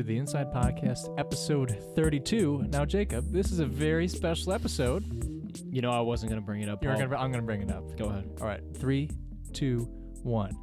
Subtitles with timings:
[0.00, 2.68] Hello and welcome to the Inside Podcast, episode 32.
[2.68, 5.04] Now, Jacob, this is a very special episode.
[5.70, 6.82] You know, I wasn't gonna bring it up.
[6.82, 7.98] You're gonna, I'm going to bring it up.
[7.98, 8.30] Go ahead.
[8.40, 9.10] All right, three,
[9.52, 9.80] two,
[10.22, 10.56] one.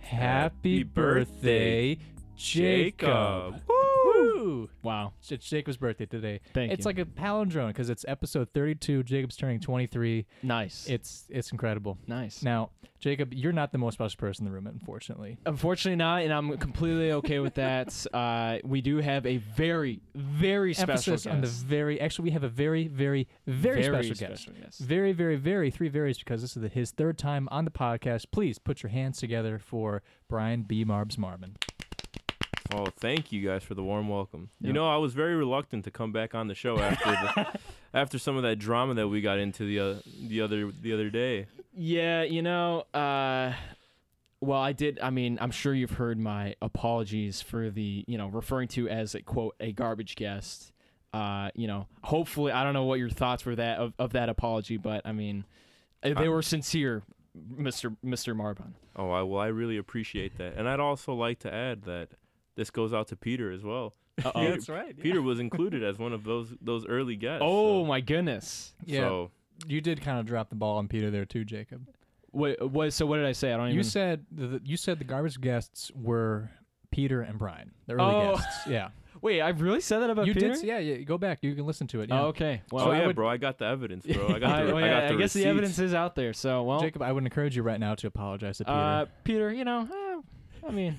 [0.00, 2.04] Happy Happy birthday, birthday,
[2.36, 3.54] Jacob!
[3.54, 3.73] Jacob.
[4.14, 4.70] Woo!
[4.82, 5.12] Wow.
[5.28, 6.40] It's Jacob's birthday today.
[6.52, 6.88] Thank it's you.
[6.88, 9.02] like a palindrome because it's episode 32.
[9.02, 10.26] Jacob's turning 23.
[10.42, 10.86] Nice.
[10.88, 11.98] It's it's incredible.
[12.06, 12.42] nice.
[12.42, 15.36] Now, Jacob, you're not the most special person in the room, unfortunately.
[15.44, 18.06] Unfortunately, not, and I'm completely okay with that.
[18.14, 21.64] uh, we do have a very, very special Emphasis on the guest.
[21.66, 22.00] very.
[22.00, 24.42] Actually, we have a very, very, very, special guest.
[24.42, 24.80] special guest.
[24.80, 28.26] Very, very, very three varies because this is the, his third time on the podcast.
[28.30, 30.84] Please put your hands together for Bryan B.
[30.84, 31.56] Marbs Marban.
[32.72, 34.48] Oh, thank you guys for the warm welcome.
[34.60, 37.58] You know, I was very reluctant to come back on the show after the,
[37.94, 39.94] after some of that drama that we got into the uh,
[40.28, 41.46] the other the other day.
[41.76, 43.52] Yeah, you know, uh,
[44.40, 44.98] well, I did.
[45.00, 49.14] I mean, I'm sure you've heard my apologies for the, you know, referring to as
[49.14, 50.72] a quote a garbage guest.
[51.12, 54.28] Uh, you know, hopefully, I don't know what your thoughts were that of, of that
[54.28, 55.44] apology, but I mean,
[56.02, 57.02] they I- were sincere,
[57.34, 58.72] Mister Mister Marban.
[58.96, 62.08] Oh, I, well, I really appreciate that, and I'd also like to add that
[62.56, 63.94] this goes out to Peter as well.
[64.24, 64.42] Uh-oh.
[64.42, 64.98] Yeah, that's right.
[64.98, 67.42] Peter was included as one of those those early guests.
[67.44, 68.72] Oh so, my goodness!
[68.84, 69.30] Yeah, So
[69.66, 71.86] you did kind of drop the ball on Peter there too, Jacob.
[72.32, 72.92] Wait, what?
[72.92, 73.52] So what did I say?
[73.52, 73.84] I don't You even.
[73.84, 76.50] said the, you said the garbage guests were
[76.90, 78.34] Peter and Bryan, the early Oh.
[78.36, 78.66] guests.
[78.68, 78.88] Yeah,
[79.20, 80.52] Wait, I've really said that about you Peter?
[80.54, 80.62] did.
[80.64, 80.96] Yeah, yeah.
[80.98, 81.38] Go back.
[81.42, 82.10] You can listen to it.
[82.10, 82.22] Yeah.
[82.22, 82.62] Oh, okay.
[82.70, 84.28] Well, oh I yeah, would- bro, I got the evidence, bro.
[84.34, 86.32] I got I, the, well, I got the I guess the evidence is out there.
[86.32, 88.76] So, well, Jacob, I would encourage you right now to apologize to Peter.
[88.76, 89.88] uh, Peter, you know,
[90.62, 90.98] uh, I mean,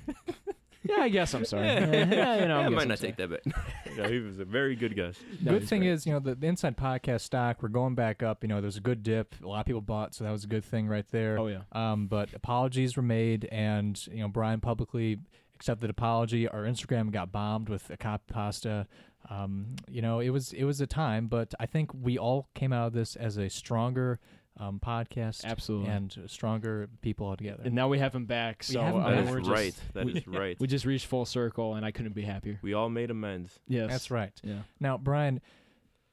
[0.88, 1.66] yeah, I guess I'm sorry.
[1.66, 3.14] Yeah, yeah, you know, I guess might I'm not sorry.
[3.14, 3.54] take that bet.
[3.98, 5.20] yeah, he was a very good guest.
[5.42, 5.92] No, good he's thing great.
[5.92, 8.44] is, you know, the, the Inside Podcast stock, we're going back up.
[8.44, 9.36] You know, there's a good dip.
[9.44, 11.40] A lot of people bought, so that was a good thing right there.
[11.40, 11.62] Oh yeah.
[11.72, 15.20] Um, but apologies were made, and you know, Bryan publicly
[15.56, 16.48] accepted apology.
[16.48, 18.88] Our Instagram got bombed with a copy pasta.
[19.30, 22.72] Um, you know, it was it was a time, but I think we all came
[22.72, 24.20] out of this as a stronger
[24.58, 25.90] um, podcast Absolutely.
[25.90, 27.64] and stronger people altogether.
[27.66, 28.64] And now we have him back.
[28.70, 29.16] We So have him I back.
[29.16, 29.76] mean, That we're is just, right.
[29.94, 30.60] That we, is right.
[30.60, 32.60] We just reached full circle, and I couldn't be happier.
[32.62, 33.60] We all made amends.
[33.68, 34.32] Yes, That's right.
[34.44, 34.60] Yeah.
[34.80, 35.42] Now, Bryan,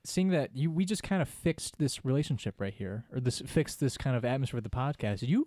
[0.04, 3.78] seeing that you we just kind of fixed this relationship right here, or this fixed
[3.80, 5.22] this kind of atmosphere with the podcast.
[5.22, 5.46] You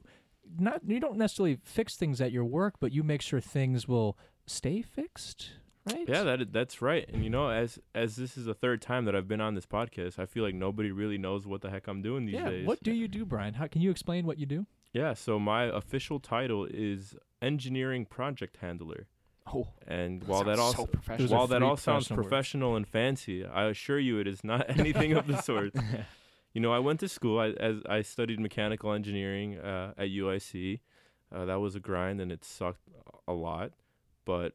[0.57, 4.17] not you don't necessarily fix things at your work, but you make sure things will
[4.45, 5.49] stay fixed,
[5.85, 6.07] right?
[6.07, 7.07] Yeah, that that's right.
[7.11, 9.65] And you know, as as this is the third time that I've been on this
[9.65, 12.49] podcast, I feel like nobody really knows what the heck I'm doing these yeah.
[12.49, 12.67] days.
[12.67, 13.55] What do you do, Bryan?
[13.55, 14.65] How can you explain what you do?
[14.93, 19.07] Yeah, so my official title is engineering project handler.
[19.53, 21.37] Oh, And while that all so professional.
[21.37, 25.27] While that all sounds professional and fancy, I assure you it is not anything of
[25.27, 25.73] the sort.
[26.55, 27.37] You know, I went to school.
[27.37, 30.79] I as I studied mechanical engineering uh, at UIC.
[31.29, 32.87] Uh, that was a grind, and it sucked
[33.27, 33.73] a lot.
[34.23, 34.53] But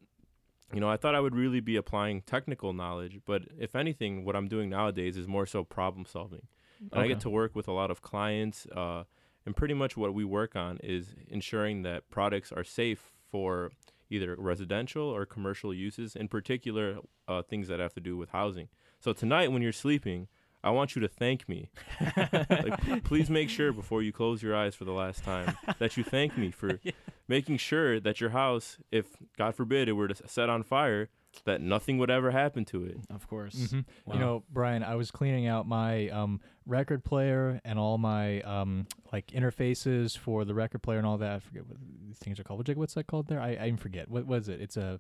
[0.72, 3.20] you know, I thought I would really be applying technical knowledge.
[3.24, 6.46] But if anything, what I'm doing nowadays is more so problem solving.
[6.92, 8.66] And I get to work with a lot of clients.
[8.66, 9.04] Uh,
[9.44, 13.72] and pretty much what we work on is ensuring that products are safe for
[14.10, 16.98] either residential or commercial uses, in particular,
[17.28, 18.68] uh, things that have to do with housing.
[18.98, 20.28] So tonight, when you're sleeping,
[20.62, 21.70] I want you to thank me.
[22.26, 26.04] like, please make sure before you close your eyes for the last time that you
[26.04, 26.78] thank me for
[27.28, 29.06] making sure that your house, if
[29.38, 31.08] God forbid it were to set on fire,
[31.44, 32.98] that nothing would ever happen to it.
[33.08, 33.54] of course.
[33.54, 33.84] Mhm.
[34.04, 34.14] Wow.
[34.14, 38.86] You know, Bryan, I was cleaning out my um, record player and all my um,
[39.12, 41.32] like interfaces for the record player and all that.
[41.32, 42.68] I forget what these things are called.
[42.76, 43.40] What's that called there?
[43.40, 44.10] I, I even forget.
[44.10, 44.60] What was it?
[44.60, 44.98] It's a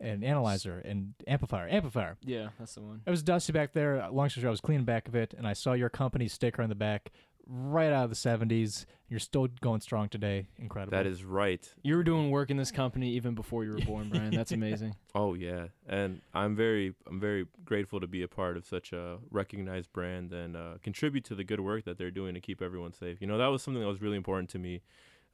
[0.00, 1.68] an analyzer and amplifier.
[1.68, 2.16] Amplifier.
[2.24, 3.02] yeah, that's the one.
[3.06, 3.96] It was dusty back there.
[4.10, 6.62] Long story short, I was cleaning back of it, and I saw your company sticker
[6.62, 7.12] on the back,
[7.46, 8.86] right out of the '70s.
[9.08, 10.46] You're still going strong today.
[10.58, 10.96] Incredible.
[10.96, 11.68] That is right.
[11.82, 14.34] You were doing work in this company even before you were born, Bryan.
[14.34, 14.94] That's amazing.
[15.12, 19.18] Oh yeah, and I'm very I'm very grateful to be a part of such a
[19.32, 22.92] recognized brand and uh, contribute to the good work that they're doing to keep everyone
[22.92, 23.20] safe.
[23.20, 24.82] You know, that was something that was really important to me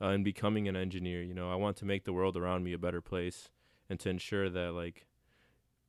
[0.01, 1.23] uh, in becoming an engineer.
[1.23, 3.51] You know, I want to make the world around me a better place
[3.89, 5.07] and to ensure that like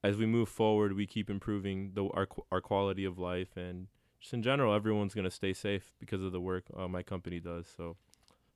[0.04, 3.88] as we move forward, we keep improving the our our quality of life and
[4.20, 7.68] just in general, everyone's gonna stay safe because of the work uh, my company does.
[7.76, 7.98] So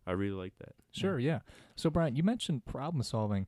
[0.05, 0.73] I really like that.
[0.91, 1.39] Sure, yeah.
[1.75, 3.47] So, Bryan, you mentioned problem solving.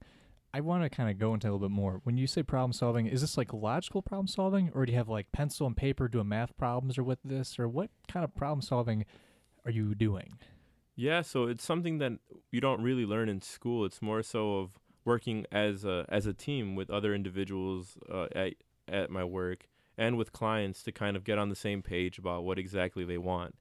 [0.53, 2.01] I want to kind of go into a little bit more.
[2.03, 5.09] When you say problem solving, is this like logical problem solving, or do you have
[5.09, 8.61] like pencil and paper doing math problems, or with this, or what kind of problem
[8.61, 9.05] solving
[9.65, 10.37] are you doing?
[10.95, 12.13] Yeah, so it's something that
[12.51, 13.83] you don't really learn in school.
[13.83, 18.53] It's more so of working as a as a team with other individuals uh, at
[18.87, 19.67] at my work
[19.97, 23.17] and with clients to kind of get on the same page about what exactly they
[23.17, 23.55] want.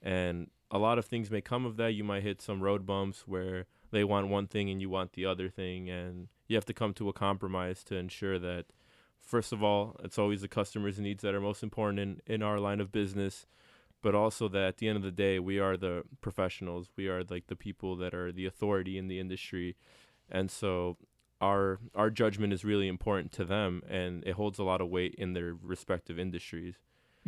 [0.00, 1.92] And a lot of things may come of that.
[1.92, 5.26] You might hit some road bumps where they want one thing and you want the
[5.26, 8.66] other thing, and you have to come to a compromise to ensure that
[9.20, 12.58] first of all, it's always the customer's needs that are most important in, in our
[12.58, 13.46] line of business,
[14.02, 16.90] but also that at the end of the day, we are the professionals.
[16.96, 19.76] We are like the people that are the authority in the industry.
[20.32, 20.96] And so
[21.40, 25.14] our our judgment is really important to them and it holds a lot of weight
[25.18, 26.76] in their respective industries.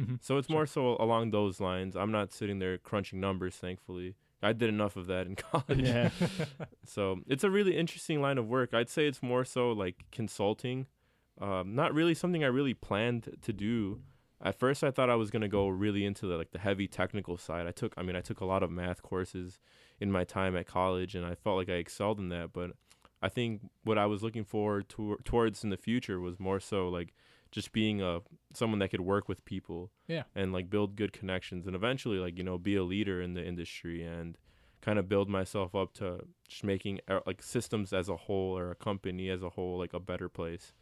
[0.00, 0.16] Mm-hmm.
[0.20, 1.94] So it's more so along those lines.
[1.94, 4.14] I'm not sitting there crunching numbers, thankfully.
[4.42, 5.80] I did enough of that in college.
[5.80, 6.10] Yeah.
[6.86, 8.74] So it's a really interesting line of work.
[8.74, 10.86] I'd say it's more so like consulting.
[11.40, 14.00] Um, not really something I really planned to do.
[14.42, 17.36] At first, I thought I was gonna go really into the like the heavy technical
[17.36, 17.66] side.
[17.66, 19.58] I took, I mean, I took a lot of math courses
[19.98, 22.52] in my time at college, and I felt like I excelled in that.
[22.52, 22.72] But
[23.24, 23.50] I think
[23.84, 27.10] what I was looking forward to, towards in the future was more so like
[27.50, 28.20] just being a
[28.52, 30.24] someone that could work with people Yeah.
[30.34, 33.44] and like build good connections and eventually like you know be a leader in the
[33.52, 34.36] industry and
[34.80, 36.06] kind of build myself up to
[36.48, 39.94] just making uh, like systems as a whole or a company as a whole like
[39.94, 40.72] a better place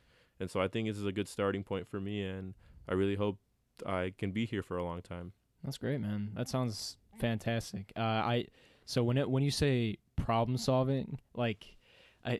[0.41, 2.55] and so i think this is a good starting point for me and
[2.89, 3.39] i really hope
[3.87, 6.31] i can be here for a long time That's great, man.
[6.35, 7.93] That sounds fantastic.
[7.97, 8.47] Uh, I
[8.87, 11.77] so when it when you say problem solving, like
[12.25, 12.39] I,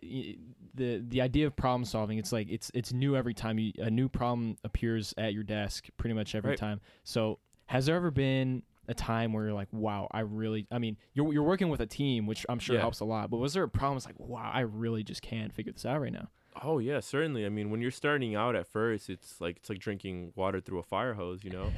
[0.75, 3.91] the the idea of problem solving, it's like it's it's new every time you, a
[3.91, 6.59] new problem appears at your desk, pretty much every Right.
[6.59, 6.81] time.
[7.05, 10.97] So has there ever been a time where you're like, wow, I really, I mean,
[11.15, 12.81] you're you're working with a team, which I'm sure Yeah.
[12.83, 13.31] helps a lot.
[13.31, 13.97] But was there a problem?
[13.97, 16.29] It's like, wow, I really just can't figure this out right now.
[16.63, 19.79] Oh yeah certainly i mean when you're starting out at first it's like it's like
[19.79, 21.71] drinking water through a fire hose you know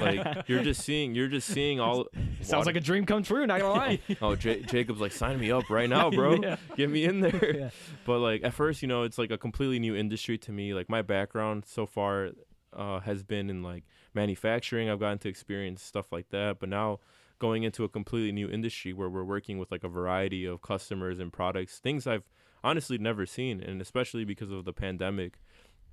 [0.00, 2.06] like you're just seeing you're just seeing all
[2.42, 3.46] Sounds like a dream come true.
[3.46, 3.98] Not gonna lie.
[4.22, 6.56] oh J- jacob's like sign me up right now bro Yeah.
[6.76, 7.70] get me in there Yeah.
[8.06, 10.88] but like at first you know it's like a completely new industry to me like
[10.88, 12.30] my background so far
[12.72, 13.82] uh, has been in like
[14.14, 17.00] manufacturing i've gotten to experience stuff like that but now
[17.40, 21.18] going into a completely new industry where we're working with like a variety of customers
[21.18, 22.22] and products things i've
[22.62, 25.38] honestly never seen and especially because of the pandemic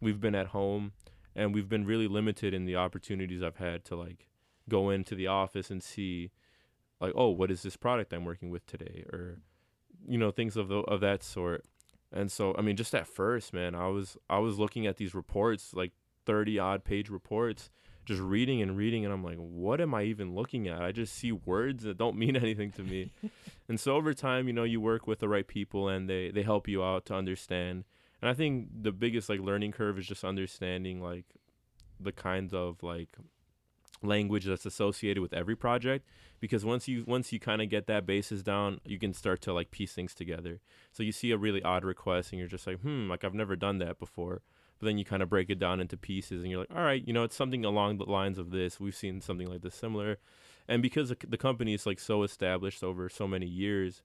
[0.02, 0.92] we've been at home
[1.36, 4.28] and we've been really limited in the opportunities i've had to like
[4.69, 6.31] go into the office and see
[7.00, 9.04] like oh what is this product i'm working with today?
[9.12, 9.40] Or
[10.08, 11.66] you know things of the, of that sort.
[12.12, 15.13] And so i mean just at first man i was i was looking at these
[15.13, 15.92] reports like
[16.25, 17.70] 30 odd page reports
[18.07, 20.81] just reading and reading and i'm like what am i even looking at?
[20.81, 23.12] I just see words that don't mean anything to me.
[23.69, 26.44] And so over time you know you work with the right people and they they
[26.44, 27.83] help you out to understand.
[28.21, 31.25] And i think the biggest like learning curve is just understanding like
[32.00, 33.18] the kinds of like
[34.01, 36.07] language that's associated with every project.
[36.39, 39.51] Because once you once you kind of get that basis down you can start to
[39.51, 40.62] like piece things together.
[40.94, 43.57] So you see a really odd request and you're just like hmm like i've never
[43.57, 44.44] done that before
[44.79, 47.07] but then you kind of break it down into pieces and you're like all right
[47.07, 50.18] you know it's something along the lines of this we've seen something like this similar
[50.68, 54.03] and because the company is like so established over so many years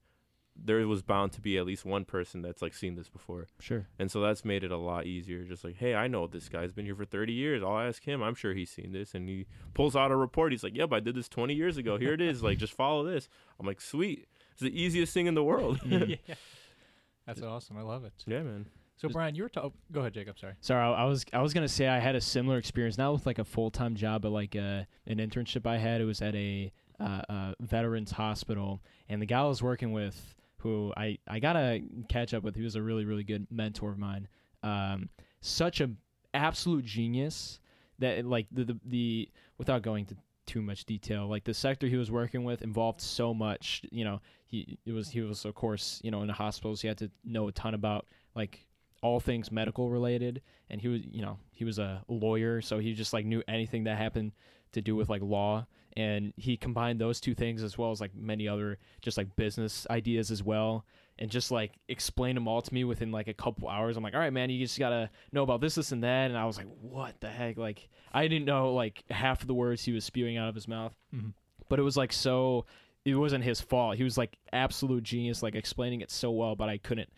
[0.54, 3.86] there was bound to be at least one person that's like seen this before Sure.
[3.98, 5.44] and so that's made it a lot easier.
[5.44, 7.62] Just like, hey, I know this guy's been here for 30 years.
[7.62, 8.22] I'll ask him.
[8.22, 9.14] I'm sure he's seen this.
[9.14, 10.52] And he pulls out a report.
[10.52, 11.96] He's like, yep, I did this 20 years ago.
[11.96, 12.42] Here it is.
[12.42, 13.30] Like, just follow this.
[13.58, 14.26] I'm like, sweet.
[14.52, 15.81] It's the easiest thing in the world.
[15.86, 16.19] Mm.
[17.26, 17.79] That's awesome.
[17.79, 18.12] I love it.
[18.26, 18.67] yeah, man.
[19.03, 20.39] So Bryan, you were ta- oh, go ahead, Jacob.
[20.39, 20.55] Sorry.
[20.61, 23.27] Sorry, I, I was I was gonna say I had a similar experience, not with
[23.27, 26.01] like a full time job, but like uh, an internship I had.
[26.01, 30.37] It was at a uh, uh, veterans hospital, and the guy I was working with,
[30.59, 33.99] who I I gotta catch up with, he was a really really good mentor of
[33.99, 34.29] mine.
[34.63, 35.09] Um,
[35.41, 35.91] such a
[36.32, 37.59] absolute genius
[37.99, 39.29] that like the the, the
[39.59, 40.17] without going to
[40.47, 44.21] too much detail like the sector he was working with involved so much you know
[44.47, 47.09] he it was he was of course you know in the hospitals he had to
[47.25, 48.67] know a ton about like
[49.03, 50.41] all things medical related
[50.71, 53.85] and he was you know he was a lawyer so he just like knew anything
[53.85, 54.32] that happened
[54.73, 55.67] to do with like law
[55.97, 59.87] and he combined those two things as well as like many other just like business
[59.91, 60.85] ideas as well
[61.19, 63.97] and just like explain them all to me within like a couple hours.
[63.99, 66.39] I'm like all right man you just gotta know about this this and that and
[66.39, 67.59] i was like what the heck?
[67.59, 70.67] Like i didn't know like half of the words he was spewing out of his
[70.69, 71.32] mouth Mhm.
[71.69, 72.65] but it was like so
[73.05, 73.97] it wasn't his fault.
[73.97, 77.11] He was like absolute genius like explaining it so well but i couldn't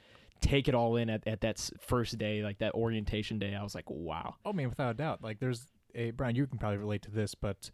[0.44, 3.74] take it all in at, at that first day like that orientation day i was
[3.74, 5.22] like wow Oh, man, without a doubt.
[5.22, 6.36] Like, there's a Bryan.
[6.36, 7.70] You can probably relate to this, but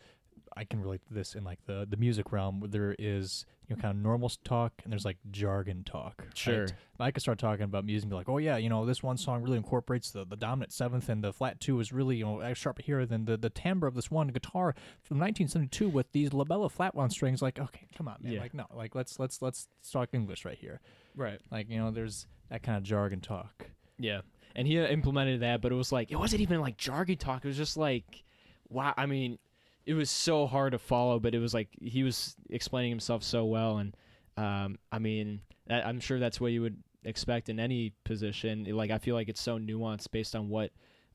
[0.57, 3.75] I can relate to this in like the the music realm, where there is you
[3.75, 6.15] know kind of normal talk and there's like jargon talk.
[6.19, 6.37] right?
[6.37, 6.67] Sure.
[6.99, 9.17] I could start talking about music and be like, oh yeah, you know this one
[9.17, 12.41] song really incorporates the, the dominant seventh and the flat two is really you know
[12.41, 16.33] as sharp here than the the timbre of this one guitar from 1972 with these
[16.33, 17.41] La Bella flat one strings.
[17.43, 18.33] Like, okay, come on, man.
[18.33, 18.41] Yeah.
[18.41, 20.81] Like, no, like let's let's let's talk English right here.
[21.17, 23.71] right Like, you know, there's that kind of jargon talk.
[23.99, 24.21] Yeah.
[24.55, 27.45] And he implemented that, but it was like it wasn't even like jargon talk.
[27.45, 28.25] It was just like
[28.69, 29.39] wow, I mean,
[29.87, 33.45] it was so hard to follow, but it was like he was explaining himself so
[33.45, 33.97] well and
[34.37, 38.65] um I mean, that, I'm sure that's what you would expect in any position.
[38.65, 40.71] Like I feel like it's so nuanced based on what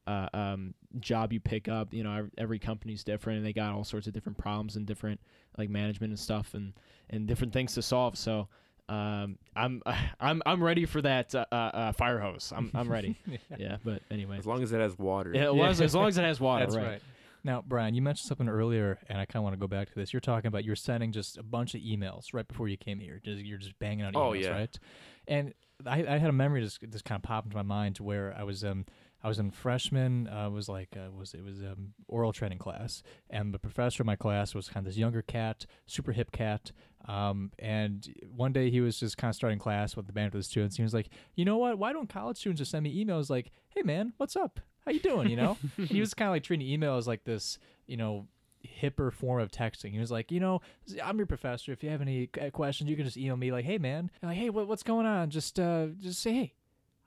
[0.07, 1.93] uh, um, job you pick up.
[1.93, 5.19] You know, every company's different, and they got all sorts of different problems and different
[5.57, 6.73] like management and stuff, and
[7.09, 8.17] and different things to solve.
[8.17, 8.47] So.
[8.87, 9.81] Um, I'm
[10.19, 12.53] I'm I'm ready for that uh, uh, uh, fire hose.
[12.55, 13.17] I'm I'm ready.
[13.57, 15.31] yeah, but anyway, As long as it has water.
[15.33, 16.85] yeah, well, as, as long as it has water, That's right?
[16.87, 17.01] right.
[17.43, 19.95] Now, Bryan, you mentioned something earlier, and I kind of want to go back to
[19.95, 20.11] this.
[20.11, 23.21] You're talking about you're sending just a bunch of emails right before you came here.
[23.23, 24.49] Just, you're just banging out emails, Oh, yeah.
[24.49, 24.79] right?
[25.27, 25.53] And
[25.85, 28.33] I, I had a memory just just kind of pop into my mind to where
[28.35, 28.85] I was um
[29.25, 30.27] I was in freshman.
[30.27, 34.05] Uh, was like uh, was it was um aural training class, and the professor in
[34.05, 36.71] my class was kind of this younger cat, super hip cat.
[37.07, 40.43] Um, and one day he was just kind of starting class with the band with
[40.43, 40.77] the students.
[40.77, 41.79] He was like, you know what?
[41.79, 44.59] Why don't college students just send me emails like, hey man, what's up?
[44.85, 45.31] How you doing?
[45.31, 45.57] You know?
[45.77, 48.27] he was kind of like treating email as like this, you know,
[48.63, 49.91] hipper form of texting.
[49.91, 50.61] He was like, you know,
[51.03, 51.71] I'm your professor.
[51.71, 53.51] If you have any uh, questions, you can just email me.
[53.51, 55.31] Like, hey man, and like, hey, what, what's going on?
[55.31, 56.53] Just, uh, just say, hey,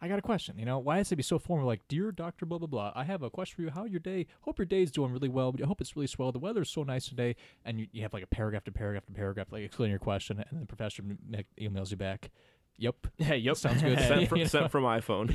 [0.00, 0.58] I got a question.
[0.58, 1.66] You know, why does it be so formal?
[1.66, 2.92] Like, dear Doctor, blah blah blah.
[2.94, 3.70] I have a question for you.
[3.70, 4.26] How your day?
[4.42, 5.54] Hope your day's doing really well.
[5.62, 6.30] I hope it's really swell.
[6.30, 7.34] The weather's so nice today.
[7.64, 10.44] And you, you have like a paragraph to paragraph to paragraph, like explaining your question,
[10.50, 11.02] and the professor
[11.60, 12.30] emails you back.
[12.80, 13.08] Yep.
[13.18, 13.98] Hey, yep, Sounds good.
[14.06, 15.32] sent, from, You sent from iPhone.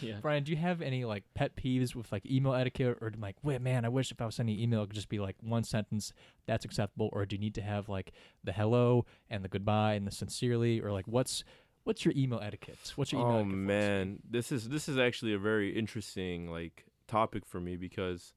[0.00, 0.20] yeah.
[0.20, 3.60] Bryan, do you have any like pet peeves with like email etiquette, or like, wait,
[3.60, 6.12] man, I wish if I was sending email, it could just be like one sentence
[6.46, 8.12] that's acceptable, or do you need to have like
[8.44, 11.42] the hello and the goodbye and the sincerely, or like what's
[11.88, 12.92] what's your email etiquette?
[12.96, 13.32] What's your email?
[13.32, 13.66] oh etiquette us?
[13.66, 18.34] man, this is this is actually a very interesting like topic for me because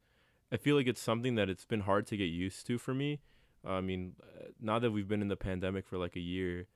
[0.54, 3.20] I feel like it's something that it's been hard to get used to for me.
[3.66, 6.68] I mean, uh, now that we've been in the pandemic for like a year,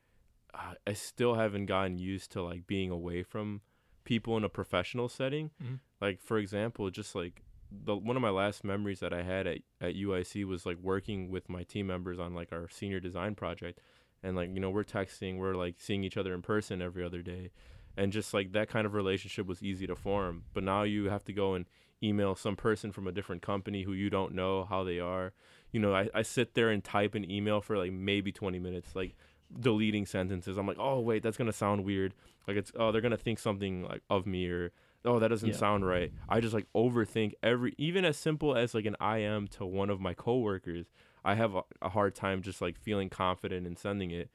[0.54, 3.62] uh, I still haven't gotten used to like being away from
[4.04, 5.52] people in a professional setting.
[5.64, 5.80] Mhm.
[6.02, 7.42] Like for example, just like
[7.72, 11.30] the one of my last memories that I had at at UIC was like working
[11.30, 13.80] with my team members on like our senior design project,
[14.26, 17.22] and like you know we're texting, we're like seeing each other in person every other
[17.22, 17.52] day,
[17.96, 20.44] and just like that kind of relationship was easy to form.
[20.54, 21.66] But now you have to go and
[22.04, 25.34] email some person from a different company who you don't know how they are.
[25.72, 28.96] You know, I, I sit there and type an email for like maybe 20 minutes,
[28.96, 29.16] like
[29.60, 30.58] deleting sentences.
[30.58, 32.14] I'm like, oh wait, that's gonna sound weird.
[32.48, 34.72] Like it's oh they're gonna think something like of me or
[35.06, 35.56] oh that doesn't Yeah.
[35.56, 36.12] sound right.
[36.30, 40.00] I just like overthink every even as simple as like an IM to one of
[40.00, 40.88] my coworkers.
[41.26, 44.30] I have a, a hard time just like feeling confident in sending it.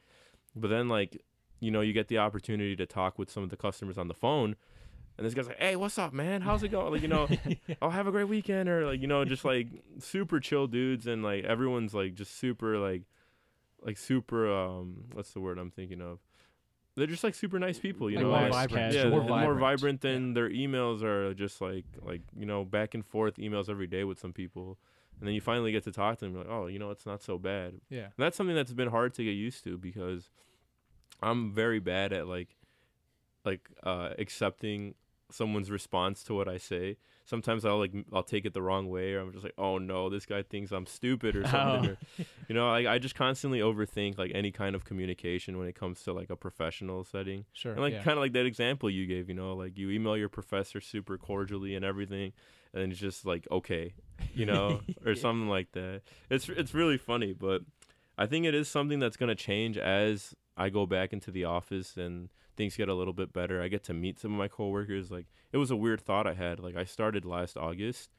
[0.54, 1.22] But then like
[1.60, 4.14] you know you get the opportunity to talk with some of the customers on the
[4.14, 4.56] phone.
[5.18, 6.40] And this guy's like, "Hey, what's up, man?
[6.40, 7.28] How's it going?" Like, you know,
[7.82, 9.68] oh, have a great weekend, or like, you know, just like
[9.98, 13.02] super chill dudes, and like everyone's like just super like,
[13.82, 16.20] like super um, what's the word I'm thinking of?
[16.96, 18.30] They're just like super nice people, you Like know.
[18.30, 18.94] more like- vibrant.
[18.94, 19.60] yeah, more More vibrant, more vibrant.
[19.60, 21.34] vibrant than their emails are.
[21.34, 24.78] Just like like you know, back and forth emails every day with some people,
[25.20, 26.34] and then you finally get to talk to them.
[26.34, 27.74] You're like, oh, you know, it's not so bad.
[27.90, 28.04] Yeah.
[28.04, 30.30] And that's something that's been hard to get used to because
[31.22, 32.56] I'm very bad at like
[33.44, 34.94] like uh accepting
[35.30, 36.96] someone's response to what I say.
[37.26, 40.08] Sometimes I'll like I'll take it the wrong way or I'm just like, "Oh no,
[40.08, 42.22] this guy thinks I'm stupid or something." Oh.
[42.22, 45.74] Or, you know, like I just constantly overthink like any kind of communication when it
[45.74, 47.44] comes to like a professional setting.
[47.52, 47.72] Sure.
[47.72, 48.02] And like yeah.
[48.02, 51.18] kind of like that example you gave, you know, like you email your professor super
[51.18, 52.32] cordially and everything,
[52.74, 53.94] and it's just like okay,
[54.34, 56.02] you know, or something like that.
[56.28, 57.62] It's it's really funny, but
[58.18, 61.96] I think it is something that's gonna change as I go back into the office
[61.96, 63.62] and things get a little bit better.
[63.62, 65.10] I get to meet some of my coworkers.
[65.10, 66.60] Like it was a weird thought I had.
[66.60, 68.10] Like I started last August.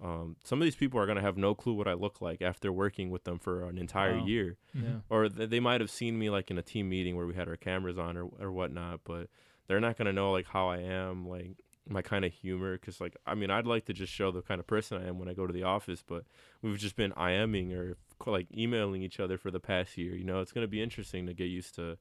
[0.00, 2.70] Um, some of these people are gonna have no clue what I look like after
[2.70, 4.26] working with them for an entire Wow.
[4.26, 4.56] year.
[4.72, 5.00] Yeah.
[5.10, 7.48] or th- they might have seen me like in a team meeting where we had
[7.48, 9.28] our cameras on or or whatnot, but
[9.66, 13.16] they're not gonna know like how I am, like my kind of humor, because like
[13.26, 15.34] I mean I'd like to just show the kind of person I am when I
[15.34, 16.24] go to the office, but
[16.62, 20.14] we've just been IMing or like emailing each other for the past year.
[20.14, 21.98] You know, it's gonna be interesting to get used to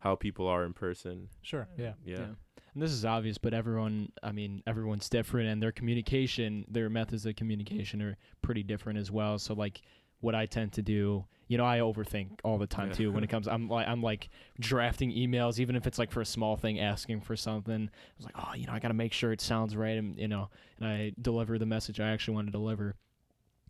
[0.00, 1.28] how people are in person.
[1.42, 1.68] Sure.
[1.78, 1.92] Yeah.
[2.04, 2.26] Yeah.
[2.74, 7.26] And this is obvious, but everyone, I mean, everyone's different and their communication, their methods
[7.26, 9.38] of communication are pretty different as well.
[9.38, 9.82] So like
[10.20, 12.94] what I tend to do, you know, I overthink all the time Yeah.
[12.94, 14.28] too when it comes I'm like I'm like
[14.60, 17.90] drafting emails even if it's like for a small thing asking for something.
[17.92, 20.16] I was like, "Oh, you know, I got to make sure it sounds right and
[20.16, 22.94] you know, and I deliver the message I actually want to deliver."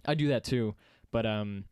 [0.05, 0.75] I do that too,
[1.11, 1.65] but um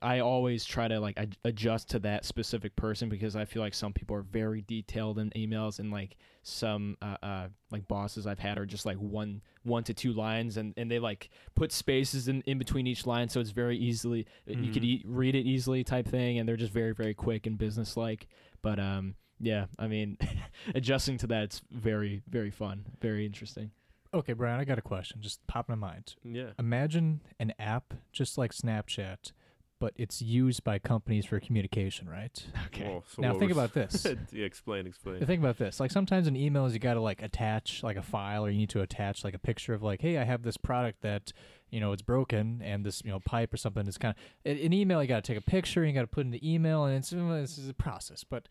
[0.00, 3.92] I always try to like adjust to that specific person because I feel like some
[3.92, 8.58] people are very detailed in emails and like some uh, uh like bosses I've had
[8.58, 12.42] are just like one one to two lines and and they like put spaces in,
[12.42, 14.86] in between each line so it's very easily you could Mhm.
[14.86, 18.26] e- read it easily type thing and they're just very very quick and business like
[18.62, 20.18] but um yeah I mean
[20.74, 23.70] adjusting to that it's very very fun very interesting
[24.14, 25.22] Okay, Bryan, I got a question.
[25.22, 26.16] Just pop in my mind.
[26.22, 26.50] Yeah.
[26.58, 29.32] Imagine an app just like Snapchat,
[29.82, 32.40] but it's used by companies for communication, right?
[32.66, 32.84] Okay.
[32.84, 34.06] Well, so now think was- about this.
[34.30, 35.18] yeah, explain, explain.
[35.18, 38.02] The thing about this, like sometimes in emails, you got to like attach like a
[38.02, 40.56] file, or you need to attach like a picture of like, hey, I have this
[40.56, 41.32] product that
[41.70, 44.56] you know it's broken, and this you know pipe or something is kind of in
[44.56, 45.02] in email.
[45.02, 47.10] You got to take a picture, you got to put in the email, and it's
[47.10, 48.22] this is a process.
[48.22, 48.46] But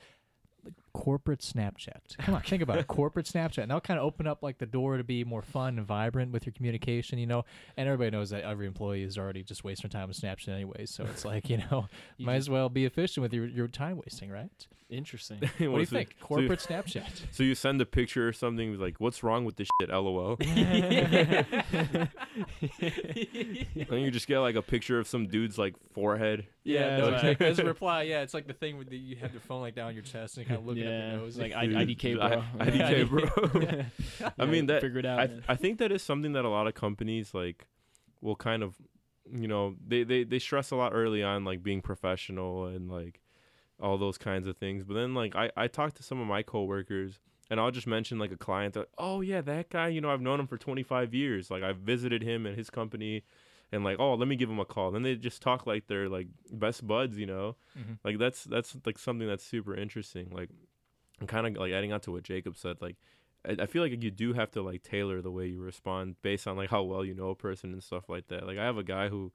[0.66, 2.88] like, corporate Snapchat, come on, think about it.
[2.92, 5.78] Corporate Snapchat, and that'll kind of open up like the door to be more fun
[5.78, 7.46] and vibrant with your communication, you know.
[7.78, 11.04] And everybody knows that every employee is already just wasting time with Snapchat anyways, so
[11.06, 13.98] it's like you know, You might just- as well be efficient with your your time
[13.98, 14.50] wasting, right?
[14.90, 15.40] Interesting.
[15.40, 16.16] What do you What's the- think?
[16.20, 17.22] so- Corporate Snapchat.
[17.32, 20.38] So you send a picture or something like, "What's wrong with this shit?" LOL.
[22.82, 26.46] and you just get like a picture of some dude's like forehead.
[26.64, 27.24] Yeah, no, right.
[27.24, 29.76] like, as a reply, yeah, it's like the thing where you have your phone like
[29.76, 31.38] down on your chest and kind of looking yeah, up your nose.
[31.38, 32.44] like I, IDK, bro.
[32.60, 33.62] I- IDK, bro.
[34.22, 34.30] Yeah.
[34.40, 34.82] I mean that.
[34.82, 35.20] Figure it out.
[35.20, 35.44] I man.
[35.48, 37.68] I think that is something that a lot of companies like
[38.22, 38.76] will kind of,
[39.32, 43.22] you know, they they they stress a lot early on like being professional and like
[43.80, 44.84] all those kinds of things.
[44.84, 47.20] But then like I I talked to some of my coworkers
[47.50, 50.22] and I'll just mention like a client that oh yeah that guy you know I've
[50.22, 53.24] known him for 25 years like I've visited him and his company
[53.74, 56.08] and like oh let me give him a call then they just talk like they're
[56.08, 57.98] like best buds you know Mhm.
[58.06, 60.50] like that's that's like something that's super interesting like
[61.22, 62.98] and kind of like adding on to what jacob said like
[63.46, 66.48] I, I feel like you do have to like tailor the way you respond based
[66.48, 68.46] on like how well you know a person and stuff like that.
[68.48, 69.32] Like i have a guy who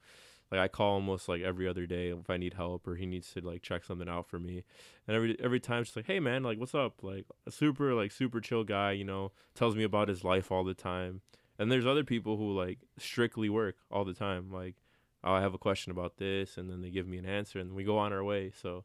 [0.50, 3.32] like i call almost like every other day if i need help or he needs
[3.32, 4.64] to like check something out for me.
[5.06, 7.02] And every every time it's like hey man like what's up?
[7.02, 10.64] Like a super like super chill guy you know tells me about his life all
[10.64, 11.20] the time.
[11.58, 14.76] And there's other people who like strictly work all the time like
[15.24, 17.74] oh, i have a question about this and then they give me an answer and
[17.74, 18.52] we go on our way.
[18.54, 18.84] So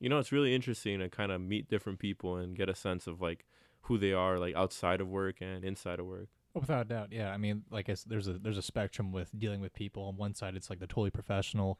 [0.00, 3.06] you know it's really interesting to kind of meet different people and get a sense
[3.06, 3.44] of like
[3.82, 7.08] who they are like outside of work and inside of work Oh, without a doubt,
[7.12, 7.30] yeah.
[7.30, 10.04] I mean, like there's a there's a spectrum with dealing with people.
[10.04, 11.78] On one side, it's like the totally professional,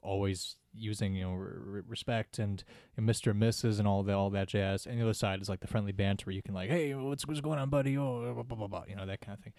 [0.00, 2.62] always using you know r- r- respect and
[2.96, 3.32] you know, Mr.
[3.32, 3.80] and Mrs.
[3.80, 4.86] and all that all that jazz.
[4.86, 7.26] And the other side is like the friendly banter where you can like, hey, what's
[7.26, 7.98] what's going on, buddy?
[7.98, 9.54] Oh, blah blah blah, blah you know that kind of thing.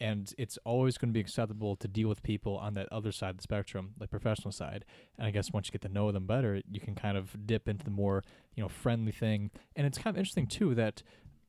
[0.00, 3.30] And it's always going to be acceptable to deal with people on that other side
[3.30, 4.86] of the spectrum, the professional side.
[5.18, 7.68] And I guess once you get to know them better, you can kind of dip
[7.68, 9.50] into the more you know friendly thing.
[9.76, 11.02] And it's kind of interesting too that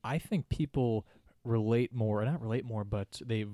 [0.03, 1.05] I think people
[1.43, 3.45] relate more, or not relate more, but they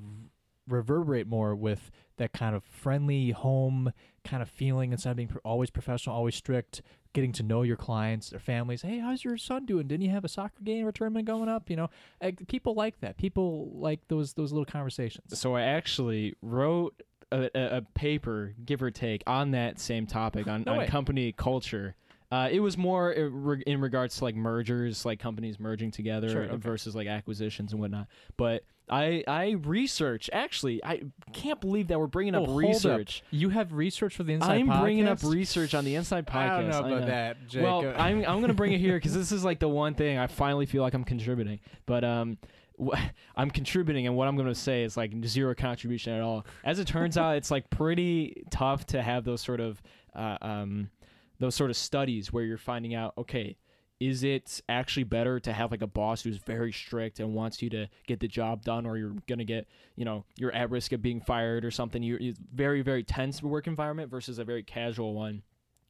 [0.68, 3.92] reverberate more with that kind of friendly home
[4.24, 6.82] kind of feeling instead of being always professional, always strict.
[7.18, 8.84] Getting to know your clients, their families.
[8.84, 9.88] Hey, how's your son doing?
[9.88, 11.68] Didn't you have a soccer game or tournament going up?
[11.68, 11.90] You know,
[12.22, 13.18] like, people like that.
[13.18, 15.40] People like those those little conversations.
[15.40, 17.02] So I actually wrote
[17.32, 21.32] a, a, a paper, give or take, on that same topic on, No on company
[21.32, 21.96] culture.
[22.30, 26.58] Uh, it was more in regards to like mergers, like companies merging together Sure, okay.
[26.58, 28.08] versus like acquisitions and whatnot.
[28.36, 30.84] But I I research actually.
[30.84, 32.70] I can't believe that we're bringing up Oh, hold up.
[32.70, 33.24] research.
[33.32, 34.60] You have research for the inside.
[34.60, 36.36] I'm bringing up research on the Inside Podcast.
[36.36, 37.06] I don't know about know.
[37.08, 37.64] that, Jake.
[37.64, 40.28] Well, I'm I'm gonna bring it here because this is like the one thing I
[40.28, 41.60] finally feel like I'm contributing.
[41.86, 42.38] But um,
[43.36, 46.46] I'm contributing, and what I'm gonna say is like zero contribution at all.
[46.64, 49.82] As it turns out, it's like pretty tough to have those sort of
[50.16, 50.90] uh, um,
[51.40, 53.58] those sort of studies where you're finding out, okay.
[54.00, 57.70] Is it actually better to have like a boss who's very strict and wants you
[57.72, 61.02] to get the job done, or you're gonna get, you know, you're at risk of
[61.02, 62.04] being fired or something?
[62.04, 65.42] You're, it's very, very tense work environment versus a very casual one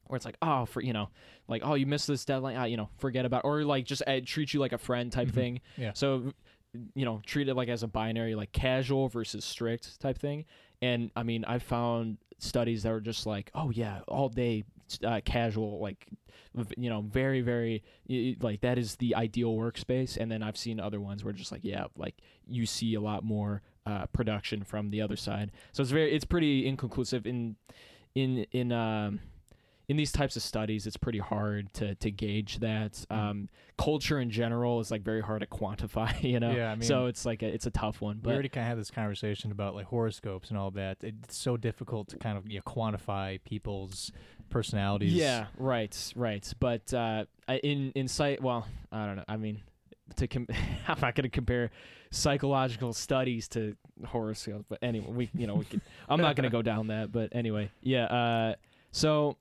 [0.06, 1.10] where it's like, oh, for you know,
[1.48, 4.20] like oh, you missed this deadline, ah, you know, forget about, or like just uh,
[4.24, 5.34] treat you like a friend type Mhm.
[5.34, 5.60] thing.
[5.76, 5.92] Yeah.
[5.92, 6.32] So,
[6.94, 10.46] you know, treat it like as a binary, like casual versus strict type thing.
[10.80, 14.64] And I mean, I found studies that were just like, oh yeah, all day
[15.04, 16.06] uh, casual, like
[16.76, 17.82] you know, very very
[18.40, 20.16] like that is the ideal workspace.
[20.16, 23.24] And then I've seen other ones where just like yeah, like you see a lot
[23.24, 25.52] more uh, production from the other side.
[25.72, 27.56] So it's very it's pretty inconclusive in
[28.14, 29.20] in in um
[29.88, 32.92] in these types of studies, it's pretty hard to to gauge that.
[33.10, 33.16] Mm.
[33.16, 33.48] Um,
[33.78, 36.50] culture in general is like very hard to quantify, you know.
[36.50, 38.20] Yeah, I so it's like a, it's a tough one.
[38.22, 40.98] we already kind of had this conversation about like horoscopes and all that.
[41.02, 44.12] It's so difficult to kind of you know, quantify people's
[44.50, 45.14] personalities.
[45.14, 46.52] yeah, right, right.
[46.60, 49.24] But uh, in in sight, well, I don't know.
[49.26, 49.62] I mean,
[50.16, 50.48] to com-
[50.88, 51.70] I'm not going to compare
[52.10, 53.74] psychological studies to
[54.06, 55.80] horoscopes, but anyway, we you know we could.
[56.10, 58.04] I'm not going to go down that, but anyway, yeah.
[58.04, 58.54] Uh,
[58.90, 59.36] so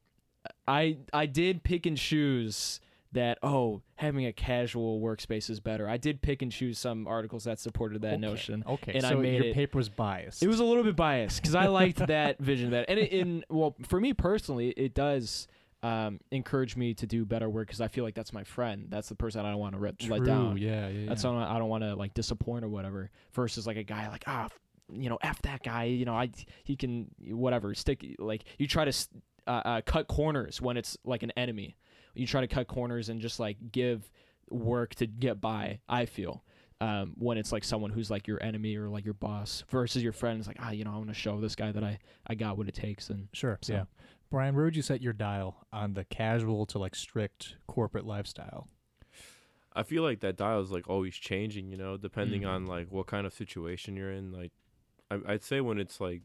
[0.67, 2.79] I I did pick and choose
[3.13, 5.87] that oh having a casual workspace is better.
[5.87, 8.63] I did pick and choose some articles that supported that Okay, notion.
[8.67, 10.43] Okay, and I so made your it- paper was biased.
[10.43, 13.11] It was a little bit biased because I liked that vision of that, and it,
[13.11, 15.47] in well for me personally, it does
[15.83, 18.87] um, encourage me to do better work because I feel like that's my friend.
[18.89, 20.57] That's the person I don't want to let, let down.
[20.57, 21.07] Yeah, yeah.
[21.07, 21.21] That's yeah.
[21.23, 23.09] someone I don't want to like disappoint or whatever.
[23.33, 24.59] Versus like a guy like ah, f-
[24.91, 25.85] you know, f that guy.
[25.85, 26.29] You know, I
[26.65, 28.89] he can whatever stick like you try to.
[28.89, 29.07] s
[29.47, 31.77] uh, uh, cut corners when it's like an enemy.
[32.13, 34.09] You try to cut corners and just like give
[34.49, 35.79] work to get by.
[35.87, 36.43] I feel
[36.81, 40.13] um, when it's like someone who's like your enemy or like your boss versus your
[40.13, 40.39] friend.
[40.39, 42.57] It's like ah, you know, I want to show this guy that I I got
[42.57, 43.09] what it takes.
[43.09, 43.57] And Sure.
[43.61, 43.83] So- Yeah.
[44.29, 48.67] Bryan, where would you set your dial on the casual to like strict corporate lifestyle?
[49.73, 52.49] I feel like that dial is like always changing, you know, depending Mhm.
[52.49, 54.31] on like what kind of situation you're in.
[54.33, 54.51] Like,
[55.11, 56.23] I, I'd say when it's like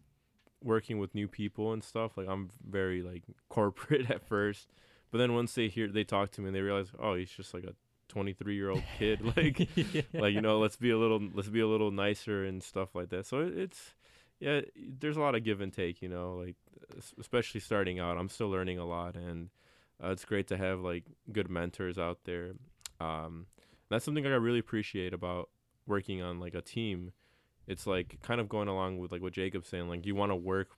[0.65, 4.69] working with new people and stuff, like I'm very like corporate at first,
[5.11, 7.55] but then once they hear they talk to me and they realize, oh, he's just
[7.55, 7.75] like a
[8.09, 9.69] 23 year old kid, like,
[10.13, 13.11] like you know, let's be a little let's be a little nicer and stuff like
[13.11, 13.27] that.
[13.27, 13.95] So it, it's
[14.41, 16.57] yeah, there's a lot of give and take, you know, like
[17.21, 18.19] especially starting out.
[18.19, 19.51] I'm still learning a lot, and
[20.03, 22.53] uh, it's great to have like good mentors out there.
[23.01, 23.47] Um,
[23.89, 25.49] that's something like, I really appreciate about
[25.87, 27.13] working on like a team.
[27.67, 29.89] It's like kind of going along with like what Jacob's saying.
[29.89, 30.71] Like you want to work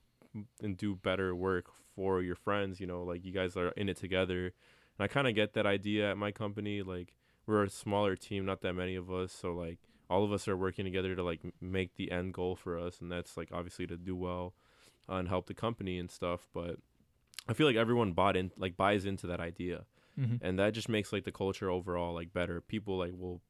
[0.61, 2.79] and do better work for your friends.
[2.79, 4.45] You know, like you guys are in it together.
[4.45, 6.81] And I kind of get that idea at my company.
[6.83, 7.13] Like
[7.47, 10.55] we're a smaller team, not that many of us, so like all of us are
[10.57, 13.97] working together to like make the end goal for us, and that's like obviously to
[13.97, 14.53] do well
[15.09, 16.47] uh, and help the company and stuff.
[16.53, 16.77] But
[17.47, 19.85] I feel like everyone bought in, like buys into that idea
[20.17, 20.45] Mm-hmm.
[20.45, 23.41] and that just makes like the culture overall like better people like will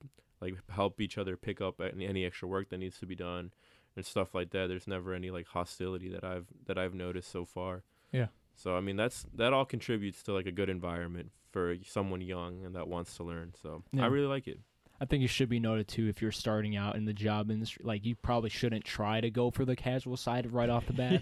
[0.45, 3.51] like help each other pick up any, any extra work that needs to be done
[3.95, 7.45] and stuff like that there's never any like hostility that i've that i've noticed so
[7.45, 8.27] far Yeah.
[8.55, 12.63] so i mean that's that all contributes to like a good environment for someone young
[12.65, 14.03] and that wants to learn so Yeah.
[14.03, 14.59] i really like it
[14.99, 17.83] I think it should be noted too if you're starting out in the job industry,
[17.85, 21.21] like you probably shouldn't try to go for the casual side right off the bat.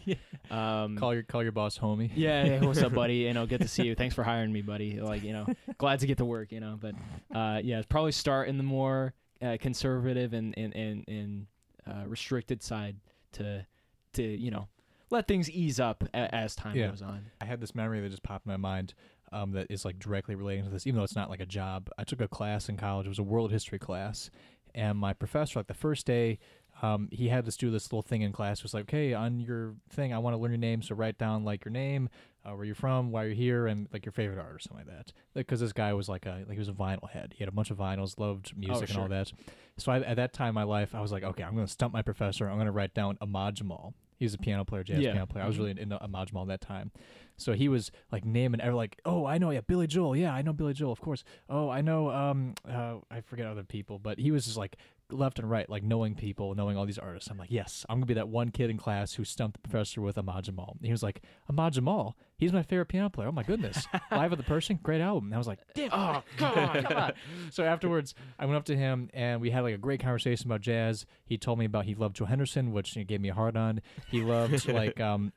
[0.51, 2.12] Um, Call your call your boss homie.
[2.15, 3.15] yeah, hey, what's up, buddy?
[3.15, 3.95] You know, good to see you.
[3.95, 4.99] Thanks for hiring me, buddy.
[4.99, 6.51] Like, you know, glad to get to work.
[6.51, 6.93] You know, but
[7.36, 11.47] uh, yeah, probably start in the more uh, conservative and and and, and
[11.88, 12.97] uh, restricted side
[13.33, 13.65] to
[14.13, 14.67] to you know
[15.09, 16.88] let things ease up a- as time Yeah.
[16.89, 17.25] goes on.
[17.41, 18.93] I had this memory that just popped in my mind
[19.33, 21.89] um, that is like directly relating to this, even though it's not like a job.
[21.97, 23.05] I took a class in college.
[23.05, 24.29] It was a world history class,
[24.75, 26.39] and my professor, like the first day,
[26.81, 28.59] um, he had us do this little thing in class.
[28.59, 31.17] It was like, okay, on your thing, I want to learn your name, so write
[31.17, 32.09] down like your name,
[32.43, 34.95] uh, where you're from, why you're here, and like your favorite art or something like
[34.95, 35.13] that.
[35.33, 37.33] Because this guy was like a like he was a vinyl head.
[37.35, 39.31] He had a bunch of vinyls, loved music and all that.
[39.77, 41.71] So I, at that time in my life, I was like, okay, I'm going to
[41.71, 42.47] stump my professor.
[42.47, 43.93] I'm going to write down Ahmad Jamal.
[44.17, 45.12] He was a piano player, jazz Yeah.
[45.12, 45.43] piano player.
[45.43, 45.60] I was Mhm.
[45.60, 46.91] really into Ahmad Jamal at that time.
[47.38, 50.41] So he was like naming every like, oh, I know, yeah, Billy Joel, yeah, I
[50.43, 51.23] know Billy Joel, of course.
[51.49, 54.78] Oh, I know, um, uh, I forget other people, but he was just like
[55.13, 57.30] left and right, like knowing people, knowing all these artists.
[57.30, 60.02] I'm like, yes, I'm gonna be that one kid in class who stumped the professor
[60.02, 60.76] with Ahmad Jamal.
[60.78, 63.28] And he was like, Ahmad Jamal, he's my favorite piano player.
[63.30, 65.26] Oh my goodness, Live at the Pershing, great album.
[65.26, 67.13] And I was like, damn, oh come on, come on.
[67.52, 70.62] So afterwards, I went up to him and we had like a great conversation about
[70.62, 71.06] jazz.
[71.26, 73.82] He told me about he loved Joe Henderson, which he gave me a hard on.
[74.10, 75.32] He loved like um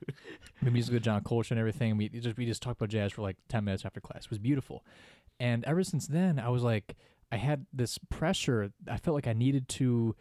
[0.61, 1.97] the music of John Coltrane and everything.
[1.97, 4.25] We just we just talked about jazz for like ten minutes after class.
[4.25, 4.83] It was beautiful.
[5.39, 6.95] And ever since then, I was like,
[7.31, 8.71] I had this pressure.
[8.89, 10.15] I felt like I needed to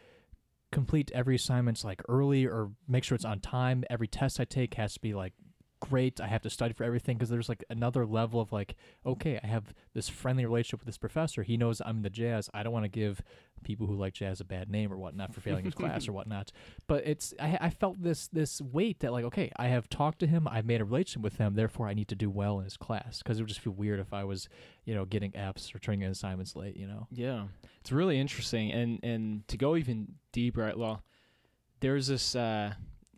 [0.73, 3.85] complete every assignment like early or make sure it's on time.
[3.89, 5.33] Every test I take has to be like
[5.81, 6.21] great.
[6.21, 9.47] I have to study for everything because there's like another level of like, okay, I
[9.47, 11.43] have this friendly relationship with this professor.
[11.43, 12.51] He knows I'm in the jazz.
[12.55, 13.23] I don't want to give
[13.63, 16.53] people who like jazz a bad name or whatnot for failing his class or whatnot.
[16.87, 20.27] But it's I, I felt this this weight that like, okay, I have talked to
[20.27, 20.49] him.
[20.49, 21.55] I've made a relationship with him.
[21.55, 24.01] Therefore, I need to do well in his class because it would just feel weird
[24.01, 24.49] if I was,
[24.85, 26.77] you know, getting Fs or turning in assignments late.
[26.77, 27.07] You know.
[27.11, 27.47] Yeah,
[27.81, 31.03] it's really interesting, and and to go even deeper, right, well,
[31.81, 32.73] there's this uh,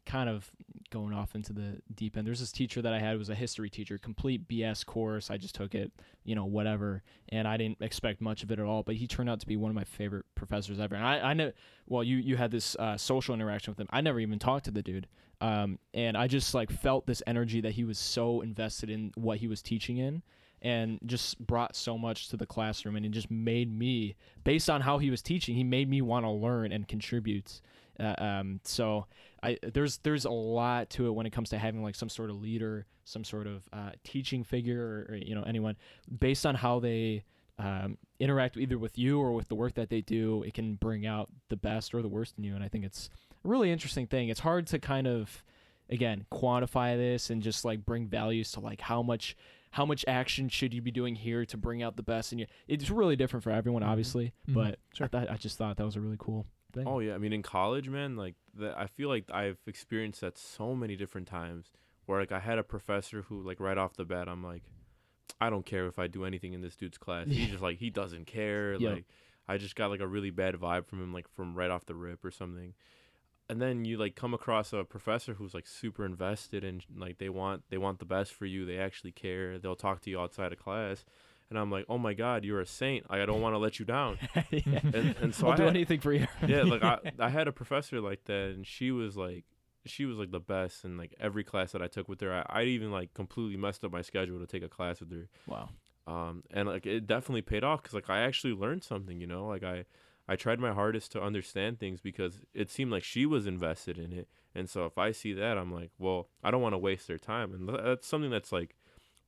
[0.06, 0.50] kind of
[0.90, 2.26] going off into the deep end.
[2.26, 5.30] There's this teacher that I had was a history teacher, complete BS course.
[5.30, 5.92] I just took it,
[6.24, 8.82] you know, whatever, and I didn't expect much of it at all.
[8.82, 10.94] But he turned out to be one of my favorite professors ever.
[10.94, 11.52] And I, I know,
[11.86, 13.88] well, you you had this uh, social interaction with him.
[13.90, 15.08] I never even talked to the dude,
[15.40, 19.38] um, and I just like felt this energy that he was so invested in what
[19.38, 20.22] he was teaching in
[20.60, 24.80] and just brought so much to the classroom and it just made me based on
[24.80, 27.60] how he was teaching he made me want to learn and contribute
[28.00, 29.06] uh, um, so
[29.42, 32.30] I, there's there's a lot to it when it comes to having like some sort
[32.30, 35.76] of leader some sort of uh, teaching figure or, or you know anyone
[36.18, 37.24] based on how they
[37.58, 41.06] um, interact either with you or with the work that they do it can bring
[41.06, 43.08] out the best or the worst in you and i think it's
[43.44, 45.44] a really interesting thing it's hard to kind of
[45.90, 49.36] again quantify this and just like bring values to like how much
[49.72, 52.46] how much action should you be doing here to bring out the best in you
[52.66, 53.88] it's really different for everyone Mhm.
[53.88, 54.54] obviously Mhm.
[54.54, 55.04] but Sure.
[55.06, 57.32] I, thought, I just thought that was a really cool thing Oh yeah, I mean
[57.32, 61.70] in college, man, like that I feel like I've experienced that so many different times
[62.06, 64.62] where like I had a professor who like right off the bat I'm like
[65.40, 67.26] I don't care if I do anything in this dude's class.
[67.28, 68.74] He's just like he doesn't care.
[68.80, 68.92] Yep.
[68.94, 69.04] Like
[69.46, 71.94] I just got like a really bad vibe from him like from right off the
[71.94, 72.74] rip or something.
[73.48, 77.28] and then you like come across a professor who's like super invested and like they
[77.30, 78.66] want they want the best for you.
[78.66, 79.58] They actually care.
[79.58, 81.04] They'll talk to you outside of class.
[81.50, 83.10] And I'm like, oh my God, you're a saint.
[83.10, 84.18] Like, I don't want to let you down.
[84.50, 84.80] yeah.
[84.82, 86.26] And, and so I'll I do had, anything for you.
[86.46, 89.44] yeah, like I, I had a professor like that, and she was like,
[89.86, 92.32] she was like the best in like every class that I took with her.
[92.32, 95.28] I, I even like completely messed up my schedule to take a class with her.
[95.46, 95.70] wow.
[96.06, 99.20] Um, and like it definitely paid off because like I actually learned something.
[99.20, 99.84] You know, like I,
[100.26, 104.12] I tried my hardest to understand things because it seemed like she was invested in
[104.12, 104.28] it.
[104.54, 107.18] And so if I see that, I'm like, well, I don't want to waste their
[107.18, 108.74] time, and that's something that's like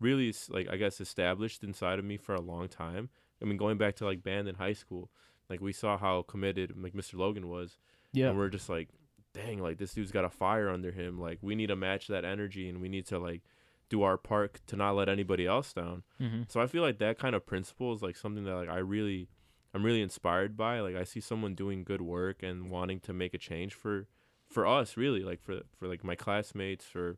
[0.00, 3.10] really like I guess established inside of me for a long time.
[3.42, 5.10] I mean, going back to like band in high school,
[5.48, 7.14] like we saw how committed like Mr.
[7.18, 7.78] Logan was,
[8.12, 8.28] Yeah.
[8.30, 8.88] and we're just like,
[9.32, 11.18] dang, like this dude's got a fire under him.
[11.20, 13.42] Like we need to match that energy, and we need to like
[13.88, 16.02] do our part to not let anybody else down.
[16.20, 16.42] Mm-hmm.
[16.48, 19.28] So I feel like that kind of principle is like something that like I really,
[19.74, 20.80] I'm really inspired by.
[20.80, 24.06] Like I see someone doing good work and wanting to make a change for,
[24.48, 27.16] for us really, like for for like my classmates, for,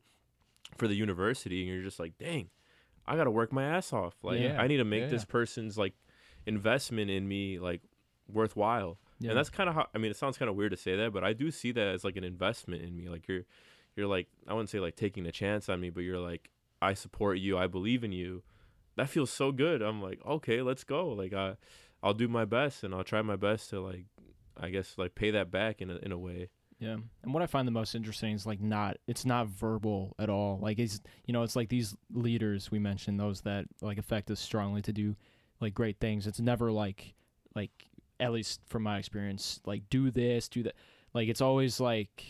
[0.79, 2.49] for the university, and you're just like, dang,
[3.07, 4.15] I gotta work my ass off.
[4.23, 4.61] Like Yeah.
[4.61, 5.33] I need to make Yeah, this yeah.
[5.33, 5.95] person's like
[6.47, 7.83] investment in me like
[8.29, 8.99] worthwhile.
[9.19, 9.31] Yeah.
[9.31, 11.13] And that's kind of how I mean it sounds kind of weird to say that,
[11.13, 13.09] but I do see that as like an investment in me.
[13.09, 13.43] Like you're
[13.97, 16.95] you're like I wouldn't say like taking a chance on me, but you're like I
[16.95, 18.43] support you, I believe in you.
[18.97, 19.81] That feels so good.
[19.83, 21.09] I'm like, okay, let's go.
[21.09, 21.57] Like I
[22.03, 24.07] I'll do my best and I'll try my best to like
[24.61, 26.51] I guess like pay that back in a in a way.
[26.83, 26.97] Yeah.
[27.23, 30.59] And what I find the most interesting is like not it's not verbal at all.
[30.61, 34.41] Like it's you know, it's like these leaders we mentioned, those that like affect us
[34.41, 35.15] strongly to do
[35.61, 36.27] like great things.
[36.27, 37.15] It's never like
[37.55, 37.71] like
[38.19, 40.75] at least from my experience, like do this, do that.
[41.15, 42.25] Like it's always like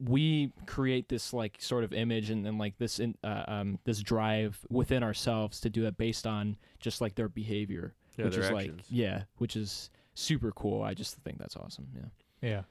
[0.00, 4.00] we create this like sort of image and then like this in, uh, um this
[4.00, 8.42] drive within ourselves to do it based on just like their behavior, Yeah, which their
[8.44, 8.76] is actions.
[8.78, 10.82] like yeah, which is super cool.
[10.82, 11.86] I just think that's awesome.
[11.94, 12.08] Yeah.
[12.48, 12.62] Yeah.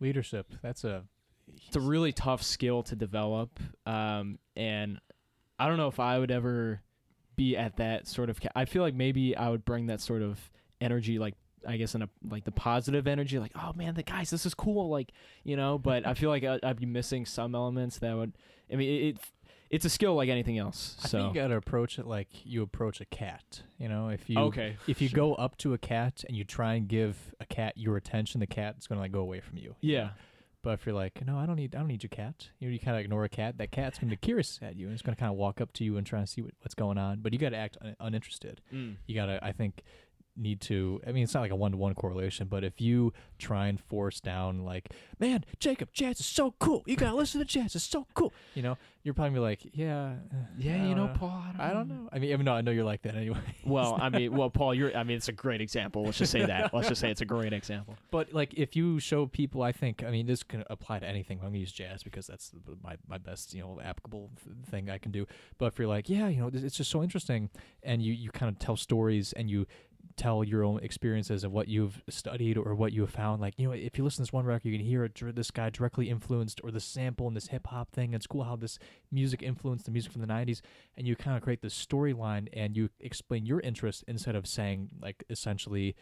[0.00, 0.54] Leadership.
[0.62, 1.04] That's a
[1.66, 4.98] it's a really tough skill to develop um, and
[5.58, 6.80] i don't know if i would ever
[7.36, 10.22] be at that sort of ca- i feel like maybe i would bring that sort
[10.22, 10.38] of
[10.80, 11.34] energy like
[11.66, 14.54] i guess in a like the positive energy like oh man the guys this is
[14.54, 15.12] cool like
[15.44, 18.32] you know but i feel like I'd, I'd be missing some elements that would
[18.72, 19.18] i mean it
[19.70, 22.62] it's a skill like anything else I so think you gotta approach it like you
[22.62, 23.62] approach a cat.
[23.78, 25.16] You know, if you okay if you sure.
[25.16, 28.46] go up to a cat and you try and give a cat your attention, the
[28.46, 29.74] cat is gonna like go away from you.
[29.80, 30.10] you yeah know?
[30.60, 32.48] But if you're like, no, I don't need, I don't need your cat.
[32.58, 33.58] You know, you kind of ignore a cat.
[33.58, 35.84] That cat's gonna be curious at you, and it's gonna kind of walk up to
[35.84, 37.20] you and try to see what, what's going on.
[37.20, 38.60] But you gotta act un- uninterested.
[38.74, 38.96] Mm.
[39.06, 39.82] You gotta, I think,
[40.38, 41.00] need to.
[41.06, 43.80] I mean, it's not like a one to one correlation, but if you try and
[43.80, 46.82] force down, like, man, Jacob, jazz is so cool.
[46.86, 47.74] You gotta listen to jazz.
[47.74, 48.32] It's so cool.
[48.54, 51.52] You know, you're probably gonna be like, yeah, uh, yeah you know don't paul i
[51.52, 52.08] don't, I don't know.
[52.12, 53.38] I mean, I mean, no, I know you're like that anyway.
[53.64, 56.44] well i mean well paul you're i mean it's a great example let's just say
[56.44, 59.72] that let's just say it's a great example But like, if you show people, I
[59.72, 61.38] think, I mean, this can apply to anything.
[61.38, 64.30] I'm gonna use jazz because that's my my best, you know, applicable
[64.70, 65.26] thing I can do.
[65.58, 67.50] But if you're like, yeah, you know, it's just so interesting,
[67.82, 69.66] and you you kind of tell stories and you
[70.18, 73.40] tell your own experiences of what you've studied or what you have found.
[73.40, 75.18] Like, you know, if you listen to this one record, you can hear it.
[75.34, 78.12] This guy directly influenced, or the sample and this hip hop thing.
[78.12, 78.78] It's cool how this
[79.10, 80.60] music influenced the music from the '90s,
[80.96, 84.90] and you kind of create this storyline and you explain your interest instead of saying
[85.00, 85.94] like essentially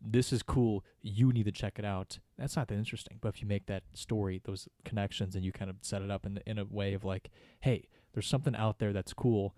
[0.00, 0.84] this is cool.
[1.00, 2.18] You need to check it out.
[2.38, 3.18] That's not that interesting.
[3.20, 6.26] But if you make that story, those connections, and you kind of set it up
[6.26, 9.54] in in a way of like, hey, there's something out there that's cool.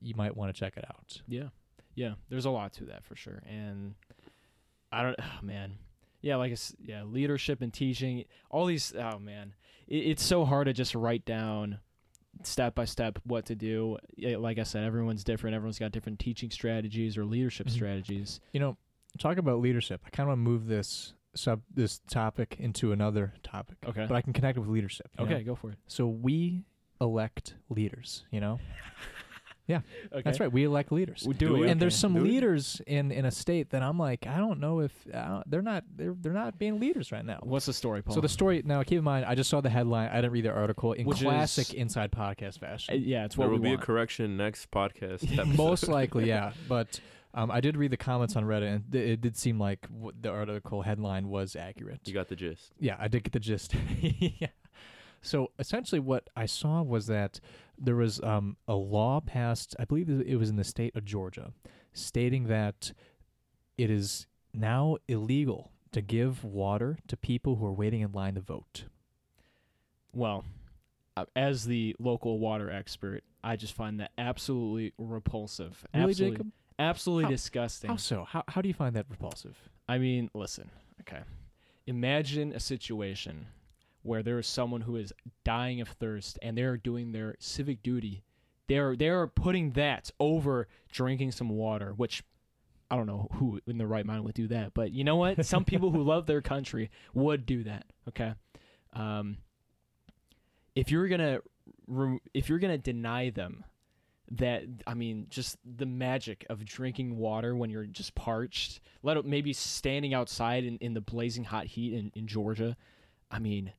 [0.00, 1.22] You might want to check it out.
[1.28, 1.48] Yeah.
[1.94, 2.14] Yeah.
[2.28, 3.42] There's a lot to that for sure.
[3.48, 3.94] And
[4.90, 5.72] I don't, oh, man.
[6.20, 6.36] Yeah.
[6.36, 9.54] Like, it's, yeah, leadership and teaching, all these, oh, man.
[9.88, 11.78] It, it's so hard to just write down
[12.44, 13.98] step by step what to do.
[14.16, 15.54] Yeah, like I said, everyone's different.
[15.54, 17.70] Everyone's got different teaching strategies or leadership Mhm.
[17.72, 18.40] strategies.
[18.52, 18.76] You know,
[19.18, 20.00] talk about leadership.
[20.06, 24.06] I kind of want to move this sub this topic into another topic, Okay.
[24.06, 25.08] but I can connect it with leadership.
[25.18, 25.32] you know?
[25.34, 25.42] okay.
[25.44, 25.78] Go for it.
[25.86, 26.64] So we
[27.00, 28.24] elect leaders.
[28.30, 28.60] You know,
[29.70, 29.82] Okay.
[30.24, 30.52] that's right.
[30.52, 31.24] We elect leaders.
[31.26, 31.60] We do, Do it.
[31.60, 31.68] we?
[31.68, 32.24] and there's some Do it.
[32.24, 35.84] leaders in in a state that I'm like, I don't know if uh, they're not
[35.96, 37.38] they're they're not being leaders right now.
[37.42, 38.14] What's the story, Paul?
[38.14, 40.10] So the story now, keep in mind, I just saw the headline.
[40.10, 43.02] I didn't read the article in Which classic is- inside podcast Uh, fashion.
[43.04, 43.82] yeah, it's what There what will we be want.
[43.82, 45.56] a correction next podcast.
[45.56, 46.52] Most likely, yeah.
[46.68, 47.00] But
[47.34, 50.12] um, I did read the comments on Reddit, and th- it did seem like w-
[50.20, 52.00] the article headline was accurate.
[52.04, 52.72] you got the gist.
[52.78, 53.74] Yeah, I did get the gist.
[54.00, 54.48] yeah.
[55.22, 57.38] So essentially, what I saw was that
[57.84, 59.74] there was um, a law passed.
[59.78, 61.52] I believe it was in the state of Georgia,
[61.92, 62.92] stating that
[63.76, 68.40] it is now illegal to give water to people who are waiting in line to
[68.40, 68.84] vote.
[70.14, 70.44] well,
[71.16, 75.84] uh, as the local water expert, I just find that absolutely repulsive.
[75.92, 76.52] Really, absolutely, Jacob?
[76.78, 77.90] absolutely How- disgusting.
[77.90, 78.24] How so?
[78.24, 79.58] How how do you find that repulsive?
[79.88, 80.70] I mean, listen,
[81.02, 81.20] okay.
[81.86, 83.46] Imagine a situation
[84.02, 85.12] where there is someone who is
[85.44, 88.22] dying of thirst and they're doing their civic duty.
[88.68, 92.22] They're they're putting that over drinking some water, which
[92.90, 95.44] I don't know who in their right mind would do that, but you know what?
[95.44, 97.86] Some people who love their country would do that.
[98.08, 98.34] Okay,
[98.92, 99.38] um,
[100.74, 101.40] if you're gonna
[102.34, 103.64] if you're gonna deny them
[104.32, 108.80] that I mean, just the magic of drinking water when you're just parched.
[109.02, 112.76] Let it, maybe standing outside in, in the blazing hot heat in, in Georgia.
[113.30, 113.72] I mean,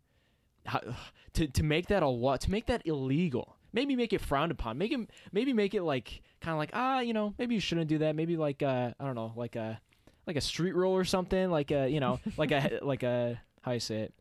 [0.65, 0.81] how,
[1.33, 3.57] to to make that a lot to make that illegal.
[3.71, 4.77] Maybe make it frowned upon.
[4.77, 7.87] Make it maybe make it like kind of like ah you know maybe you shouldn't
[7.87, 8.15] do that.
[8.15, 9.79] Maybe like uh I don't know like a
[10.27, 13.71] like a street rule or something like a you know like a like a how
[13.71, 14.13] you say it.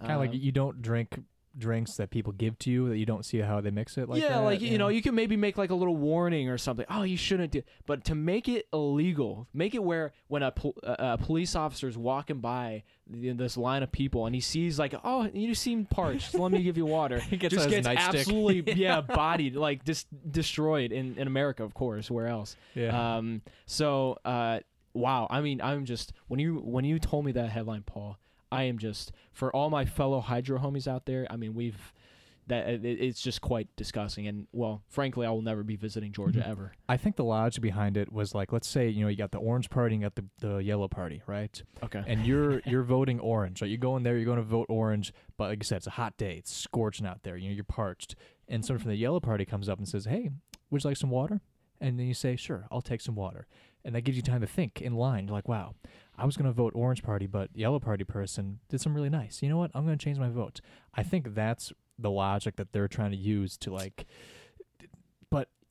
[0.00, 1.18] Kind of like Um, you don't drink
[1.58, 4.08] drinks that people give to you that you don't see how they mix it.
[4.08, 6.58] Like yeah, that, like you know, you can maybe make like a little warning or
[6.58, 6.86] something.
[6.90, 7.62] Oh, you shouldn't do.
[7.86, 11.88] But to make it illegal, make it where when a, pol- a, a police officer
[11.88, 16.34] is walking by this line of people and he sees like, oh, you seem parched.
[16.34, 17.20] Let me give you water.
[17.36, 22.10] He gets just gets absolutely yeah bodied like just destroyed in in America, of course.
[22.10, 22.56] Where else?
[22.74, 23.16] yeah.
[23.16, 23.42] Um.
[23.66, 24.60] So, uh,
[24.94, 25.26] wow.
[25.28, 28.18] I mean, I'm just when you when you told me that headline, Paul,
[28.56, 31.26] I am just for all my fellow hydro homies out there.
[31.30, 31.92] I mean, we've
[32.48, 36.38] that it, it's just quite disgusting, and well, frankly, I will never be visiting Georgia
[36.40, 36.48] Mhm.
[36.48, 36.72] ever.
[36.88, 39.38] I think the logic behind it was like, let's say you know you got the
[39.38, 41.60] orange party and you got the, the yellow party, right?
[41.82, 42.04] Okay.
[42.06, 43.62] And you're you're voting orange.
[43.62, 43.70] Right?
[43.70, 45.98] You go in there, you're going to vote orange, but like I said, it's a
[46.02, 47.36] hot day, it's scorching out there.
[47.36, 48.14] You know, you're parched,
[48.48, 50.30] and someone from the yellow party comes up and says, "Hey,
[50.70, 51.40] would you like some water?"
[51.80, 53.46] And then you say, "Sure, I'll take some water."
[53.84, 55.26] And that gives you time to think in line.
[55.26, 55.74] You're like, "Wow,
[56.18, 59.42] I was going to vote orange party, but yellow party person did some really nice.
[59.42, 59.70] You know what?
[59.74, 60.60] I'm going to change my vote."
[60.94, 64.06] I think that's the logic that they're trying to use to like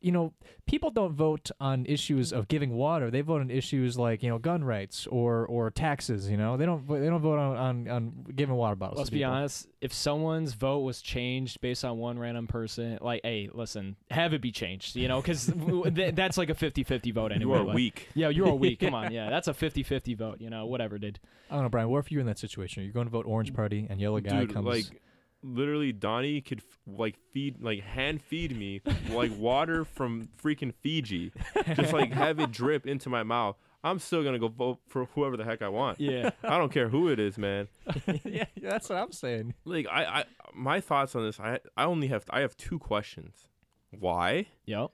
[0.06, 0.34] you know
[0.68, 4.38] people don't vote on issues of giving water they vote on issues like you know
[4.38, 8.26] gun rights or or taxes you know they don't they don't vote on on, on
[8.36, 9.34] giving water bottles Let's to be people.
[9.34, 9.68] honest.
[9.82, 14.42] If someone's vote was changed based on one random person, like, hey, listen, have it
[14.42, 15.46] be changed, you know, because
[15.96, 17.58] th- that's like a 50-50 vote You anyway.
[17.60, 18.10] are like- weak.
[18.16, 18.80] Yeah, you're all weak.
[18.86, 20.42] Come on, yeah, that's a 50-50 vote.
[20.42, 21.20] You know, whatever, dude.
[21.50, 23.52] i don't know bryan what if you're in that situation you're going to vote orange
[23.52, 23.56] mm.
[23.56, 25.02] party and yellow guy Dude, comes like
[25.46, 31.32] literally Donnie could f- like feed like hand feed me like water from freaking Fiji.
[31.76, 33.56] Just like have it drip into my mouth.
[33.84, 36.00] I'm still gonna go vote for whoever the heck I want.
[36.02, 36.32] Yeah.
[36.44, 37.68] I don't care who it is, man.
[38.26, 42.08] yeah that's what i'm saying Like I, I my thoughts on this, I I only
[42.08, 43.48] have I have two questions.
[43.92, 44.48] Why?
[44.66, 44.90] Yep.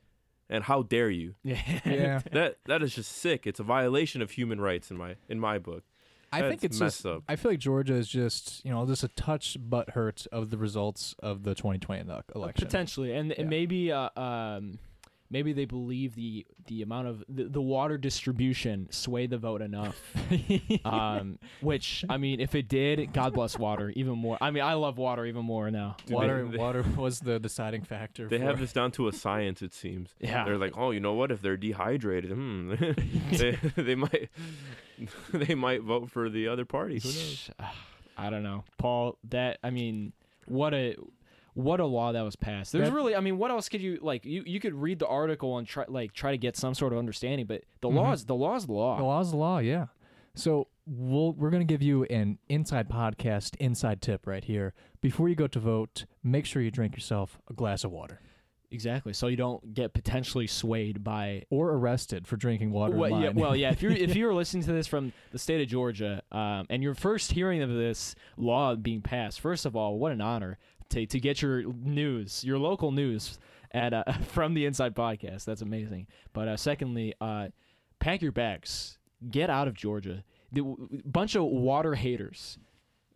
[0.50, 1.36] And how dare you?
[1.44, 1.62] Yeah.
[1.86, 3.48] yeah That that is just sick.
[3.48, 5.84] It's a violation of human rights in my in my book.
[6.32, 7.24] I think it's messed just up.
[7.28, 10.58] i feel like georgia is just you know just a touch butt hurt of the
[10.58, 13.36] results of the 2020 election Potentially, and, Yeah.
[13.40, 14.80] and maybe uh, um,
[15.32, 20.00] maybe they believe the the amount of the, the water distribution swayed the vote enough.
[20.86, 24.38] um, which I mean, if it did, God bless water even more.
[24.42, 25.96] I mean, I love water even more now.
[26.06, 29.14] Dude, water they- water was the deciding factor They for, have this down to a
[29.14, 30.14] science, it seems.
[30.20, 30.46] Yeah.
[30.46, 31.32] They're like, oh, you know what?
[31.32, 32.76] If they're dehydrated, hmm,
[33.32, 34.30] they, they might
[35.32, 37.00] they might vote for the other party.
[37.02, 37.50] Who knows?
[38.18, 39.18] I don't know, Paul.
[39.30, 40.12] That I mean,
[40.46, 40.96] what a
[41.54, 42.72] what a law that was passed.
[42.72, 44.26] There's That- really, I mean, what else could you like?
[44.26, 47.00] You you could read the article and try like try to get some sort of
[47.00, 47.96] understanding, but the Mhm.
[47.96, 48.98] law is the law is the law.
[48.98, 49.88] The law's the law, yeah.
[50.34, 54.74] So we'll, we're going to give you an inside podcast inside tip right here.
[55.02, 58.22] Before you go to vote, make sure you drink yourself a glass of water
[58.74, 59.12] Exactly.
[59.12, 61.44] So you don't get potentially swayed by.
[61.50, 62.96] or arrested for drinking water.
[62.96, 63.72] Well, yeah, well, yeah.
[63.72, 66.96] If you're if you're listening to this from the state of Georgia, um, and you're
[66.96, 70.58] first hearing of this law being passed, first of all, what an honor
[70.92, 73.40] to to get your news, your local news,
[73.72, 75.46] at uh, from the Inside Podcast.
[75.46, 76.08] That's amazing.
[76.34, 77.48] But uh, secondly, uh,
[78.00, 78.98] pack your bags,
[79.30, 80.24] get out of Georgia.
[80.52, 82.58] The w- bunch of water haters,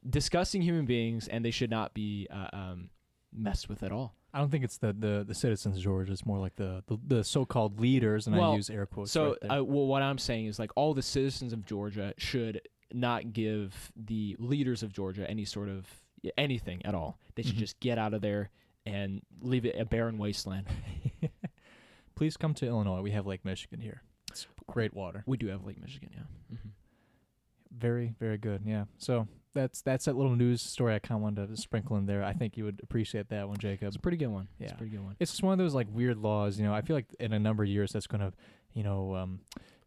[0.10, 2.90] disgusting human beings, and they should not be uh, um,
[3.34, 4.16] messed with at all.
[4.34, 6.12] I don't think it's the, the, the citizens of Georgia.
[6.12, 9.12] It's more like the, the, the so-called leaders, and I use air quotes.
[9.12, 9.52] So, right there.
[9.52, 12.62] uh, well, what I'm saying is like all the citizens of Georgia should
[12.94, 15.88] not give the leaders of Georgia any sort of
[16.38, 17.20] anything at all.
[17.36, 17.60] They should Mhm.
[17.60, 18.50] just get out of there
[18.86, 20.68] and leave it a barren wasteland.
[22.16, 23.02] Please come to Illinois.
[23.02, 24.02] We have Lake Michigan here.
[24.32, 25.24] It's great water.
[25.26, 26.24] We do have Lake Michigan, yeah.
[26.58, 26.70] hmm
[27.72, 28.62] Very, very good.
[28.66, 28.86] Yeah.
[28.98, 32.24] So that's that's that little news story I kind of wanted to sprinkle in there.
[32.24, 33.88] I think you would appreciate that one, Jacob.
[33.88, 34.48] It's a pretty good one.
[34.60, 35.16] Yeah, It's a pretty good one.
[35.20, 36.58] it's just one of those like weird laws.
[36.60, 38.32] You know, I feel like in a number of years that's gonna,
[38.74, 39.40] you know, um,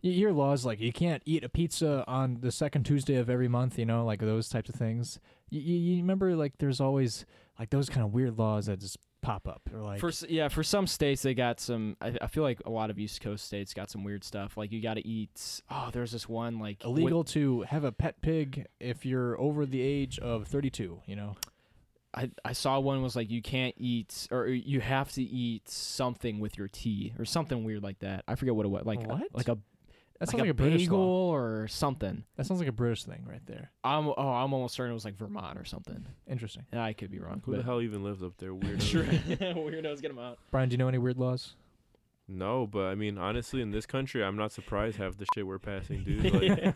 [0.03, 3.49] you hear laws like you can't eat a pizza on the second Tuesday of every
[3.49, 3.79] month.
[3.79, 5.19] You know, like those types of things.
[5.51, 7.25] You, you, you remember like there's always
[7.59, 10.63] like those kind of weird laws that just pop up or like for yeah, for
[10.63, 11.97] some states they got some.
[12.01, 14.57] I, I feel like a lot of East Coast states got some weird stuff.
[14.57, 15.61] Like you got to eat.
[15.71, 19.81] Oh, there's this one like illegal to have a pet pig if you're over the
[19.81, 21.01] age of 32.
[21.07, 21.37] You know,
[22.15, 26.39] I I saw one was like you can't eat or you have to eat something
[26.39, 28.23] with your tea or something weird like that.
[28.29, 28.85] I forget what it was.
[28.87, 29.23] Like a- What?
[29.33, 29.59] like a
[30.19, 31.35] That like sounds like a, a British bagel law.
[31.35, 32.25] or something.
[32.37, 33.71] That sounds like a British thing right there.
[33.85, 36.05] I'm oh I'm almost certain it was like Vermont or something.
[36.29, 36.65] Interesting.
[36.73, 37.41] Yeah, I could be wrong.
[37.45, 38.53] Who but the hell even lives up there?
[38.55, 38.83] Weird.
[38.83, 39.05] Sure.
[39.05, 40.39] Weirdos get them out.
[40.51, 41.55] Bryan, do you know any weird laws?
[42.27, 45.59] No, but I mean, honestly, in this country, I'm not surprised half the shit we're
[45.59, 46.25] passing, dude.
[46.35, 46.75] Like,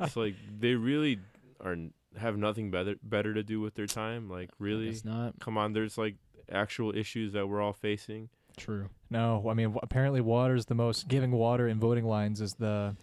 [0.00, 1.18] it's like they really
[1.60, 1.76] are
[2.16, 4.30] have nothing better better to do with their time.
[4.30, 5.72] Like, really, It's not come on.
[5.74, 6.14] There's like
[6.50, 8.30] actual issues that we're all facing.
[8.58, 8.88] True.
[9.10, 12.96] No, I mean w- apparently water's the most giving water in voting lines is the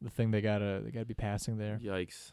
[0.00, 1.80] the thing they gotta they gotta be passing there.
[1.82, 2.32] Yikes!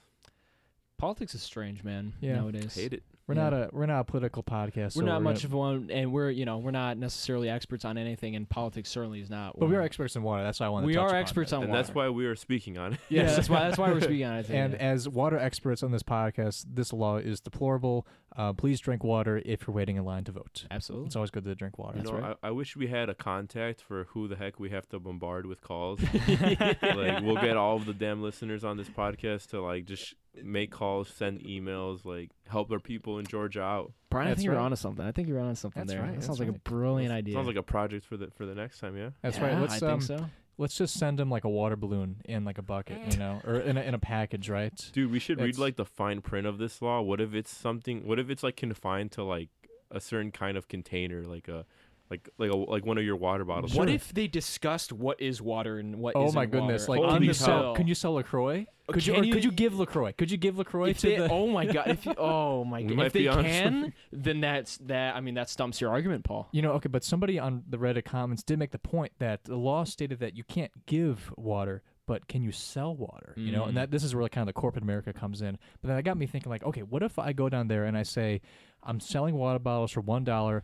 [0.97, 2.13] Politics is strange, man.
[2.21, 2.35] Yeah.
[2.37, 2.73] Nowadays.
[2.73, 3.03] Hate it.
[3.27, 3.43] We're Yeah.
[3.49, 4.95] not a we're not a political podcast.
[4.95, 7.83] We're so not much gonna- of one, and we're you know we're not necessarily experts
[7.83, 9.59] on anything, and politics certainly is not.
[9.59, 10.43] but we are experts in water.
[10.43, 10.87] That's why I want to.
[10.87, 11.57] We touch are upon experts that.
[11.57, 11.81] on and water.
[11.83, 12.99] that's why we are speaking on it.
[13.09, 13.35] Yeah, Yes.
[13.35, 14.49] that's why that's why we're speaking on it.
[14.51, 14.79] And yeah.
[14.79, 18.07] as water experts on this podcast, this law is deplorable.
[18.37, 20.65] Uh, please drink water if you're waiting in line to vote.
[20.69, 21.07] absolutely.
[21.07, 21.97] It's always good to drink water.
[21.97, 22.37] You That's know, right.
[22.43, 25.45] I, I wish we had a contact for who the heck we have to bombard
[25.45, 25.99] with calls.
[26.27, 30.71] like, we'll get all of the damn listeners on this podcast to like just make
[30.71, 33.93] calls, send emails, like help our people in Georgia out.
[34.09, 34.63] Bryan, I That's think you're right.
[34.63, 35.05] onto something.
[35.05, 36.01] I think you're onto something That's there.
[36.01, 36.63] right, That that's sounds like a right.
[36.63, 37.33] brilliant idea.
[37.35, 39.09] Sounds like a project for the for the next time, yeah.
[39.21, 39.61] That's yeah, right.
[39.61, 40.25] Let's I um, think so.
[40.57, 43.55] Let's just send them like a water balloon in like a bucket, you know, or
[43.55, 44.89] in a, in a package, right?
[44.93, 47.01] Dude, we should read like the fine print of this law.
[47.01, 48.05] What if it's something?
[48.07, 49.49] What if it's like confined to like
[49.91, 51.65] a certain kind of container, like a
[52.09, 53.73] like like a like one of your water bottles?
[53.73, 56.87] What if they discussed what is water and what Oh isn't my goodness!
[56.87, 57.75] water Like, Holy can you sell?
[57.75, 58.67] Can you sell LaCroix?
[58.91, 59.13] Could you?
[59.13, 60.11] Can Or you- could you give LaCroix?
[60.13, 61.29] Could you give LaCroix If to they, the?
[61.31, 61.87] oh my god!
[61.87, 63.07] If you, oh my god!
[63.07, 65.15] If they can, then that's that.
[65.15, 66.47] I mean, that stumps your argument, Paul.
[66.51, 69.55] You know, okay, but somebody on the Reddit comments did make the point that the
[69.55, 73.33] law stated that you can't give water, but can you sell water?
[73.35, 73.69] You know, Mm.
[73.69, 75.57] and that this is where kind of the corporate America comes in.
[75.81, 77.97] But then that got me thinking, like, okay, what if I go down there and
[77.97, 78.41] I say,
[78.83, 80.63] I'm selling water bottles for one dollar,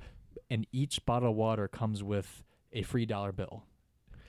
[0.50, 3.64] and each bottle of water comes with a free dollar bill.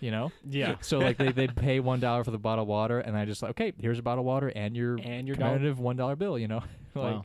[0.01, 0.77] You know, Yeah.
[0.81, 3.41] so like they they pay one dollar for the bottle of water, and I just
[3.43, 5.53] like, okay, here's a bottle of water and your And your dollar.
[5.53, 6.39] competitive one dollar bill.
[6.39, 6.63] You know,
[6.95, 7.15] like.
[7.15, 7.25] Wow.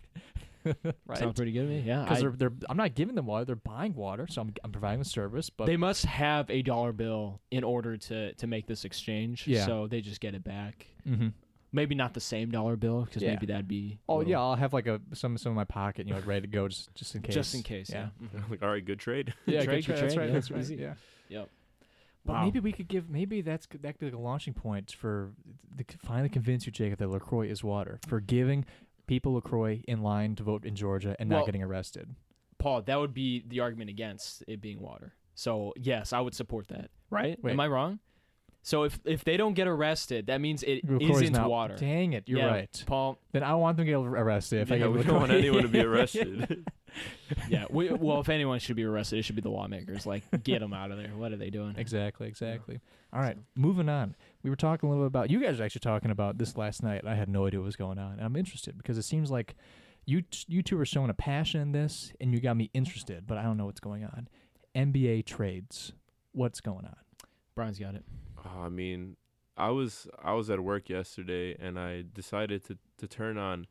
[1.08, 1.18] right?
[1.18, 1.80] Sounds pretty good to me.
[1.80, 2.04] Yeah.
[2.04, 5.00] because they're, they're I'm not giving them water; they're buying water, so I'm, I'm providing
[5.00, 5.50] the service.
[5.50, 9.48] But they must have a dollar bill in order to to make this exchange.
[9.48, 9.66] Yeah.
[9.66, 10.88] So they just get it back.
[11.08, 11.32] Mhm.
[11.74, 13.32] Maybe not the same dollar bill because Yeah.
[13.32, 14.00] maybe that'd be.
[14.08, 16.20] a oh little- yeah, I'll have like a some some in my pocket, you know,
[16.22, 17.36] ready to go just just in case.
[17.36, 17.90] Just in case.
[17.92, 18.10] Yeah.
[18.24, 18.50] Mhm.
[18.50, 19.34] like, all right, good trade.
[19.46, 20.28] yeah, Trade, good good trade, That's trade, right.
[20.30, 20.60] yeah, That's right.
[20.62, 20.76] easy.
[20.76, 20.94] Yeah.
[21.30, 21.50] Yep.
[22.26, 22.44] But Wow.
[22.46, 25.32] maybe we could give maybe that's that could be like a launching point for
[25.76, 28.66] the, finally convince you, Jacob, that LaCroix is water for giving
[29.06, 32.16] people LaCroix in line to vote in Georgia and Well- not getting arrested.
[32.60, 35.14] Paul, that would be the argument against it being water.
[35.36, 36.90] So yes, I would support that.
[37.10, 37.38] Right?
[37.44, 37.52] Wait.
[37.52, 38.00] Am I wrong?
[38.68, 41.78] So if if they don't get arrested, that means it LaCroix's isn't not, water.
[41.78, 42.84] Dang it, you're Yeah, right.
[42.86, 43.18] Paul.
[43.32, 44.60] Then I want them to get arrested.
[44.60, 46.66] If I yeah, give we don't want anyone to be arrested.
[47.48, 47.64] Yeah.
[47.70, 50.06] We, well, if anyone should be arrested, it should be the lawmakers.
[50.06, 51.12] Like, get them out of there.
[51.16, 51.76] What are they doing?
[51.78, 52.82] Exactly, exactly.
[53.14, 54.16] All right, moving on.
[54.44, 56.84] We were talking a little bit about you guys were actually talking about this last
[56.84, 57.08] night.
[57.08, 58.14] I had no idea what was going on.
[58.14, 59.56] And I'm interested because it seems like
[60.06, 63.28] you t- you two are showing a passion in this, and you got me interested,
[63.28, 64.28] but I don't know what's going on.
[64.76, 65.94] NBA trades.
[66.34, 66.98] What's going on?
[67.56, 68.04] Bryan's got it.
[68.46, 69.18] Oh, I mean,
[69.56, 73.68] I was I was at work yesterday and I decided to to turn on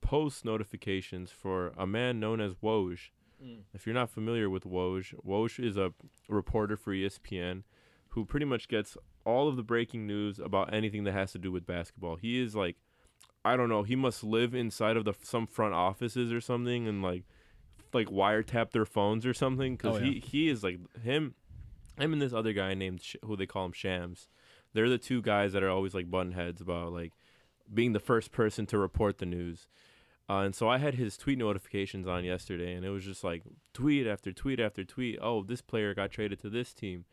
[0.00, 3.10] post notifications for a man known as Woj.
[3.42, 3.60] Mm.
[3.72, 5.92] If you're not familiar with Woj, Woj is a
[6.28, 7.62] reporter for ESPN
[8.08, 11.52] who pretty much gets all of the breaking news about anything that has to do
[11.52, 12.16] with basketball.
[12.16, 12.76] He is like
[13.44, 17.02] I don't know, he must live inside of the some front offices or something and
[17.02, 17.24] like
[17.92, 20.12] like wiretap their phones or something cuz Oh, yeah.
[20.12, 21.34] he he is like him
[22.00, 24.28] him and this other guy named Sh- who they call him Shams.
[24.72, 27.12] They're the two guys that are always like button heads about like
[27.72, 29.66] being the first person to report the news.
[30.28, 33.42] Uh, and so I had his tweet notifications on yesterday, and it was just like
[33.74, 35.18] tweet after tweet after tweet.
[35.20, 37.04] Oh, this player got traded to this team,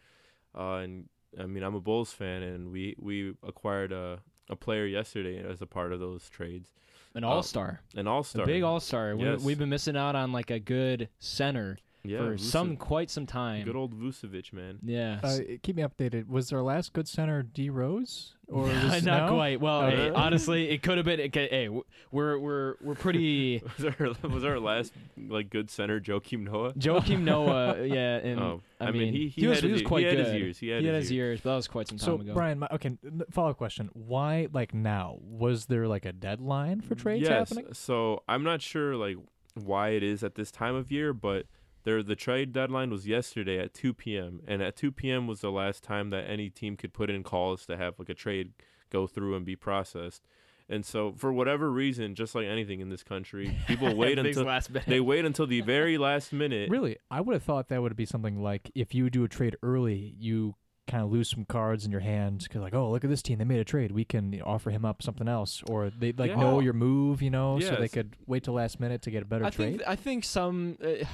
[0.55, 1.09] uh, and
[1.39, 4.19] I mean I'm a Bulls fan, and we we acquired a
[4.49, 6.69] a player yesterday as a part of those trades,
[7.15, 7.81] An Uh, all star.
[7.95, 9.15] an all star, big all star.
[9.17, 9.39] Yes.
[9.41, 13.09] We, we've been missing out on like a good center yeah, for Vuce- some quite
[13.09, 13.63] some time.
[13.65, 14.79] good old Vucevic man.
[14.83, 15.19] yeah.
[15.23, 16.27] Uh, keep me updated.
[16.27, 19.33] Was our last good center D Rose or was, not no?
[19.35, 19.59] quite.
[19.59, 20.09] Well, Oh, hey, really?
[20.15, 21.19] honestly, it could have been.
[21.19, 23.61] It could, hey, w- we're we're we're pretty.
[23.77, 26.73] was our was our last like good center Joakim Noah?
[26.73, 29.69] Joakim Noah, yeah, and oh, I, I, mean, mean, he he, he was had he
[29.71, 30.25] his, was quite he had good.
[30.27, 30.57] his years.
[30.59, 31.27] He had, he had his his years.
[31.27, 32.33] years, but that was quite some time So ago.
[32.33, 32.97] Bryan, my, okay,
[33.31, 35.17] follow up question: Why like now?
[35.21, 37.73] Was there like a deadline for trades yes, happening?
[37.73, 39.17] So I'm not sure like
[39.55, 41.47] why it is at this time of year, but
[41.84, 44.41] there the trade deadline was yesterday at 2 p.m.
[44.47, 45.28] and at 2 p.m.
[45.28, 48.13] was the last time that any team could put in calls to have like a
[48.13, 48.53] trade
[48.89, 50.23] go through and be processed.
[50.69, 54.69] And so, for whatever reason, just like anything in this country, people wait until last
[54.69, 54.86] minute.
[54.88, 56.69] they wait until the very last minute.
[56.69, 59.55] Really, I would have thought that would be something like if you do a trade
[59.63, 60.55] early, you
[60.86, 63.38] kind of lose some cards in your hand because like, oh, look at this team,
[63.38, 66.36] they made a trade, we can offer him up something else, or they like Yeah.
[66.36, 69.25] know your move, you know, so they could wait till last minute to get a
[69.25, 69.78] better I trade.
[69.78, 70.78] think I think some.
[70.84, 71.05] Uh,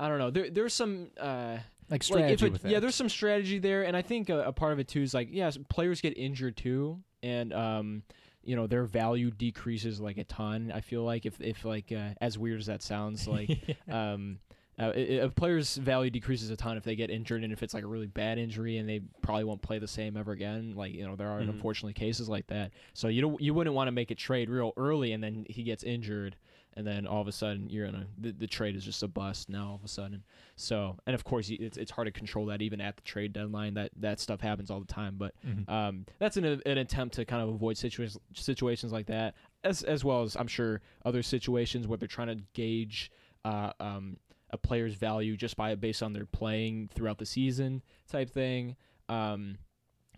[0.00, 0.30] I don't know.
[0.30, 1.10] There there's some.
[1.18, 1.58] Uh,
[1.90, 4.52] like like strategy if it, yeah, there's some strategy there, and I think a, a
[4.52, 8.02] part of it too is like, yes, players get injured too, and um,
[8.44, 10.70] you know, their value decreases like a ton.
[10.72, 14.38] I feel like if if like uh, as weird as that sounds, like um.
[14.78, 17.84] Uh, a player's value decreases a ton if they get injured, and if it's like
[17.84, 20.72] a really bad injury, and they probably won't play the same ever again.
[20.74, 21.50] Like you know, there are Mhm.
[21.50, 22.70] unfortunately cases like that.
[22.94, 25.64] So you don't, you wouldn't want to make a trade real early, and then he
[25.64, 26.34] gets injured,
[26.76, 29.08] and then all of a sudden you're in a the, the trade is just a
[29.08, 30.22] bust now all of a sudden.
[30.56, 33.74] So and of course it's it's hard to control that even at the trade deadline.
[33.74, 35.68] That that stuff happens all the time, but Mhm.
[35.68, 40.04] um, that's an an attempt to kind of avoid situations situations like that, as as
[40.04, 43.10] well as I'm sure other situations where they're trying to gauge
[43.44, 44.18] uh, um,
[44.50, 48.76] a player's value just by based on their playing throughout the season type thing.
[49.08, 49.58] Um,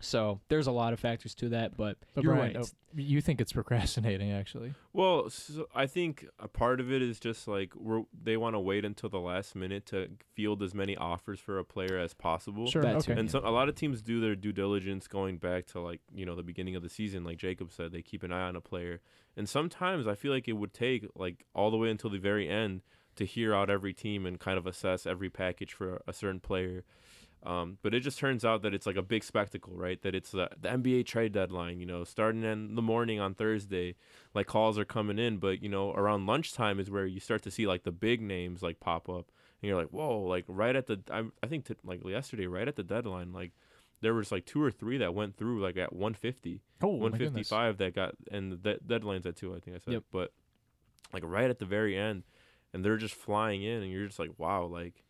[0.03, 2.65] so there's a lot of factors to that, but, But you're Bryan, right.
[2.65, 4.73] oh, you think it's procrastinating actually?
[4.93, 8.59] Well, so I think a part of it is just like we're, they want to
[8.59, 12.67] wait until the last minute to field as many offers for a player as possible.
[12.67, 13.13] Sure, That okay.
[13.13, 13.19] too.
[13.19, 16.25] And so a lot of teams do their due diligence going back to like you
[16.25, 18.61] know the beginning of the season, like Jacob said, they keep an eye on a
[18.61, 19.01] player.
[19.35, 22.47] And sometimes I feel like it would take like all the way until the very
[22.47, 22.81] end
[23.15, 26.83] to hear out every team and kind of assess every package for a certain player.
[27.45, 30.01] Um, but it just turns out that it's like a big spectacle, right?
[30.01, 33.95] That it's the, the NBA trade deadline, you know, starting in the morning on Thursday,
[34.33, 35.37] like calls are coming in.
[35.37, 38.63] But, you know, around lunchtime is where you start to see like the big names
[38.63, 39.29] like pop up.
[39.61, 42.67] And you're like, whoa, like right at the, I, I think t- like yesterday, right
[42.67, 43.51] at the deadline, like
[44.01, 46.61] there was like two or three that went through like at 150.
[46.81, 50.03] Oh, 155 that got and the de- deadline's at two i think i said Yep.
[50.11, 50.33] but
[51.13, 52.23] like right at the very end
[52.73, 55.02] and they're just flying in and you're just like wow like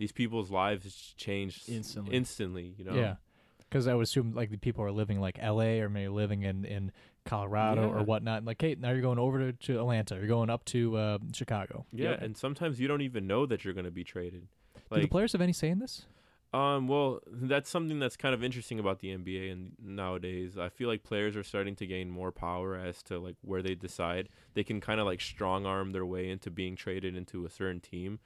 [0.00, 2.16] these people's lives just changed Instantly.
[2.16, 3.14] instantly you know Yeah,
[3.60, 5.80] because I would assume like the people are living like L.A.
[5.80, 6.90] or maybe living in in
[7.26, 8.38] Colorado or whatnot.
[8.38, 10.14] And like, hey, now you're going over to, to Atlanta.
[10.16, 11.84] You're going up to uh, Chicago.
[11.92, 12.22] yeah Yep.
[12.22, 14.48] and sometimes you don't even know that you're going to be traded
[14.92, 16.06] Do the players have any say in this?
[16.52, 20.88] um well that's something that's kind of interesting about the nba and nowadays i feel
[20.88, 24.64] like players are starting to gain more power as to like where they decide they
[24.64, 28.18] can kind of like strong arm their way into being traded into a certain team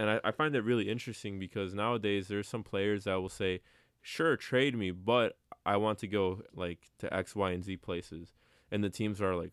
[0.00, 3.60] and I, I find that really interesting because nowadays there's some players that will say,
[4.00, 5.36] "Sure, trade me, but
[5.66, 8.32] I want to go like to X, Y, and Z places,"
[8.70, 9.52] and the teams are like,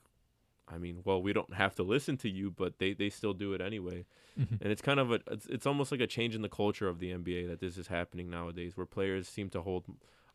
[0.67, 3.53] "I mean, well, we don't have to listen to you, but they they still do
[3.53, 4.05] it anyway."
[4.39, 4.61] Mhm.
[4.61, 6.99] And it's kind of a it's, it's almost like a change in the culture of
[6.99, 9.83] the NBA that this is happening nowadays, where players seem to hold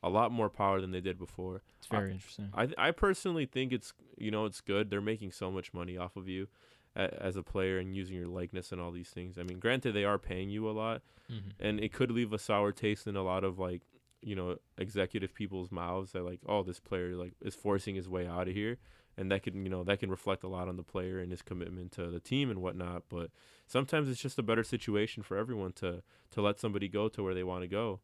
[0.03, 1.63] a lot more power than they did before.
[1.79, 2.51] it's very interesting.
[2.55, 4.91] I I personally think it's you know it's good.
[4.91, 6.49] They're making so much money off of you
[6.97, 9.39] as a player and using your likeness and all these things.
[9.39, 11.51] I mean, granted they are paying you a lot, Mm-hmm.
[11.67, 13.83] and it could leave a sour taste in a lot of like
[14.21, 18.27] you know executive people's mouths that like oh this player like is forcing his way
[18.27, 18.79] out of here.
[19.17, 21.43] And that can, you know, that can reflect a lot on the player and his
[21.43, 23.03] commitment to the team and whatnot.
[23.11, 23.31] But
[23.67, 27.35] sometimes it's just a better situation for everyone to to let somebody go to where
[27.35, 28.01] they want to go.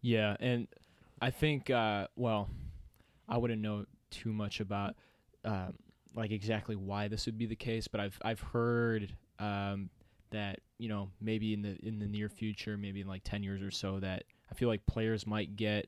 [0.00, 0.68] Yeah, and
[1.20, 2.48] I think uh, well,
[3.28, 4.94] I wouldn't know too much about
[5.44, 5.74] um,
[6.14, 9.90] like exactly why this would be the case, but I've I've heard um,
[10.30, 13.62] that you know maybe in the in the near future, maybe in like ten years
[13.62, 15.86] or so, that I feel like players might get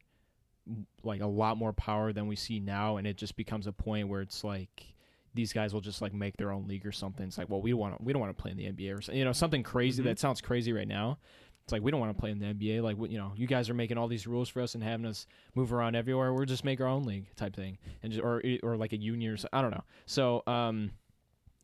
[1.03, 4.09] like a lot more power than we see now, and it just becomes a point
[4.09, 4.95] where it's like
[5.35, 7.27] these guys will just like make their own league or something.
[7.27, 9.19] It's like, well, we want we don't want to play in the NBA or something,
[9.19, 10.07] you know, something crazy Mhm.
[10.07, 11.19] that sounds crazy right now.
[11.65, 12.83] It's like we don't want to play in the NBA.
[12.83, 15.27] Like you know, you guys are making all these rules for us and having us
[15.55, 16.33] move around everywhere.
[16.35, 19.33] We're just make our own league type thing, and just, or or like a union
[19.33, 19.85] or so, I don't know.
[20.07, 20.91] So um,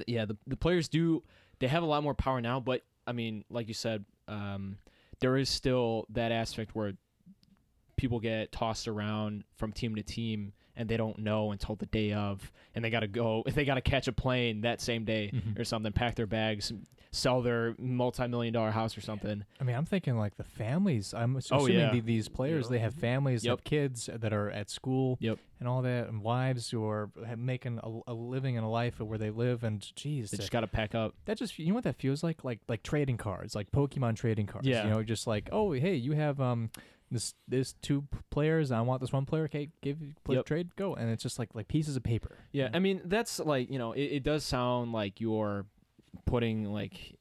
[0.07, 1.23] yeah, the the players do
[1.59, 4.79] they have a lot more power now, but I mean, like you said, um,
[5.21, 6.93] there is still that aspect where
[7.97, 12.13] people get tossed around from team to team and they don't know until the day
[12.13, 15.05] of and they got to go if they got to catch a plane that same
[15.07, 15.59] day Mhm.
[15.59, 16.71] or something pack their bags
[17.17, 21.15] sell their multi-million dollar house or something I mean, I'm thinking like the families.
[21.15, 21.93] I'm ass- Oh, assuming yeah.
[21.93, 22.71] the, these players Yeah.
[22.73, 23.59] they have families, they Yep.
[23.59, 25.39] have kids that are at school, Yep.
[25.61, 29.19] and all that, and wives who are making a, a living and a life where
[29.19, 29.65] they live.
[29.65, 31.97] And geez, they that- just got to pack up that just you know what that
[31.97, 34.85] feels like like like trading cards like pokemon trading cards Yeah.
[34.85, 36.71] you know just like oh hey you have um
[37.11, 40.45] this this two players i want this one player okay give play, Yep.
[40.47, 43.71] trade go and it's just like like pieces of paper Yeah, I mean that's like
[43.71, 45.67] you know it, it does sound like you're
[46.27, 47.17] putting like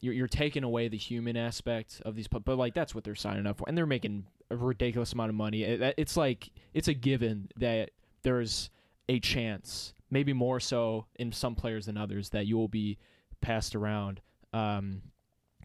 [0.00, 3.46] you're you're taking away the human aspect of these, but, like that's what they're signing
[3.46, 5.62] up for, and they're making a ridiculous amount of money.
[5.62, 7.90] It, it's like it's a given that
[8.22, 8.70] there's
[9.08, 12.98] a chance, maybe more so in some players than others, that you will be
[13.40, 14.20] passed around.
[14.52, 15.02] Um,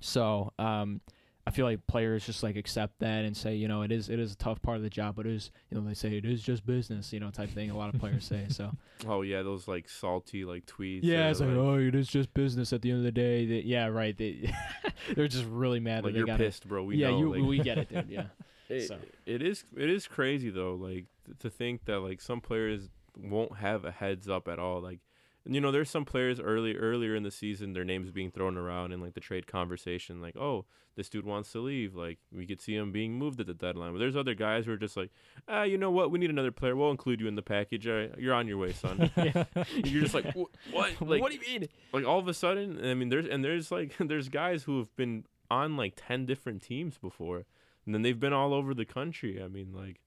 [0.01, 1.01] so um,
[1.45, 4.17] I feel like players just like accept that and say, you know, it is it
[4.17, 6.23] is a tough part of the job, but it is, you know, they say it
[6.23, 7.69] is just business, you know, type thing.
[7.69, 8.71] A lot of players say so.
[9.05, 11.01] Oh yeah, those like salty like tweets.
[11.03, 13.45] Yeah, it's are, like, oh, it is just business at the end of the day.
[13.45, 14.17] They, yeah, right.
[14.17, 14.53] They
[15.13, 16.05] they're just really mad.
[16.05, 16.83] like that they you're gotta, pissed, bro.
[16.83, 17.19] We yeah, know.
[17.19, 18.07] you like, we get it, dude.
[18.07, 18.27] Yeah.
[18.69, 18.97] it, so.
[19.25, 21.07] it is it is crazy though like
[21.39, 22.87] to think that like some players
[23.17, 25.01] won't have a heads up at all like and,
[25.45, 28.91] you know there's some players early earlier in the season their names being thrown around
[28.93, 30.65] in like the trade conversation like oh
[30.95, 31.95] this dude wants to leave.
[31.95, 33.93] Like we could see him being moved at the deadline.
[33.93, 35.11] But there's other guys who are just like
[35.47, 36.11] ah you know what?
[36.11, 36.75] We need another player.
[36.75, 37.87] We'll include you in the package.
[37.87, 39.11] All right, you're on your way son.
[39.15, 40.49] You're just like what?
[41.01, 41.69] Like what do you mean?
[41.91, 44.95] like all of a sudden i mean there's and there's like there's guys who have
[44.95, 47.45] been on like 10 different teams before
[47.85, 49.41] and then they've been all over the country.
[49.41, 49.99] I mean like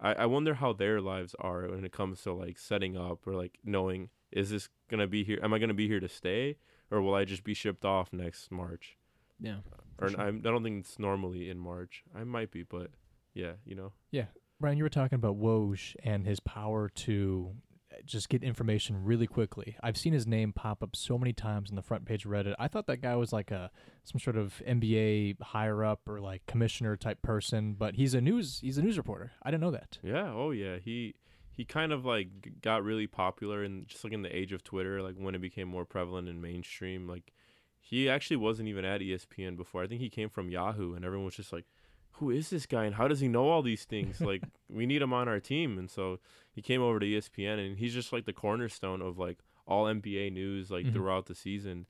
[0.00, 3.34] I, I wonder how their lives are when it comes to like setting up or
[3.34, 6.56] like knowing is this gonna be here am i gonna be here to stay
[6.90, 8.96] or will i just be shipped off next march
[9.40, 9.58] Yeah.
[9.98, 10.20] or sure.
[10.20, 12.90] I'm, don't think it's normally in march i might be but
[13.32, 14.26] yeah you know Yeah,
[14.60, 17.50] Bryan, you were talking about Woj and his power to
[17.92, 19.76] uh, just get information really quickly.
[19.82, 22.54] I've seen his name pop up so many times on the front page of Reddit.
[22.58, 23.70] I thought that guy was like a
[24.04, 28.60] some sort of NBA higher up or like commissioner type person, but he's a news
[28.62, 29.32] he's a news reporter.
[29.42, 29.98] I didn't know that.
[30.02, 30.30] Yeah.
[30.32, 30.76] Oh, yeah.
[30.82, 31.14] He
[31.56, 35.00] he kind of like got really popular and just like in the age of Twitter,
[35.02, 37.06] like when it became more prevalent in mainstream.
[37.08, 37.32] Like
[37.80, 39.82] he actually wasn't even at ESPN before.
[39.82, 41.66] I think he came from Yahoo, and everyone was just like,
[42.12, 42.84] "Who is this guy?
[42.84, 44.20] And how does he know all these things?
[44.30, 46.18] like we need him on our team." And so
[46.52, 50.32] he came over to ESPN, and he's just like the cornerstone of like all NBA
[50.32, 50.92] news like Mhm.
[50.92, 51.86] throughout the season.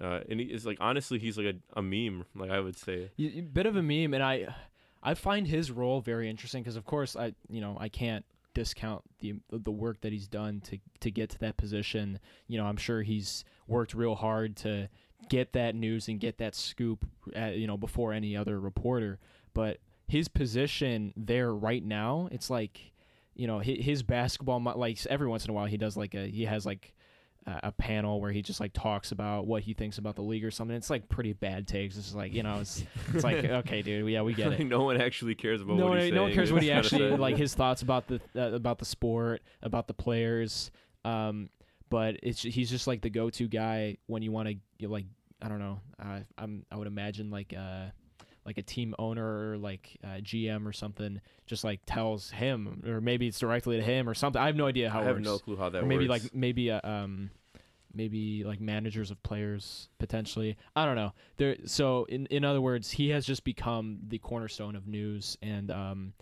[0.00, 3.10] Uh, and he is like honestly, he's like a, a meme, like I would say.
[3.18, 4.54] Y- bit of a meme, and I,
[5.02, 8.24] I find his role very interesting because, of course, I you know I can't
[8.54, 12.18] discount the the work that he's done to to get to that position.
[12.46, 14.88] You know, I'm sure he's worked real hard to
[15.28, 19.18] get that news and get that scoop, at, you know, before any other reporter.
[19.52, 22.92] But his position there right now, it's like,
[23.34, 26.26] you know, his, his basketball, like every once in a while, he does like a
[26.26, 26.94] he has like
[27.46, 30.50] a panel where he just like talks about what he thinks about the league or
[30.50, 30.76] something.
[30.76, 31.96] It's like pretty bad takes.
[31.96, 34.64] It's like you know, it's it's like okay, dude, yeah, we get it.
[34.64, 37.36] no one actually cares about No what one, no one cares what he actually like
[37.36, 40.70] his thoughts about the uh, about the sport, about the players.
[41.04, 41.50] Um,
[41.90, 44.48] but it's he's just like the go-to guy when you want
[44.80, 45.06] to like
[45.42, 45.80] I don't know.
[46.02, 47.86] Uh, I'm I would imagine like uh
[48.46, 53.00] like a team owner or like uh, GM or something just like tells him or
[53.00, 54.40] maybe it's directly to him or something.
[54.40, 56.24] I have no idea how I have works no clue how that or maybe works.
[56.24, 57.30] like maybe uh, um
[57.96, 62.90] maybe like managers of players potentially i don't know there so in in other words
[62.90, 66.12] he has just become the cornerstone of news and um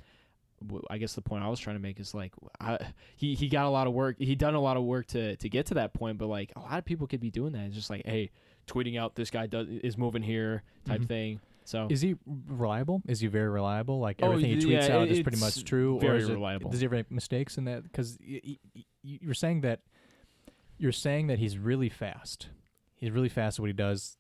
[0.91, 2.79] I guess the point I was trying to make is like I,
[3.17, 4.15] he he got a lot of work.
[4.21, 6.61] He done a lot of work to to get to that point, but like a
[6.61, 7.65] lot of people could be doing that.
[7.67, 8.31] It's just like, hey,
[8.69, 11.09] tweeting out this guy does is moving here type Mhm.
[11.09, 11.41] thing.
[11.65, 13.03] So Is he reliable?
[13.07, 14.01] Is he very reliable?
[14.01, 16.33] Like Oh, everything he tweets yeah, out is pretty much true, or very is it,
[16.33, 16.71] reliable.
[16.71, 17.83] Does he have any mistakes in that?
[17.85, 19.81] Because y- y- y- you're saying that
[20.79, 22.49] you're saying that he's really fast.
[22.97, 24.17] He's really fast at what he does.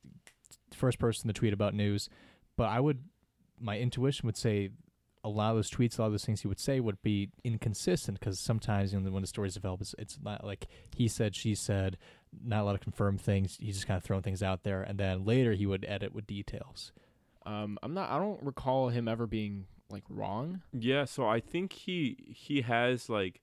[0.72, 2.08] First person to tweet about news,
[2.56, 3.00] but I would,
[3.60, 4.70] my intuition would say,
[5.24, 7.30] a lot of those tweets, a lot of those things he would say would be
[7.44, 10.66] inconsistent because sometimes you know when the stories develop, it's, it's not like
[10.96, 11.96] he said, she said,
[12.44, 13.56] not a lot of confirmed things.
[13.60, 16.26] He's just kind of throwing things out there, and then later he would edit with
[16.26, 16.90] details.
[17.46, 18.10] Um, I'm not.
[18.10, 20.62] I don't recall him ever being like wrong.
[20.72, 23.40] Yeah, so I think he he has like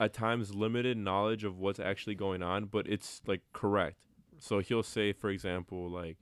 [0.00, 3.98] at times limited knowledge of what's actually going on, but it's like correct.
[4.38, 6.16] So he'll say, for example, like,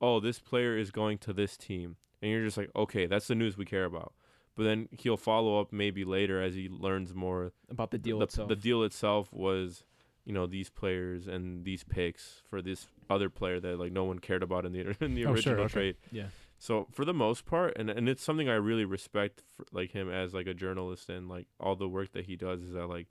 [0.00, 3.34] "Oh, this player is going to this team," and you're just like, "Okay, that's the
[3.34, 4.12] news we care about."
[4.56, 7.52] But then he'll follow up maybe later as he learns more.
[7.68, 8.48] about the deal the, itself.
[8.48, 9.82] the deal itself was,
[10.24, 14.18] you know, these players and these picks for this other player that like no one
[14.18, 15.72] cared about in the in the Oh, sure, original okay.
[15.72, 15.96] trade.
[16.12, 16.26] yeah.
[16.58, 20.10] So for the most part, and and it's something I really respect, for, like him
[20.10, 23.08] as like a journalist and like all the work that he does is that like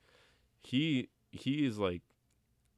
[0.61, 2.01] he he is like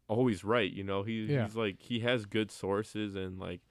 [0.08, 0.72] always right.
[0.72, 1.46] You know, he Yeah.
[1.46, 3.62] he's like he has good sources and like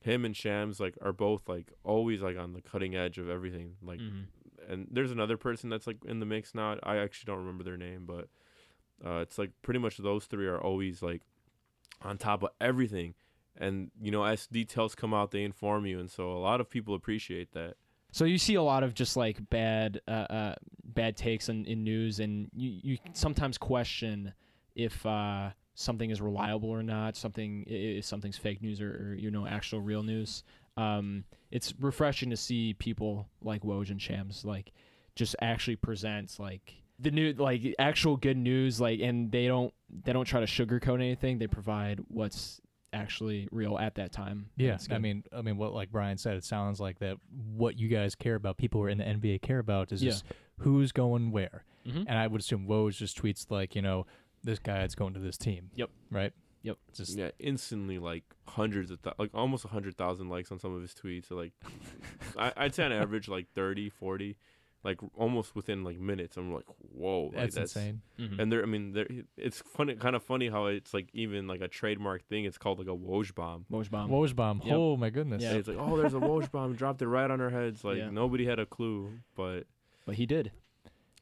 [0.00, 3.76] him and Shams like are both like always like on the cutting edge of everything.
[3.82, 4.26] Like, Mhm.
[4.68, 6.76] and there's another person that's like in the mix now.
[6.82, 8.28] I actually don't remember their name, but
[9.04, 11.22] uh, it's like pretty much those three are always like
[12.04, 13.14] on top of everything.
[13.56, 16.70] And you know, as details come out, they inform you, and so a lot of
[16.70, 17.74] people appreciate that.
[18.10, 21.82] So you see a lot of just like bad, uh, uh, bad takes in, in
[21.82, 24.32] news, and you, you sometimes question
[24.74, 27.16] if uh, something is reliable or not.
[27.16, 30.44] Something if something's fake news or, or you know actual real news.
[30.76, 34.72] Um, it's refreshing to see people like Woj and Shams like
[35.14, 39.72] just actually present like the new like actual good news like and they don't
[40.04, 42.60] they don't try to sugarcoat anything they provide what's
[42.92, 46.44] actually real at that time Yeah, I mean, I mean, what like Bryan said, it
[46.44, 47.16] sounds like that.
[47.54, 50.10] What you guys care about, people who are in the NBA care about, is Yeah.
[50.10, 50.24] just
[50.58, 51.64] who's going where.
[51.86, 52.04] Mhm.
[52.06, 54.04] And I would assume Woj just tweets like, you know,
[54.44, 55.70] this guy's going to this team.
[55.74, 55.88] Yep.
[56.10, 56.32] Right.
[56.64, 56.76] Yep.
[56.94, 60.74] Just yeah, instantly like hundreds of th- like almost a hundred thousand likes on some
[60.74, 61.28] of his tweets.
[61.28, 61.52] So like,
[62.38, 64.36] I, I'd say on average like 30, 40,
[64.84, 66.36] like almost within like minutes.
[66.36, 68.02] I'm like, whoa, like, that's, insane.
[68.18, 68.38] Mhm.
[68.40, 69.06] And there, I mean, there.
[69.36, 72.44] It's funny, kind of funny how it's like even like a trademark thing.
[72.44, 73.64] It's called like a Woj bomb.
[73.70, 74.10] Woj bomb.
[74.10, 74.62] Woj bomb.
[74.64, 74.74] Yep.
[74.76, 75.42] Oh my goodness.
[75.42, 75.52] Yeah.
[75.52, 76.74] It's like, oh, there's a Woj bomb.
[76.74, 77.84] Dropped it right on our heads.
[77.84, 78.10] Like Yeah.
[78.10, 79.66] nobody had a clue, but
[80.04, 80.50] but he did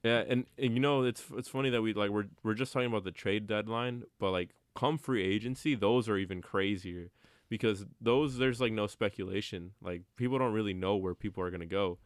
[0.02, 2.88] Yeah, and, and you know it's it's funny that we like we're we're just talking
[2.88, 7.10] about the trade deadline, but like come free agency, those are even crazier
[7.50, 9.72] because those there's like no speculation.
[9.82, 11.98] Like people don't really know where people are gonna go.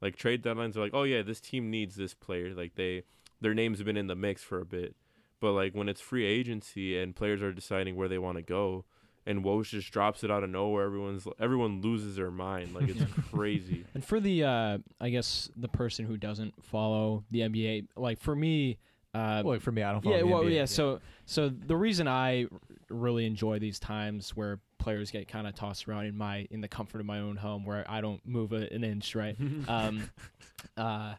[0.00, 2.54] Like trade deadlines are like, oh yeah, this team needs this player.
[2.54, 3.02] Like they
[3.40, 4.94] their names have been in the mix for a bit,
[5.40, 8.84] but like when it's free agency and players are deciding where they want to go,
[9.26, 12.74] and Woj just drops it out of nowhere, everyone's everyone loses their mind.
[12.74, 13.84] Like it's crazy.
[13.94, 18.34] And for the, uh, I guess the person who doesn't follow the NBA, like for
[18.34, 18.78] me,
[19.14, 20.54] uh, Well, for me, I don't follow yeah, well, NBA.
[20.54, 20.64] yeah.
[20.66, 22.46] So, so the reason I
[22.88, 26.68] really enjoy these times where players get kind of tossed around in my in the
[26.68, 29.36] comfort of my own home, where I don't move a, an inch, right?
[29.68, 30.10] um,
[30.76, 31.14] uh,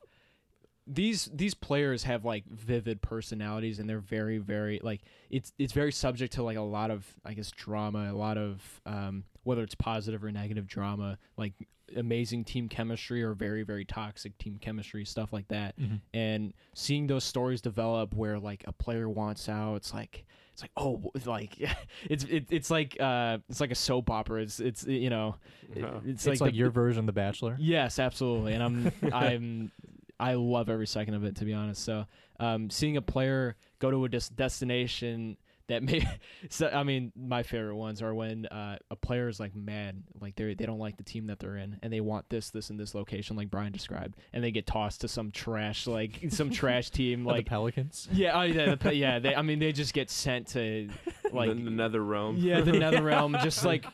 [0.87, 5.91] these these players have like vivid personalities, and they're very, very like it's it's very
[5.91, 9.75] subject to like a lot of I guess drama, a lot of um, whether it's
[9.75, 11.53] positive or negative drama, like
[11.97, 15.99] amazing team chemistry or very very toxic team chemistry stuff like that Mhm.
[16.13, 20.23] and seeing those stories develop where like a player wants out it's like
[20.53, 21.57] it's like oh it's like
[22.09, 25.35] it's it, it's like uh it's like a soap opera it's it's you know
[25.75, 25.99] it- Yeah.
[26.05, 27.57] it's, It's like, the- your version of The Bachelor.
[27.59, 29.71] yes absolutely and i'm i'm
[30.17, 32.05] i love every second of it to be honest so
[32.39, 35.35] um seeing a player go to a des- destination
[35.71, 36.07] that may
[36.49, 40.35] so i mean my favorite ones are when uh, a player is like mad like
[40.35, 42.79] they they don't like the team that they're in and they want this this and
[42.79, 46.89] this location like bryan described and they get tossed to some trash like some trash
[46.91, 48.07] team Like like the Pelicans.
[48.11, 49.19] yeah, oh yeah, the, pe- yeah.
[49.19, 50.89] They, I mean, they just get sent to
[51.31, 52.37] like the, the nether realm.
[52.37, 53.85] yeah, the Nether Realm, just like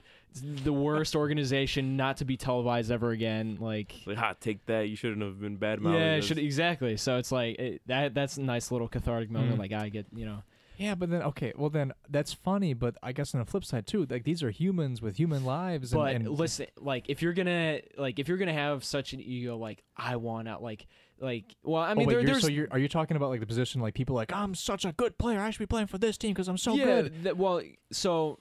[0.41, 3.57] the worst organization not to be televised ever again.
[3.59, 4.89] Like like, ha, take that.
[4.89, 6.97] You shouldn't have been bad yeah, should exactly.
[6.97, 8.13] So it's like it, that.
[8.13, 9.55] That's a nice little cathartic moment.
[9.55, 9.59] Mhm.
[9.59, 10.43] Like I get, you know,
[10.78, 13.88] Yeah, but then okay, well then that's funny, but I guess on the flip side
[13.88, 15.91] too, like these are humans with human lives.
[15.91, 19.21] And, but and listen, like if you're gonna like if you're gonna have such an
[19.21, 20.86] ego, like I want out, like
[21.19, 23.30] like well, I oh, mean, wait, there, you're, there's so you're are you talking about
[23.30, 25.88] like the position like people like I'm such a good player, I should be playing
[25.88, 27.23] for this team because I'm so yeah, good.
[27.23, 27.61] th- well,
[27.91, 28.39] so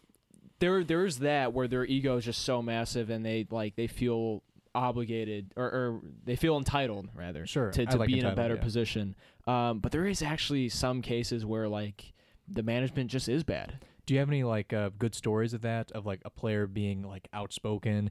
[0.58, 4.42] there there's that where their ego is just so massive and they like they feel
[4.74, 8.56] obligated or, or they feel entitled rather Sure, to, to like be in a better
[8.56, 8.62] yeah.
[8.62, 9.16] position.
[9.46, 12.12] Um, but there is actually some cases where like
[12.48, 13.78] the management just is bad.
[14.06, 17.02] Do you have any like uh, good stories of that of like a player being
[17.02, 18.10] like outspoken,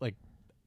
[0.00, 0.14] like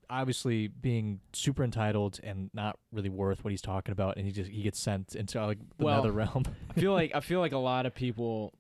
[0.10, 4.50] obviously being super entitled and not really worth what he's talking about, and he just
[4.52, 6.44] he gets sent into like the Well, nether realm.
[6.76, 8.54] I feel like I feel like a lot of people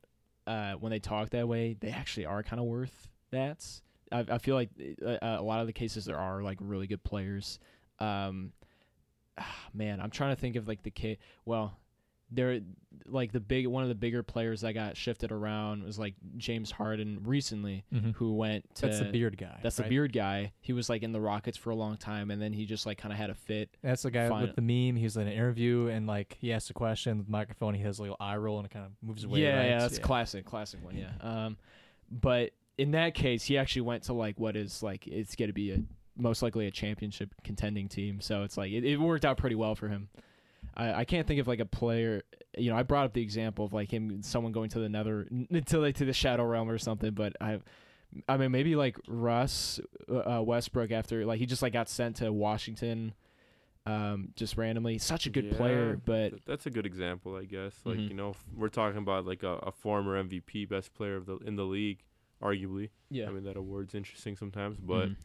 [0.48, 3.64] uh, when they talk that way, they actually are kind of worth that.
[4.12, 4.70] I, I feel like
[5.06, 7.60] uh, a lot of the cases there are like really good players.
[8.00, 8.54] Um,
[9.38, 11.18] ah, man, I'm trying to think of like the case.
[11.46, 11.78] Well,
[12.32, 12.60] there
[13.06, 16.72] like the big one of the bigger players that got shifted around was like James
[16.72, 18.14] Harden recently, Mhm.
[18.16, 19.60] who went to That's the beard guy.
[19.64, 19.86] That's right?
[19.86, 20.52] the beard guy.
[20.60, 22.98] He was like in the Rockets for a long time, and then he just like
[22.98, 23.70] kind of had a fit.
[23.82, 24.98] That's the guy with the meme.
[24.98, 27.76] He's in an interview and like he asks a question with the microphone.
[27.76, 29.42] He has a little eye roll and it kind of moves away.
[29.42, 29.66] yeah, right?
[29.68, 30.98] yeah, that's classic, classic one.
[30.98, 31.12] Yeah.
[31.22, 31.58] Um,
[32.12, 35.54] but in that case, he actually went to like what is like it's going to
[35.54, 35.80] be a
[36.18, 38.20] most likely a championship contending team.
[38.20, 40.10] So it's like it, it worked out pretty well for him.
[40.78, 42.22] I, I can't think of like a player.
[42.58, 45.28] You know, I brought up the example of like him, someone going to the nether,
[45.66, 47.12] to like to the shadow realm or something.
[47.14, 47.60] But I,
[48.30, 52.32] I mean, maybe like Russ uh, Westbrook after like he just like got sent to
[52.32, 53.14] Washington,
[53.86, 54.98] um, just randomly.
[54.98, 57.74] Such a good Yeah, player, but that's a good example, I guess.
[57.84, 58.10] Like Mhm.
[58.10, 61.56] you know, we're talking about like a, a former MVP, best player of the in
[61.56, 62.04] the league,
[62.42, 62.90] arguably.
[63.10, 65.16] yeah, I mean that award's interesting sometimes, but Mhm.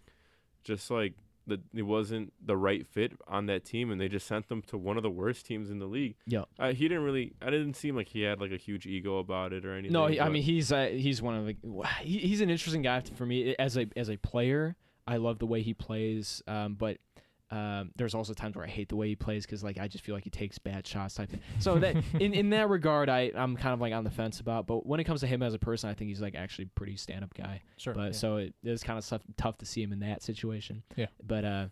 [0.64, 1.14] just like
[1.46, 4.78] the it wasn't the right fit on that team, and they just sent them to
[4.78, 6.16] one of the worst teams in the league.
[6.26, 6.44] yeah.
[6.58, 7.32] Uh, he didn't really.
[7.40, 9.92] I didn't seem like he had like a huge ego about it or anything.
[9.92, 11.56] No, he, I mean he's uh, he's one of the
[12.00, 14.76] he, he's an interesting guy for me as a as a player.
[15.06, 16.98] I love the way he plays, um, but
[17.52, 20.02] um, there's also times where I hate the way he plays because like I just
[20.02, 21.40] feel like he takes bad shots type thing.
[21.58, 24.66] So that in, in that regard, I I'm kind of like on the fence about.
[24.66, 26.78] But when it comes to him as a person, I think he's like actually a
[26.78, 27.60] pretty stand up guy.
[27.76, 27.92] Sure.
[27.92, 28.12] But yeah.
[28.12, 30.82] so it is kind of tough, tough to see him in that situation.
[30.96, 31.08] Yeah.
[31.22, 31.66] But uh,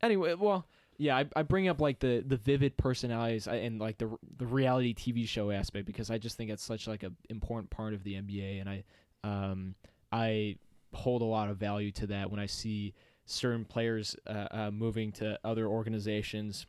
[0.00, 0.64] anyway, well,
[0.96, 4.94] yeah, I, I bring up like the the vivid personalities and like the the reality
[4.94, 8.14] TV show aspect because I just think it's such like a important part of the
[8.14, 8.84] NBA, and I
[9.24, 9.74] um
[10.12, 10.58] I
[10.92, 12.94] hold a lot of value to that when I see
[13.26, 16.66] certain players uh, uh, moving to other organizations.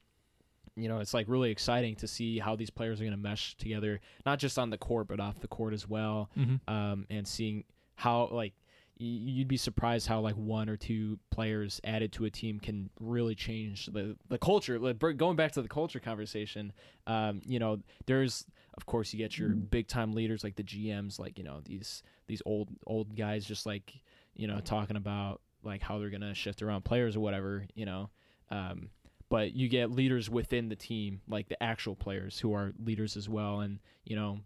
[0.75, 3.55] You know, it's like really exciting to see how these players are going to mesh
[3.57, 6.71] together, not just on the court but off the court as well Mm-hmm.
[6.73, 7.63] um, and seeing
[7.95, 8.53] how like
[8.99, 13.35] you'd be surprised how like one or two players added to a team can really
[13.35, 14.79] change the the culture.
[14.79, 16.73] Like, going back to the culture conversation,
[17.05, 18.45] um, you know, there's
[18.75, 22.01] of course you get your big time leaders like the GMs, like you know these
[22.27, 23.93] these old old guys just like
[24.35, 28.09] you know talking about like how they're gonna shift around players or whatever, you know.
[28.49, 28.89] Um,
[29.29, 33.27] but you get leaders within the team, like the actual players who are leaders as
[33.29, 34.39] well, and you know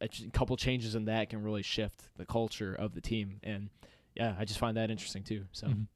[0.00, 3.68] a couple changes in that can really shift the culture of the team and
[4.14, 5.88] yeah i just find that interesting too so Mhm.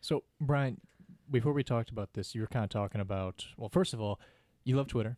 [0.00, 0.80] So, Bryan,
[1.30, 3.44] before we talked about this, you were kind of talking about.
[3.56, 4.20] Well, first of all,
[4.64, 5.16] you love Twitter.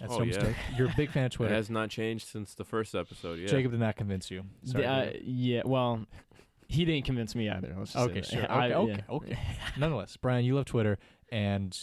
[0.00, 0.36] That's Oh, no yeah.
[0.38, 0.56] mistake.
[0.76, 1.52] You're a big fan of Twitter.
[1.52, 3.38] It has not changed since the first episode.
[3.38, 3.46] Yeah.
[3.48, 4.44] Jacob did not convince you.
[4.64, 6.06] Sorry, The- uh, yeah well
[6.72, 8.26] he didn't convince me either let's just say Okay, that.
[8.26, 8.46] sure.
[8.52, 9.14] I- Okay, yeah.
[9.14, 9.38] okay, okay.
[9.78, 10.98] Nonetheless, Bryan, you love Twitter,
[11.30, 11.78] and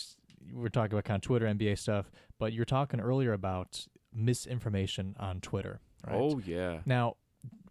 [0.54, 2.12] we're talking about kind of Twitter NBA stuff.
[2.40, 5.80] But you're talking earlier about misinformation on Twitter.
[6.08, 6.16] Right?
[6.16, 6.80] Oh yeah.
[6.86, 7.18] Now,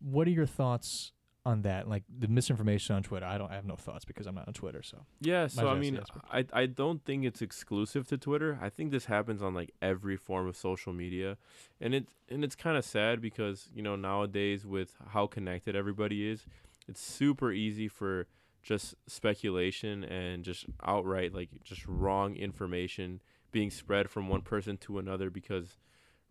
[0.01, 1.13] what are your thoughts
[1.47, 1.89] on that?
[1.89, 3.25] Like the misinformation on Twitter.
[3.27, 3.51] I don't.
[3.51, 4.83] I have no thoughts because I'm not on Twitter.
[4.83, 4.99] So.
[5.21, 8.59] Yeah, as so I well mean, yes, I I don't think it's exclusive to Twitter.
[8.61, 11.39] I think this happens on like every form of social media,
[11.81, 16.29] and it and it's kind of sad because you know nowadays with how connected everybody
[16.29, 16.45] is,
[16.89, 18.27] it's super easy for
[18.63, 23.21] just speculation and just outright like just wrong information
[23.53, 25.77] being spread from one person to another because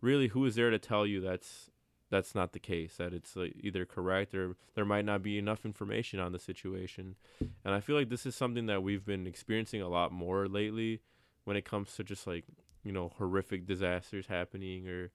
[0.00, 1.70] really who is there to tell you that's
[2.10, 5.64] that's not the case that it's like either correct or there might not be enough
[5.64, 7.16] information on the situation.
[7.64, 11.00] And I feel like this is something that we've been experiencing a lot more lately
[11.44, 12.44] when it comes to just like,
[12.82, 15.10] you know, horrific disasters happening or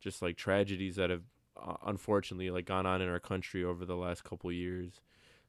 [0.00, 1.22] just like tragedies that have
[1.60, 5.00] uh, unfortunately like gone on in our country over the last couple years.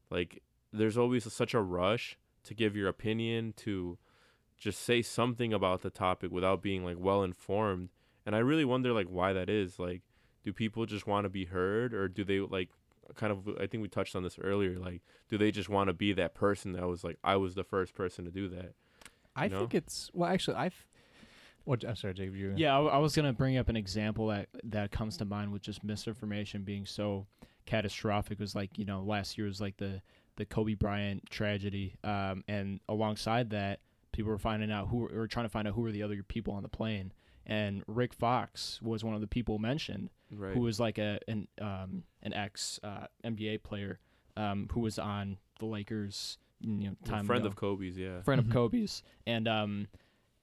[0.10, 0.42] Like
[0.72, 3.98] there's always such a rush to give your opinion to
[4.58, 7.90] just say something about the topic without being like well informed.
[8.26, 9.80] And I really wonder like why that is.
[9.80, 10.02] Like
[10.44, 12.70] do people just want to be heard or do they like
[13.16, 15.94] kind of I think we touched on this earlier like do they just want to
[15.94, 18.74] be that person that was like I was the first person to do that?
[19.38, 19.60] I know?
[19.60, 20.30] think it's well.
[20.30, 20.86] Actually, I've.
[21.68, 21.84] What?
[21.84, 22.36] I'm sorry, Jacob.
[22.36, 22.54] You.
[22.56, 25.62] yeah I, I was gonna bring up an example that that comes to mind with
[25.62, 27.28] just misinformation being so
[27.66, 30.02] catastrophic was like you know last year was like the
[30.38, 33.82] the kobe bryant tragedy um and alongside that
[34.14, 36.54] people were finding out who or trying to find out who were the other people
[36.54, 37.12] on the plane
[37.46, 40.54] and rick fox was one of the people mentioned Right.
[40.54, 44.00] who was like a an um an ex uh, NBA player
[44.38, 47.48] um who was on the Lakers you know A time friend ago.
[47.50, 48.22] of Kobe's, yeah.
[48.24, 48.48] friend Mhm.
[48.48, 49.88] of Kobe's and um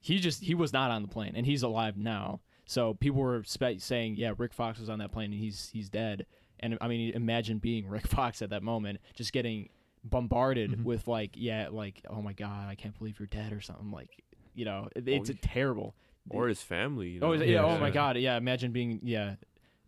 [0.04, 3.42] he just he was not on the plane and he's alive now so people were
[3.44, 6.26] spe- saying yeah Rick Fox was on that plane and he's he's dead
[6.60, 9.68] and I mean imagine being Rick Fox at that moment just getting
[10.04, 10.84] bombarded Mhm.
[10.84, 14.22] with like yeah like oh my god I can't believe you're dead or something like
[14.54, 15.36] you know it, it's yeah.
[15.40, 15.94] terrible
[16.30, 17.08] Or his family.
[17.10, 17.28] You know?
[17.28, 18.16] Oh Yeah, yeah, Oh my God.
[18.18, 18.36] Yeah.
[18.36, 19.34] Imagine being yeah,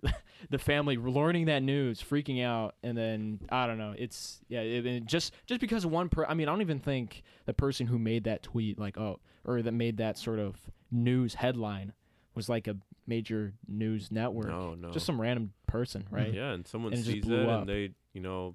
[0.51, 3.95] the family learning that news, freaking out, and then I don't know.
[3.97, 4.61] It's yeah.
[4.61, 6.25] It, it just just because one per.
[6.27, 9.63] I mean, I don't even think the person who made that tweet, like oh, or
[9.63, 10.57] that made that sort of
[10.91, 11.95] news headline,
[12.35, 12.77] was like a
[13.07, 14.49] major news network.
[14.49, 14.91] No, no.
[14.91, 16.35] Just some random person, right?
[16.35, 17.61] Yeah, and someone And it just sees blew that up.
[17.61, 18.55] and they, you know,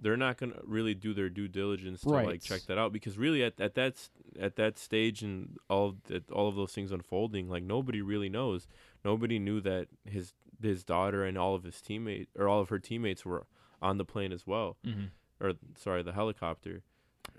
[0.00, 2.26] they're not gonna really do their due diligence to Right.
[2.26, 6.02] like check that out because really at, at that at that stage and all of
[6.04, 8.66] that all of those things unfolding, like nobody really knows.
[9.04, 12.78] Nobody knew that his his daughter and all of his teammates or all of her
[12.80, 13.46] teammates were
[13.80, 15.06] on the plane as well, Mm-hmm.
[15.44, 16.82] or sorry, the helicopter.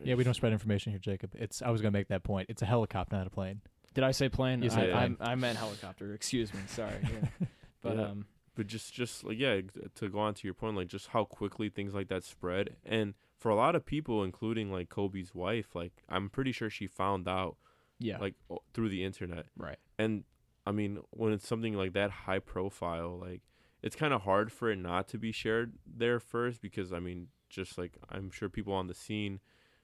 [0.03, 1.31] Yeah, we don't spread information here, Jacob.
[1.35, 1.61] It's.
[1.61, 2.47] I was gonna make that point.
[2.49, 3.61] It's a helicopter, not a plane.
[3.93, 4.63] Did I say plane?
[4.63, 5.17] You I, said I, plane.
[5.21, 6.13] I meant helicopter.
[6.13, 6.61] Excuse me.
[6.67, 6.95] Sorry.
[7.01, 7.47] Yeah.
[7.81, 8.03] But Yeah.
[8.03, 9.61] um, but just just like yeah
[9.95, 13.13] to go on to your point like just how quickly things like that spread and
[13.37, 17.27] for a lot of people including like kobe's wife like i'm pretty sure she found
[17.27, 17.57] out
[17.99, 18.17] yeah.
[18.19, 18.35] like
[18.73, 19.77] through the internet right.
[19.97, 20.23] and
[20.65, 23.41] i mean when it's something like that high profile like
[23.81, 27.27] it's kind of hard for it not to be shared there first because i mean
[27.49, 29.39] just like i'm sure people on the scene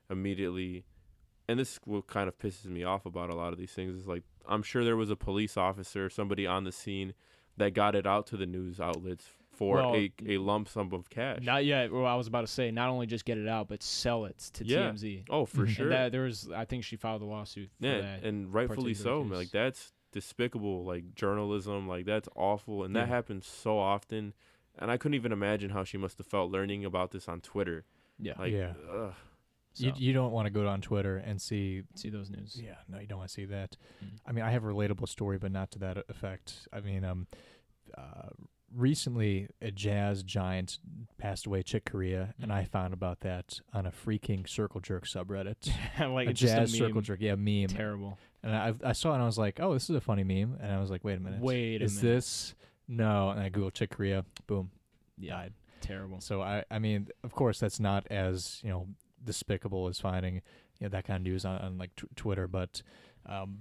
[0.10, 0.84] immediately
[1.48, 4.06] and this what kind of pisses me off about a lot of these things is
[4.08, 7.14] like i'm sure there was a police officer somebody on the scene
[7.58, 11.10] that got it out to the news outlets for Well, a, a lump sum of
[11.10, 11.92] cash Not yet.
[11.92, 14.38] Well, I was about to say, not only just get it out, but sell it
[14.54, 14.92] to Yeah.
[14.92, 15.26] TMZ.
[15.30, 15.68] oh for Mhm.
[15.68, 18.24] Sure And that there was, I think she filed a lawsuit for yeah that.
[18.24, 19.38] and rightfully so particular man.
[19.38, 23.16] like that's despicable like journalism like that's awful and that Yeah.
[23.16, 24.34] happens so often
[24.78, 27.84] and i couldn't even imagine how she must have felt learning about this on twitter
[28.18, 28.34] yeah.
[28.40, 28.74] like Yeah.
[28.90, 29.14] ugh.
[29.80, 31.84] So You, you don't want to go on Twitter and see.
[31.96, 32.60] see those news.
[32.64, 33.78] Yeah, no, you don't want to see that.
[34.04, 34.10] Mm.
[34.26, 36.68] I mean, I have a relatable story, but not to that effect.
[36.74, 37.28] I mean, um,
[37.98, 38.30] uh,
[38.76, 40.80] recently a jazz giant
[41.18, 42.56] passed away, Chick Corea, and Mm.
[42.56, 45.72] I found about that on a freaking Circle Jerk subreddit.
[46.14, 47.68] like a it's just a jazz circle jerk, yeah, meme.
[47.68, 48.18] Terrible.
[48.44, 50.58] And I I saw it and I was like, oh, this is a funny meme.
[50.62, 52.16] And I was like, wait a minute, Wait a is minute.
[52.16, 52.56] this
[52.88, 53.30] no?
[53.30, 54.72] And I googled Chick Corea, boom,
[55.18, 55.54] Yeah, died.
[55.82, 56.22] terrible.
[56.22, 58.88] So I I mean, of course, that's not as you know
[59.24, 60.36] despicable as finding
[60.80, 62.82] you know that kind of news on, on like t- Twitter, but
[63.26, 63.60] um,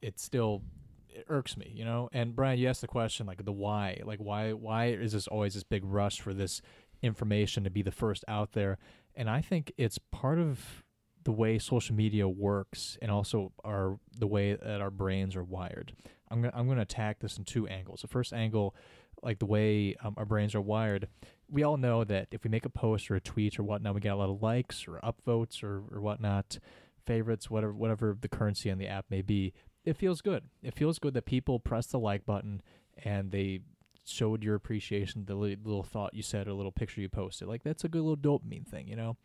[0.00, 0.62] it still
[1.08, 2.08] it irks me, you know.
[2.12, 5.54] And Bryan, you asked the question like the why, like why why is this always
[5.54, 6.62] this big rush for this
[7.02, 8.78] information to be the first out there?
[9.14, 10.84] And I think it's part of
[11.24, 15.92] the way social media works, and also our the way that our brains are wired.
[16.30, 18.00] I'm gonna I'm gonna attack this in two angles.
[18.00, 18.74] The first angle,
[19.22, 21.08] like the way um, our brains are wired,
[21.52, 24.00] we all know that if we make a post or a tweet or whatnot, we
[24.00, 26.58] get a lot of likes or upvotes or, or whatnot,
[27.04, 29.52] favorites, whatever whatever the currency on the app may be.
[29.84, 30.44] It feels good.
[30.62, 32.62] It feels good that people press the like button
[33.04, 33.60] and they
[34.04, 37.48] showed your appreciation, the little thought you said or little picture you posted.
[37.48, 39.16] Like that's a good little dopamine thing, you know.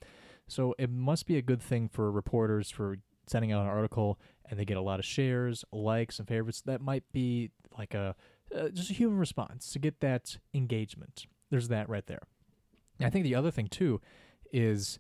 [0.48, 2.98] So it must be a good thing for reporters for
[3.28, 4.20] sending out an article
[4.50, 6.62] and they get a lot of shares, likes, and favorites.
[6.62, 8.16] That might be like a
[8.56, 11.26] uh, just a human response to get that engagement.
[11.50, 12.22] There's that right there.
[13.00, 14.02] I think the other thing too
[14.52, 15.00] is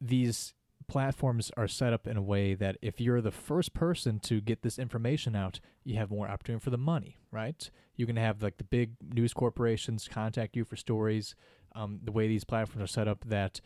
[0.00, 0.54] these
[0.88, 4.62] platforms are set up in a way that if you're the first person to get
[4.62, 7.70] this information out, you have more opportunity for the money, right?
[7.96, 11.36] You can have like the big news corporations contact you for stories.
[11.74, 13.60] Um, the way these platforms are set up, that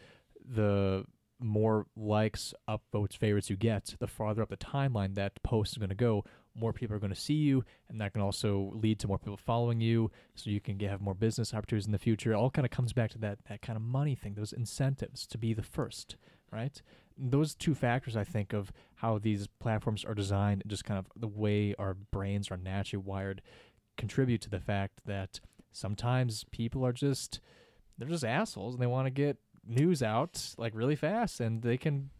[0.45, 1.07] the
[1.41, 5.89] more likes, upvotes, favorites you get, the farther up the timeline that post is going
[5.89, 6.25] to go,
[6.57, 9.37] more people are going to see you, and that can also lead to more people
[9.37, 12.33] following you, so you can get, have more business opportunities in the future.
[12.33, 15.27] It all kind of comes back to that that kind of money thing, those incentives
[15.27, 16.17] to be the first,
[16.53, 16.81] right?
[17.17, 21.07] Those two factors, I think, of how these platforms are designed, and just kind of
[21.17, 23.43] the way our brains are naturally wired,
[23.97, 25.41] contribute to the fact that
[25.73, 27.41] sometimes people are just
[27.99, 29.37] they're just assholes and they want to get
[29.67, 32.11] news out like really fast, and they can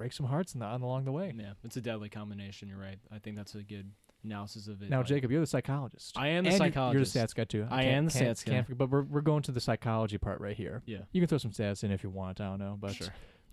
[0.00, 1.30] break some hearts the, uh, on along the way.
[1.36, 2.68] Yeah, it's a deadly combination.
[2.68, 2.98] You're right.
[3.12, 3.92] I think that's a good
[4.24, 4.88] analysis of it.
[4.88, 6.16] Now, like- Jacob, you're the psychologist.
[6.16, 7.14] I am the And psychologist.
[7.14, 7.66] You're the stats guy too.
[7.70, 8.62] I can't- am the stats guy.
[8.62, 10.82] forget- but we're we're going to the psychology part right here.
[10.86, 12.40] Yeah, You can throw some stats in if you want.
[12.40, 13.08] I don't know, but sure.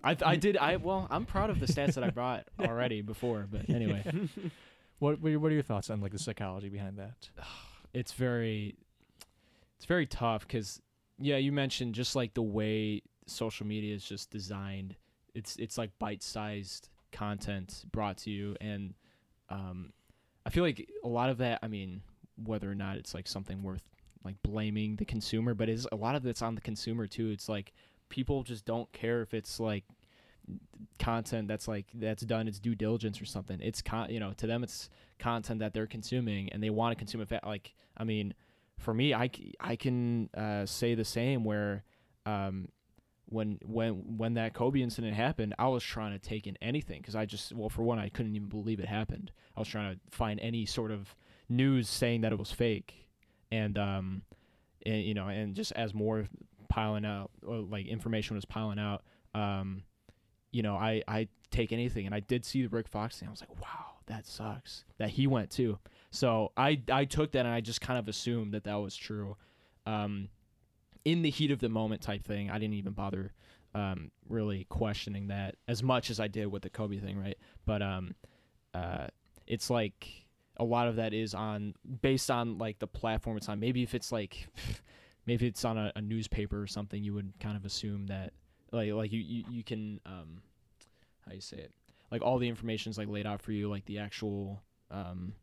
[0.06, 0.56] I I did.
[0.56, 3.46] I well, I'm proud of the stats that I brought already before.
[3.52, 4.04] But anyway,
[5.00, 7.30] what what what are your thoughts on like the psychology behind that?
[7.94, 8.78] it's very
[9.76, 10.82] it's very tough because
[11.20, 14.96] yeah you mentioned just like the way social media is just designed
[15.38, 18.56] it's it's like bite-sized content brought to you.
[18.60, 18.94] And
[19.50, 19.94] um
[20.46, 22.02] i feel like a lot of that i mean
[22.36, 23.84] whether or not it's like something worth
[24.24, 27.30] like blaming the consumer but is a lot of it's on the consumer too.
[27.30, 27.74] It's like
[28.10, 29.86] people just don't care if it's like
[31.00, 33.60] content that's like that's done its due diligence or something.
[33.62, 36.98] It's con you know to them it's content that they're consuming and they want to
[36.98, 38.34] consume it like i mean
[38.78, 39.30] for me i
[39.60, 41.84] i can uh, say the same where
[42.28, 42.68] um,
[43.30, 47.16] when when when that kobe incident happened i was trying to take in anything because
[47.16, 49.32] i just well for one i couldn't even believe it happened.
[49.56, 51.16] I was trying to find any sort of
[51.50, 53.08] news saying that it was fake.
[53.52, 54.22] And um
[54.86, 56.28] and you know and just as more
[56.70, 59.04] piling out or like information was piling out
[59.34, 59.84] um
[60.52, 62.06] you know i i take anything.
[62.06, 63.28] And i did see the rick fox thing.
[63.28, 64.86] I was like wow that sucks.
[65.00, 65.80] That he went too.
[66.12, 69.38] So i i took that and i just kind of assumed that that was true.
[69.86, 70.30] Um
[71.08, 73.32] in the heat of the moment type thing i didn't even bother
[73.74, 77.38] um really questioning that as much as i did with the kobe thing right?
[77.66, 78.16] But um
[78.74, 79.08] uh
[79.46, 80.28] it's like
[80.58, 83.60] a lot of that is on based on like the platform it's on.
[83.60, 84.48] Maybe if it's like
[85.26, 88.34] maybe it's on a, a newspaper or something you would kind of assume that
[88.72, 90.42] like like you, you you can um
[91.26, 91.72] how you say it?
[92.12, 95.34] Like all the information's like laid out for you like the actual um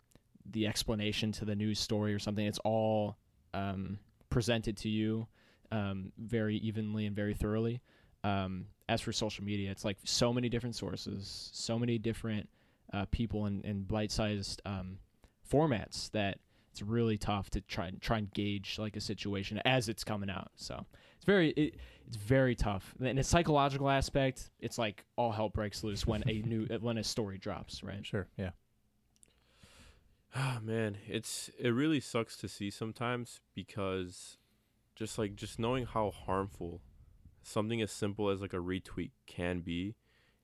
[0.51, 3.17] the explanation to the news story or something it's all
[3.55, 3.99] um
[4.29, 5.27] presented to you
[5.73, 7.81] um very evenly and very thoroughly
[8.23, 12.49] um as for social media it's like so many different sources so many different
[12.95, 14.99] uh, people in, in bite-sized um,
[15.51, 16.39] formats that
[16.71, 20.31] it's really tough to try and try and gauge like a situation as it's coming
[20.31, 20.51] out.
[20.57, 20.85] So
[21.17, 22.95] it's very it, it's very tough.
[23.01, 27.05] In a psychological aspect, it's like all hell breaks loose when a new when a
[27.05, 28.05] story drops, right?
[28.05, 28.51] Sure, yeah.
[30.35, 34.39] Ah man, it's it really sucks to see sometimes because
[34.95, 36.81] just like just knowing how harmful
[37.43, 39.95] something as simple as like a retweet can be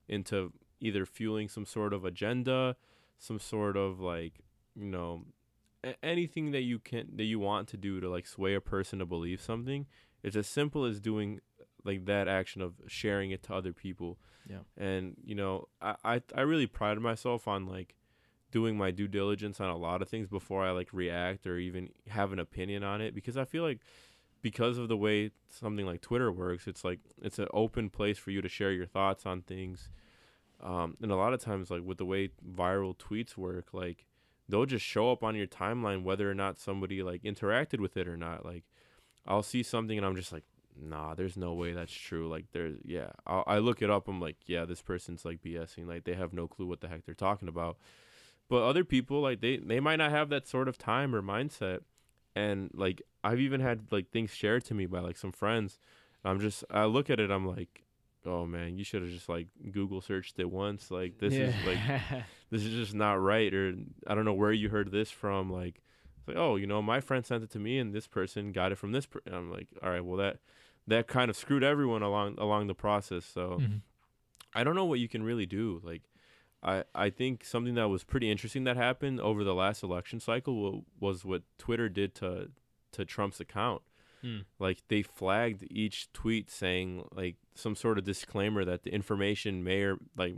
[0.09, 2.77] into either fueling some sort of agenda,
[3.19, 4.41] some sort of like,
[4.75, 5.25] you know,
[5.85, 8.99] a- anything that you can that you want to do to like sway a person
[8.99, 9.87] to believe something.
[10.23, 11.41] It's as simple as doing
[11.85, 14.19] like that action of sharing it to other people.
[14.49, 14.61] Yeah.
[14.77, 17.95] And you know, I I, I really pride myself on like
[18.51, 21.91] doing my due diligence on a lot of things before I like react or even
[22.09, 23.79] have an opinion on it because I feel like
[24.43, 28.31] because of the way something like Twitter works, it's like it's an open place for
[28.31, 29.89] you to share your thoughts on things.
[30.63, 34.05] Um, and a lot of times, like with the way viral tweets work, like
[34.49, 38.09] they'll just show up on your timeline whether or not somebody like interacted with it
[38.09, 38.45] or not.
[38.45, 38.65] Like
[39.27, 40.45] I'll see something and I'm just like,
[40.81, 42.29] nah, there's no way that's true.
[42.29, 44.09] Like there's yeah, I'll, I look it up.
[44.09, 45.87] I'm like, yeah, this person's like BSing.
[45.87, 47.79] Like they have no clue what the heck they're talking about.
[48.49, 51.81] But other people like they they might not have that sort of time or mindset.
[52.37, 55.79] And like I've even had like things shared to me by like some friends.
[56.25, 57.31] I'm just I look at it.
[57.31, 57.85] I'm like,
[58.27, 60.91] oh man, you should have just like Google searched it once.
[60.91, 61.79] Like this is like
[62.51, 63.75] this is just not right or
[64.09, 65.81] i don't know where you heard this from like
[66.19, 68.73] it's like oh you know my friend sent it to me and this person got
[68.73, 69.21] it from this per-.
[69.25, 70.39] and i'm like all right well that
[70.89, 73.83] that kind of screwed everyone along along the process so Mhm.
[74.53, 76.03] i don't know what you can really do like
[76.63, 80.61] i i think something that was pretty interesting that happened over the last election cycle
[80.73, 82.51] wa- was what twitter did to
[82.93, 83.83] to trump's account
[84.23, 84.41] Hmm.
[84.59, 89.81] like they flagged each tweet saying like some sort of disclaimer that the information may
[89.83, 90.35] or like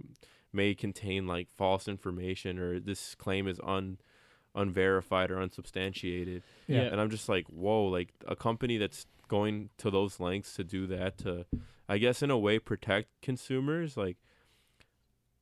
[0.52, 3.98] may contain like false information or this claim is un
[4.54, 6.82] unverified or unsubstantiated Yeah.
[6.82, 10.86] and i'm just like whoa like a company that's going to those lengths to do
[10.88, 11.46] that to
[11.88, 14.18] i guess in a way protect consumers like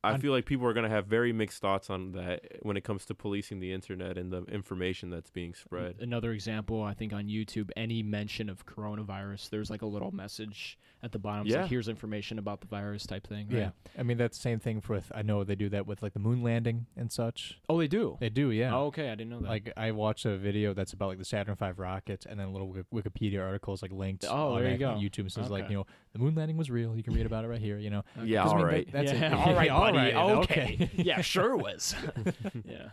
[0.02, 2.84] I feel like people are going to have very mixed thoughts on that when it
[2.84, 5.96] comes to policing the internet and the information that's being spread.
[6.00, 10.78] Another example, I think on YouTube, any mention of coronavirus, there's like a little message
[11.02, 11.46] at the bottom.
[11.46, 11.62] It's Yeah.
[11.62, 13.48] like, here's information about the virus type thing.
[13.48, 13.58] right?
[13.58, 15.10] Yeah, I mean that's the same thing with.
[15.14, 17.58] I know they do that with like the moon landing and such.
[17.68, 18.16] Oh, they do.
[18.20, 18.74] They do, yeah.
[18.74, 19.08] Oh, okay.
[19.10, 19.48] I didn't know that.
[19.48, 22.52] Like I watched a video that's about like the Saturn V rocket, and then a
[22.52, 24.24] little Wik- Wikipedia articles like linked.
[24.28, 25.00] Oh, there you automatically on go.
[25.00, 26.96] YouTube says like you know the moon landing was real.
[26.96, 27.78] You can read about it right here.
[27.78, 28.02] You know.
[28.18, 28.26] Okay.
[28.26, 29.32] Yeah, 'Cause, I all mean, that- that's yeah, it.
[29.48, 30.14] all right, All buddy.
[30.14, 30.90] right, okay.
[30.96, 31.94] yeah, sure was.
[32.64, 32.90] yeah.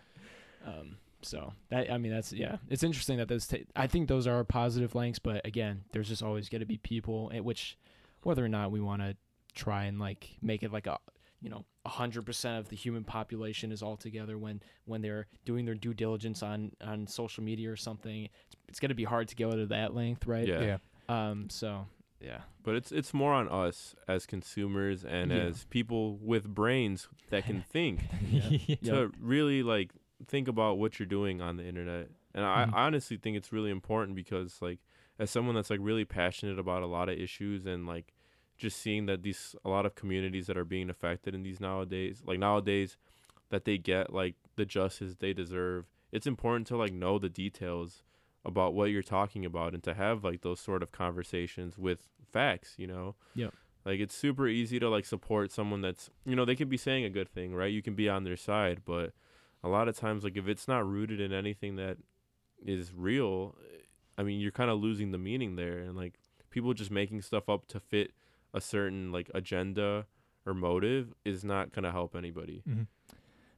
[0.66, 3.48] Um, so that I mean that's yeah, it's interesting that those.
[3.48, 6.78] ta I think those are positive links, but again, there's just always going to be
[6.78, 7.78] people at which,
[8.24, 9.16] whether or not we want to
[9.56, 11.00] try and like make it like a
[11.42, 15.28] you know a hundred percent of the human population is all together when when they're
[15.46, 18.26] doing their due diligence on on social media or something.
[18.26, 20.48] It's, it's going to be hard to go to that length, right?
[20.48, 20.62] Yeah.
[20.62, 20.78] Yeah.
[21.10, 21.50] Um.
[21.50, 21.88] So
[22.20, 22.42] yeah.
[22.64, 25.38] But it's it's more on us as consumers and Yeah.
[25.38, 28.50] as people with brains that can think Yeah.
[28.86, 29.92] to really like
[30.28, 32.10] think about what you're doing on the internet.
[32.34, 32.74] And I, Mhm.
[32.74, 34.80] I honestly think it's really important because like
[35.20, 38.14] as someone that's like really passionate about a lot of issues and like
[38.58, 42.24] just seeing that these a lot of communities that are being affected in these nowadays
[42.26, 42.98] like nowadays
[43.50, 45.86] that they get like the justice they deserve.
[46.12, 48.04] It's important to like know the details
[48.48, 52.76] about what you're talking about and to have like those sort of conversations with facts,
[52.78, 53.14] you know.
[53.36, 53.54] Yep.
[53.86, 57.04] Like it's super easy to like support someone that's, you know, they could be saying
[57.04, 57.72] a good thing, right?
[57.72, 59.14] You can be on their side, but
[59.64, 61.98] a lot of times like if it's not rooted in anything that
[62.66, 63.56] is real,
[64.18, 66.16] I mean, you're kind of losing the meaning there and like
[66.50, 68.12] people just making stuff up to fit
[68.54, 70.06] a certain like agenda
[70.46, 72.64] or motive is not going to help anybody.
[72.66, 72.84] hmm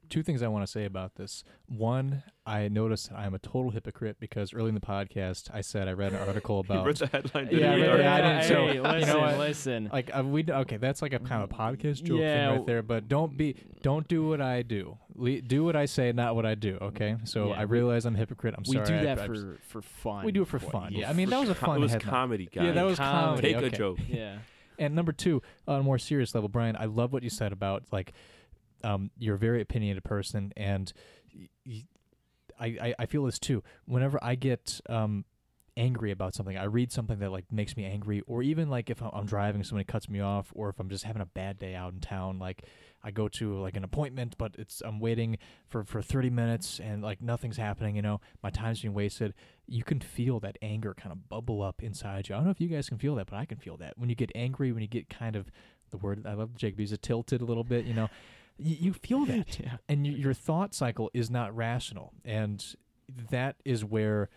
[0.10, 1.44] Two things I want to say about this.
[1.68, 5.92] One, I noticed I'm a total hypocrite because early in the podcast I said I
[5.94, 7.50] read an article You about read the headline.
[7.52, 7.92] Yeah, didn't I you?
[7.92, 9.38] read- yeah, I didn't- so, Hey, you know listen, what?
[9.38, 9.90] listen.
[9.94, 12.48] like uh, we okay that's like a kind of a podcast joke Yeah.
[12.50, 15.86] thing right there but don't be don't do what i do Le- do what i
[15.86, 18.78] say not what i do okay so Yeah, i realize i'm a hypocrite i'm we
[18.78, 20.26] sorry We do I- that I- for for fun.
[20.26, 20.70] we do it for boy.
[20.70, 21.00] fun Yeah.
[21.02, 22.10] yeah i mean that was a fun It was headline.
[22.10, 22.66] comedy, guys.
[22.66, 23.22] yeah that was Comedy.
[23.26, 23.68] comedy Take okay.
[23.68, 24.00] a joke.
[24.08, 24.38] Yeah.
[24.80, 27.84] and number two on a more serious level bryan i love what you said about
[27.92, 28.14] like
[28.84, 30.94] um you're a very opinionated person and
[31.36, 31.86] y- y-
[32.62, 33.64] I, I feel this too.
[33.86, 35.26] Whenever i get um
[35.78, 39.02] angry about something i read something that like makes me angry or even like if
[39.02, 41.94] i'm driving somebody cuts me off or if i'm just having a bad day out
[41.94, 42.64] in town like
[43.02, 45.38] i go to like an appointment but it's i'm waiting
[45.70, 49.34] for for 30 minutes and like nothing's happening you know my time's being wasted
[49.68, 52.36] you can feel that anger kind of bubble up inside you.
[52.36, 53.98] I don't know if you guys can feel that but i can feel that.
[53.98, 55.50] When you get angry when you get kind of
[55.92, 58.10] the word i love jake it tilted a little bit you know
[58.60, 59.78] you, you feel that yeah.
[59.88, 62.76] and y- your thought cycle is not rational and
[63.32, 64.30] that is where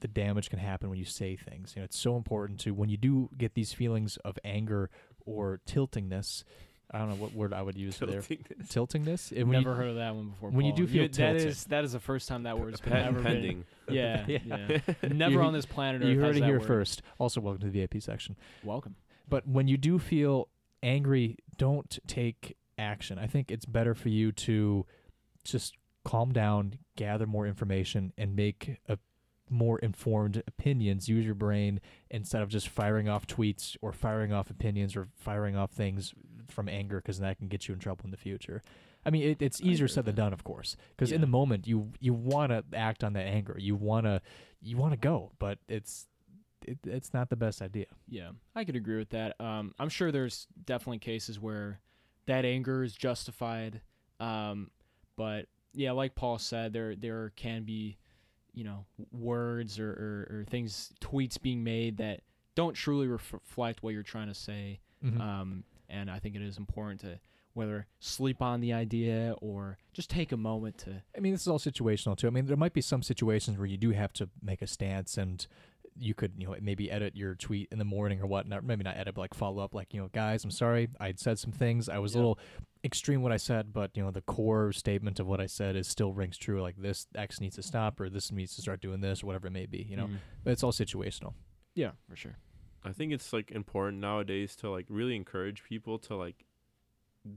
[0.00, 2.88] the damage can happen when you say things you know it's so important to when
[2.88, 4.88] you do get these feelings of anger
[5.26, 6.44] or tiltingness
[6.92, 8.68] i don't know what word i would use there Tilting this.
[8.68, 10.50] tiltingness and when Never you, heard of that one before.
[10.50, 11.46] when you do feel that tilted.
[11.46, 13.64] is that is the first time that word's been ever pending.
[13.86, 13.94] been.
[13.96, 14.38] Yeah, Yeah.
[15.02, 15.08] yeah.
[15.08, 16.08] Never You- on this planet Earth.
[16.08, 16.66] you heard has it here word.
[16.66, 18.96] first also welcome to the vip section Welcome.
[19.28, 20.48] but when you do feel
[20.82, 24.86] angry don't take action i think it's better for you to
[25.44, 28.98] just calm down gather more information and make a
[29.50, 31.08] more informed opinions.
[31.08, 35.56] Use your brain instead of just firing off tweets or firing off opinions or firing
[35.56, 36.14] off things
[36.48, 38.62] from anger because that can get you in trouble in the future.
[39.04, 41.90] I mean, it, it's easier said than done, of course, because in the moment you
[42.00, 43.56] you want to act on that anger.
[43.58, 44.20] You want to
[44.60, 46.06] you want to go, but it's
[46.66, 47.86] it, it's not the best idea.
[48.08, 49.40] Yeah, I could agree with that.
[49.40, 51.80] Um, I'm sure there's definitely cases where
[52.30, 53.80] that anger is justified.
[54.18, 54.70] Um,
[55.16, 57.98] but yeah, like Paul said, there there can be,
[58.52, 62.20] you know, words or, or, or things, tweets being made that
[62.54, 64.80] don't truly reflect what you're trying to say.
[65.04, 65.20] Mhm.
[65.20, 67.18] Um, and I think it is important to
[67.52, 71.02] whether sleep on the idea or just take a moment to.
[71.16, 72.26] I mean, this is all situational too.
[72.26, 75.18] I mean, there might be some situations where you do have to make a stance,
[75.18, 75.46] and
[76.00, 78.64] you could, you know, maybe edit your tweet in the morning or whatnot.
[78.64, 81.38] Maybe not edit, but like follow up, like, you know, guys, I'm sorry, I said
[81.38, 81.88] some things.
[81.88, 82.38] I was a little
[82.82, 85.86] extreme what I said, but you know, the core statement of what I said is
[85.86, 86.62] still rings true.
[86.62, 89.46] Like this X needs to stop, or this needs to start doing this, or whatever
[89.48, 89.86] it may be.
[89.88, 90.16] You know, Mm.
[90.44, 91.34] but it's all situational.
[91.74, 92.36] Yeah, for sure.
[92.82, 96.46] I think it's like important nowadays to like really encourage people to like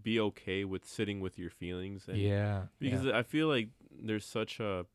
[0.02, 4.62] be okay with sitting with your feelings and yeah, because I feel like there's such
[4.62, 4.86] a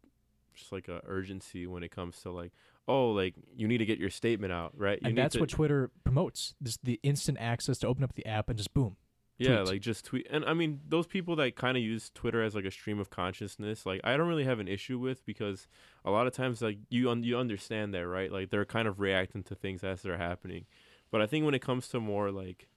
[0.55, 2.53] just like a urgency when it comes to like
[2.89, 5.51] oh like you need to get your statement out right you and that's to, what
[5.51, 8.97] Twitter promotes: just the instant access to open up the app and just boom.
[9.37, 9.69] yeah tweet.
[9.69, 12.65] like just tweet and I mean those people that kind of use Twitter as like
[12.65, 15.69] a stream of consciousness like I don't really have an issue with because
[16.05, 18.99] a lot of times like you un- you understand that right like they're kind of
[18.99, 20.65] reacting to things as they're happening
[21.11, 22.69] but I think when it comes to more like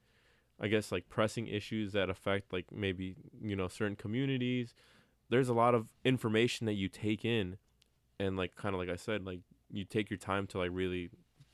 [0.59, 4.75] I guess like pressing issues that affect like maybe you know certain communities
[5.29, 7.57] there's a lot of information that you take in
[8.19, 9.39] and like kind of like I said like
[9.71, 11.09] you take your time to like really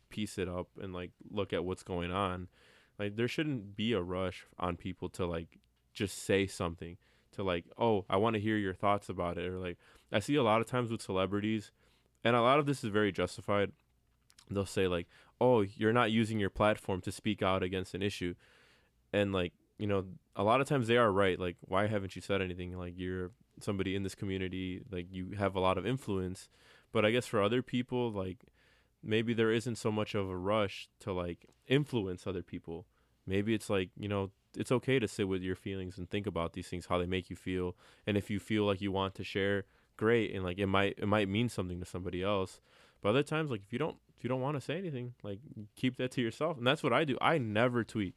[0.09, 2.47] piece it up and like look at what's going on
[2.99, 5.59] like there shouldn't be a rush on people to like
[5.93, 6.97] just say something
[7.31, 9.77] to like oh I want to hear your thoughts about it or like
[10.11, 11.71] I see a lot of times with celebrities
[12.23, 13.71] and a lot of this is very justified.
[14.49, 15.07] They'll say like
[15.39, 18.33] oh you're not using your platform to speak out against an issue
[19.13, 22.21] and like you know a lot of times they are right like why haven't you
[22.21, 22.77] said anything?
[22.77, 26.47] Like you're somebody in this community like you have a lot of influence
[26.91, 28.39] but i guess for other people like
[29.03, 32.85] maybe there isn't so much of a rush to like influence other people.
[33.25, 36.53] Maybe it's like you know it's okay to sit with your feelings and think about
[36.53, 37.75] these things how they make you feel.
[38.05, 39.65] And if you feel like you want to share
[39.95, 40.33] great.
[40.33, 42.59] And like it might it might mean something to somebody else.
[43.01, 45.39] But other times like if you don't if you don't want to say anything like
[45.75, 46.57] keep that to yourself.
[46.57, 47.17] And that's what i do.
[47.21, 48.15] I never tweet.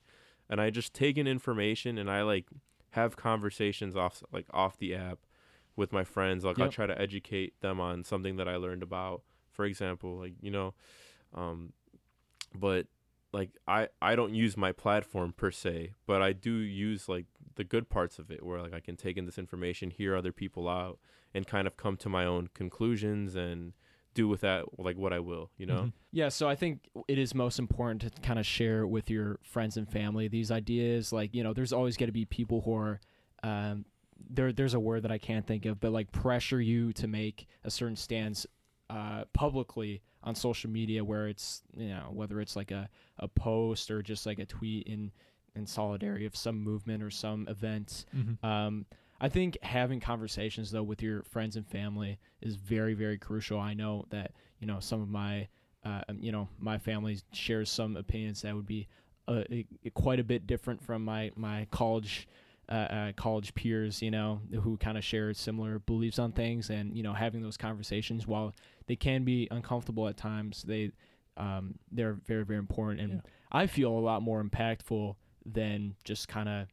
[0.48, 2.46] And I just take in information and I like
[2.90, 5.18] have conversations off like off the app
[5.76, 6.44] with my friends.
[6.44, 9.22] Like I'll try to educate them on something that I learned about.
[9.52, 10.74] For example, like you know,
[11.34, 11.72] um,
[12.54, 12.86] but
[13.32, 17.26] like I I don't use my platform per se, but I do use like
[17.56, 20.32] the good parts of it where like I can take in this information, hear other
[20.32, 20.98] people out,
[21.34, 23.72] and kind of come to my own conclusions and
[24.14, 25.50] do with that like what I will.
[25.56, 25.82] You know.
[25.82, 25.92] Mhm.
[26.12, 29.76] Yeah, so I think it is most important to kind of share with your friends
[29.76, 31.12] and family these ideas.
[31.12, 33.00] Like, you know, there's always going to be people who are,
[33.44, 33.84] um,
[34.28, 34.52] there.
[34.52, 37.70] There's a word that I can't think of, but like pressure you to make a
[37.70, 38.46] certain stance,
[38.88, 42.88] uh, publicly on social media, where it's you know whether it's like a
[43.18, 45.12] a post or just like a tweet in
[45.54, 48.04] in solidarity of some movement or some event.
[48.14, 48.42] Mhm.
[48.44, 48.86] Um,
[49.20, 53.58] I think having conversations though with your friends and family is very, very crucial.
[53.60, 55.48] I know that you know some of my,
[55.84, 58.88] uh, um, you know, my family shares some opinions that would be
[59.28, 59.44] uh,
[59.94, 62.28] quite a bit different from my my college.
[62.70, 66.96] Uh, uh, college peers, you know, who kind of share similar beliefs on things, and
[66.96, 68.54] you know, having those conversations, while
[68.86, 70.92] they can be uncomfortable at times, they
[71.36, 73.20] um, they're very, very important, and Yeah.
[73.50, 76.68] I feel a lot more impactful than just kind of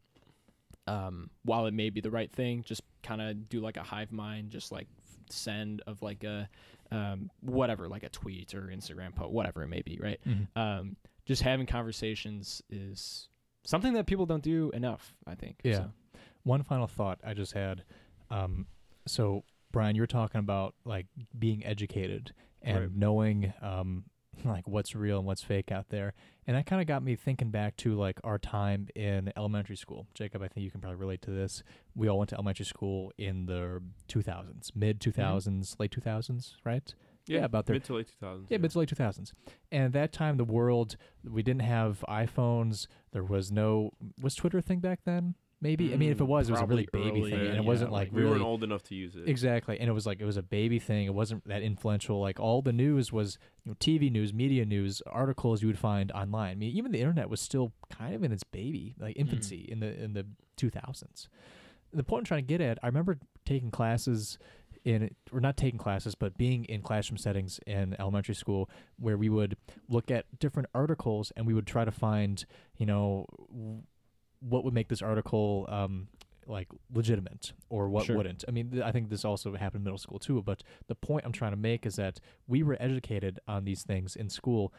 [0.87, 4.11] um, while it may be the right thing, just kind of do like a hive
[4.11, 4.87] mind, just like
[5.29, 6.47] send of like a
[6.91, 10.19] um, whatever, like a tweet or Instagram post, whatever it may be, right?
[10.25, 10.47] Mhm.
[10.55, 10.95] Um,
[11.25, 13.27] just having conversations is
[13.68, 15.57] something that people don't do enough, I think.
[15.64, 15.76] Yeah.
[15.76, 15.91] So,
[16.44, 17.84] One final thought I just had.
[18.30, 18.68] Um,
[19.06, 21.07] so Bryan, you're talking about like
[21.38, 22.91] being educated and Right.
[22.95, 24.06] knowing um,
[24.45, 26.14] like what's real and what's fake out there,
[26.45, 30.07] and that kind of got me thinking back to like our time in elementary school.
[30.14, 31.64] Jacob, I think you can probably relate to this.
[31.95, 36.94] We all went to elementary school in the 2000s, mid 2000s, late 2000s, right?
[37.27, 37.73] Yeah, about there.
[37.75, 38.45] mid to late 2000s.
[38.49, 39.33] Yeah, mid to late 2000s.
[39.71, 42.87] And at that time, the world, we didn't have iPhones.
[43.11, 43.91] There was no,
[44.21, 45.35] was Twitter a thing back then?
[45.59, 45.91] Maybe.
[45.91, 47.39] I mean, if it Mm, was, it was a really baby early, thing.
[47.39, 48.33] And it yeah, wasn't like we really.
[48.33, 49.27] weren't old enough to use it.
[49.27, 49.79] Exactly.
[49.79, 51.07] And it was like, it was a baby thing.
[51.07, 52.19] It wasn't that influential.
[52.21, 56.11] Like all the news was you know, TV news, media news, articles you would find
[56.11, 56.51] online.
[56.51, 59.79] I mean, even the internet was still kind of in its baby, like infancy in
[59.79, 60.27] the in the
[60.57, 61.27] 2000s.
[61.91, 64.37] The point I'm trying to get at, I remember taking classes
[64.85, 69.29] in we're not taking classes, but being in classroom settings in elementary school where we
[69.29, 69.57] would
[69.89, 72.45] look at different articles and we would try to find,
[72.77, 73.81] you know, w-
[74.39, 76.07] what would make this article um,
[76.45, 78.15] like legitimate or what Sure.
[78.17, 78.45] wouldn't.
[78.47, 80.41] I mean, th- I think this also happened in middle school too.
[80.41, 84.15] But the point I'm trying to make is that we were educated on these things
[84.15, 84.73] in school,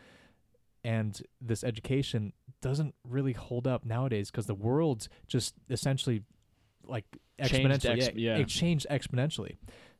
[0.84, 6.22] and this education doesn't really hold up nowadays because the world's just essentially
[6.84, 7.04] like
[7.44, 8.02] Changed exponentially.
[8.06, 8.36] ex- yeah.
[8.38, 9.56] it changed exponentially.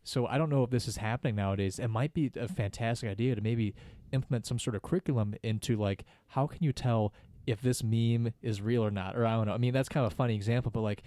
[0.09, 1.79] So I don't know if this is happening nowadays.
[1.79, 3.75] It might be a fantastic idea to maybe
[4.11, 7.13] implement some sort of curriculum into like how can you tell
[7.47, 9.17] if this meme is real or not?
[9.17, 9.53] Or I don't know.
[9.53, 11.03] I mean, that's kind of a funny example, but like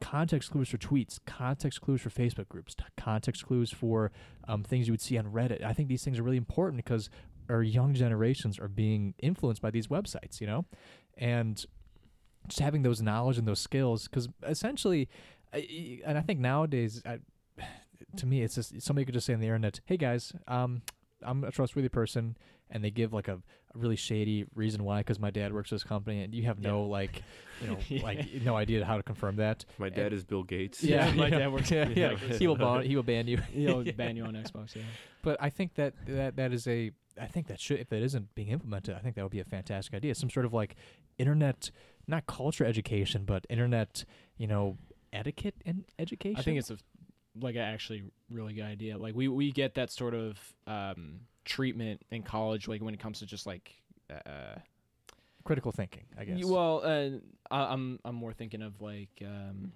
[0.00, 4.10] context clues for tweets, context clues for Facebook groups, context clues for
[4.48, 5.62] um, things you would see on Reddit.
[5.62, 7.10] I think these things are really important because
[7.48, 10.64] our young generations are being influenced by these websites, you know,
[11.16, 11.64] and
[12.48, 15.08] just having those knowledge and those skills because essentially,
[15.52, 17.20] and I think nowadays, I,
[18.16, 20.82] to me, it's just somebody could just say on the internet, "Hey guys, um,
[21.22, 22.36] I'm a trustworthy person,"
[22.70, 25.74] and they give like a, a really shady reason why because my dad works for
[25.74, 27.22] this company, and you have no like,
[27.60, 28.02] you know, Yeah.
[28.04, 29.64] like no idea how to confirm that.
[29.78, 30.82] My dad is Bill Gates.
[30.82, 32.16] Yeah, my dad works- Yeah, yeah.
[32.16, 33.38] he will ban he will ban you.
[33.52, 34.74] He'll ban you on Xbox.
[34.74, 34.82] Yeah.
[35.22, 38.34] But I think that that that is a I think that should if that isn't
[38.34, 40.14] being implemented, I think that would be a fantastic idea.
[40.14, 40.76] Some sort of like
[41.18, 41.70] internet
[42.06, 44.04] not culture education, but internet,
[44.38, 44.78] you know,
[45.12, 46.38] etiquette and education.
[46.38, 46.78] I think it's a
[47.40, 48.98] like a actually really good idea.
[48.98, 53.20] Like we we get that sort of um, treatment in college, like when it comes
[53.20, 53.74] to just like.
[54.10, 54.58] Uh,
[55.44, 56.44] critical thinking, I guess.
[56.44, 57.10] well, uh,
[57.50, 59.72] I, I'm I'm more thinking of like um,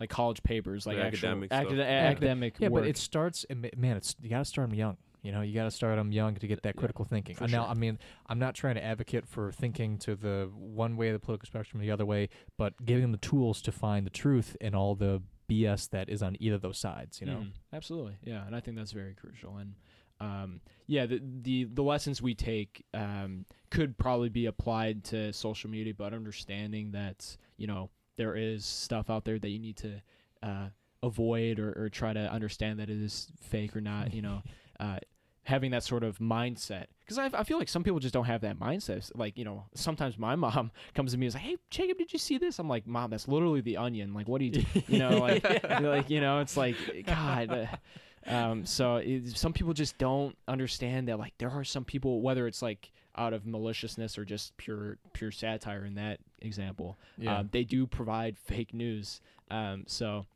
[0.00, 1.78] like college papers, like actual academic acad- stuff.
[1.86, 2.82] academic yeah, work.
[2.84, 3.44] but it starts
[3.76, 4.96] man, it's you got to start them young.
[5.22, 7.34] You know, you got to start them young to get that Yeah, critical thinking.
[7.34, 7.70] for And now, sure.
[7.72, 11.18] I mean, I'm not trying to advocate for thinking to the one way of the
[11.18, 14.56] political spectrum or the other way, but giving them the tools to find the truth
[14.60, 17.20] in all the BS that is on either of those sides.
[17.20, 17.52] You know, Mhm.
[17.72, 19.56] absolutely, yeah, and I think that's very crucial.
[19.56, 19.74] And
[20.20, 25.68] um, yeah, the, the the lessons we take um, could probably be applied to social
[25.70, 30.00] media, but understanding that you know there is stuff out there that you need to
[30.42, 30.68] uh,
[31.02, 34.14] avoid or, or try to understand that it is fake or not.
[34.14, 34.42] You know,
[34.80, 34.98] uh,
[35.46, 38.40] having that sort of mindset because I, I feel like some people just don't have
[38.40, 39.12] that mindset.
[39.14, 42.12] Like you know, sometimes my mom comes to me and is like, "Hey, Jacob, did
[42.12, 44.12] you see this?" I'm like, "Mom, that's literally the onion.
[44.12, 45.44] Like, what do you do?" You know, like
[45.80, 47.78] like you know, it's like God.
[48.26, 51.18] um, so it, some people just don't understand that.
[51.18, 55.30] Like there are some people, whether it's like out of maliciousness or just pure pure
[55.30, 57.38] satire in that example, yeah.
[57.38, 59.20] um, they do provide fake news.
[59.50, 60.26] Um, so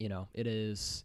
[0.00, 1.04] you know, it is.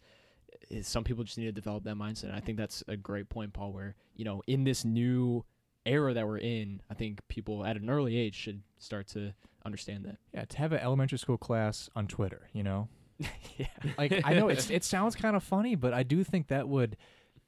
[0.69, 2.25] Is some people just need to develop that mindset.
[2.25, 3.71] And I think that's a great point, Paul.
[3.73, 5.45] Where you know, in this new
[5.85, 9.33] era that we're in, I think people at an early age should start to
[9.65, 10.17] understand that.
[10.33, 12.87] yeah, to have an elementary school class on Twitter, you know,
[13.57, 13.67] yeah.
[13.97, 16.97] like I know it's it sounds kind of funny, but I do think that would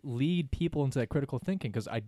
[0.03, 2.01] lead people into that critical thinking because I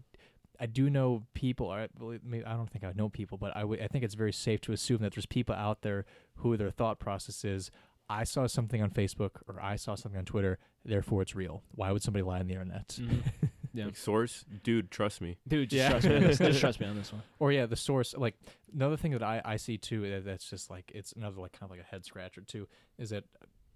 [0.59, 1.69] I do know people.
[1.71, 4.33] I believe- maybe- I don't think I know people, but I I think it's very
[4.33, 6.05] safe to assume that there's people out there
[6.37, 7.71] who their thought process is.
[8.09, 11.63] I saw something on Facebook or I saw something on Twitter, therefore it's real.
[11.75, 12.87] Why would somebody lie on the internet?
[12.99, 13.21] Mhm.
[13.75, 13.85] Yeah.
[13.85, 15.39] Like source, dude, trust me.
[15.47, 15.89] Dude, just Yeah.
[15.89, 16.15] trust me.
[16.17, 16.37] On this.
[16.37, 17.23] Just trust me on this one.
[17.39, 18.13] Or yeah, the source.
[18.15, 18.35] Like
[18.71, 21.63] another thing that I, I see too that- that's just like it's another like kind
[21.63, 22.67] of like a head scratcher too
[22.99, 23.23] is that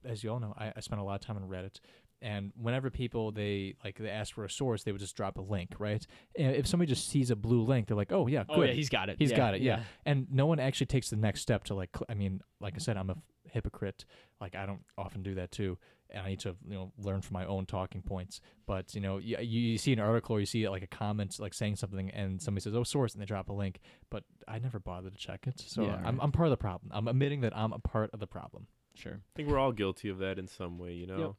[0.06, 1.80] as you all know I, I spent a lot of time on Reddit
[2.22, 5.42] and whenever people they like they ask for a source they would just drop a
[5.42, 6.06] link right
[6.38, 8.74] and if somebody just sees a blue link they're like oh yeah good Oh yeah,
[8.74, 9.16] he's got it.
[9.18, 9.82] He's Yeah, got it, yeah.
[10.06, 12.78] and no one actually takes the next step to like cl- I mean like I
[12.78, 14.06] said I'm a f- hypocrite
[14.40, 15.80] like I don't often do that too
[16.10, 19.18] and I need to you know learn from my own talking points but you know
[19.18, 22.42] you, you see an article or you see like a comment like saying something and
[22.42, 23.80] somebody says oh source and they drop a link
[24.10, 26.18] but I never bother to check it so Yeah, I'm, right.
[26.22, 28.68] I'm part of the problem I'm admitting that I'm a part of the problem
[28.98, 29.14] Sure.
[29.14, 31.20] I think we're all guilty of that in some way, you know.
[31.20, 31.32] Yep.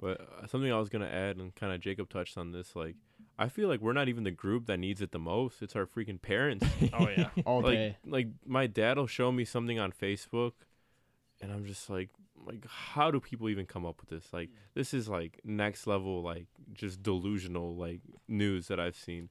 [0.00, 2.96] But uh, something I was gonna add, and kind of Jacob touched on this, like
[3.38, 5.62] I feel like we're not even the group that needs it the most.
[5.62, 6.66] It's our freaking parents.
[6.92, 7.30] Oh yeah.
[7.46, 7.96] All like, day.
[8.04, 10.52] like my dad will show me something on Facebook,
[11.44, 12.08] and I'm just like,
[12.46, 14.32] like how do people even come up with this?
[14.32, 19.28] Like this is like next level, like just delusional like news that I've seen,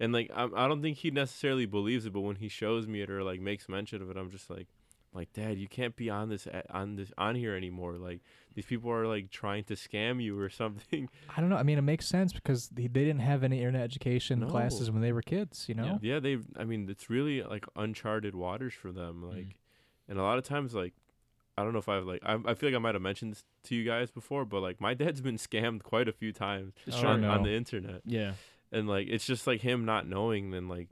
[0.00, 3.00] and like I, I don't think he necessarily believes it, but when he shows me
[3.02, 4.66] it or like makes mention of it, I'm just like,
[5.12, 7.94] like Dad, you can't be on this on this on here anymore.
[7.94, 8.20] Like
[8.54, 11.08] these people are like trying to scam you or something.
[11.36, 13.82] I don't know I mean it makes sense because they, they didn't have any internet
[13.82, 14.46] education No.
[14.46, 16.38] classes when they were kids you know yeah, they.
[16.56, 19.22] I mean, it's really like uncharted waters for them.
[19.24, 19.36] Mm.
[19.36, 19.58] Like,
[20.08, 20.92] and a lot of times, like,
[21.56, 23.44] I don't know if I've like, I, I feel like I might have mentioned this
[23.64, 27.04] to you guys before, but like, my dad's been scammed quite a few times Just
[27.04, 27.30] Oh, on, no.
[27.30, 28.32] on the internet, Yeah.
[28.72, 30.88] and like, it's just like him not knowing, then like,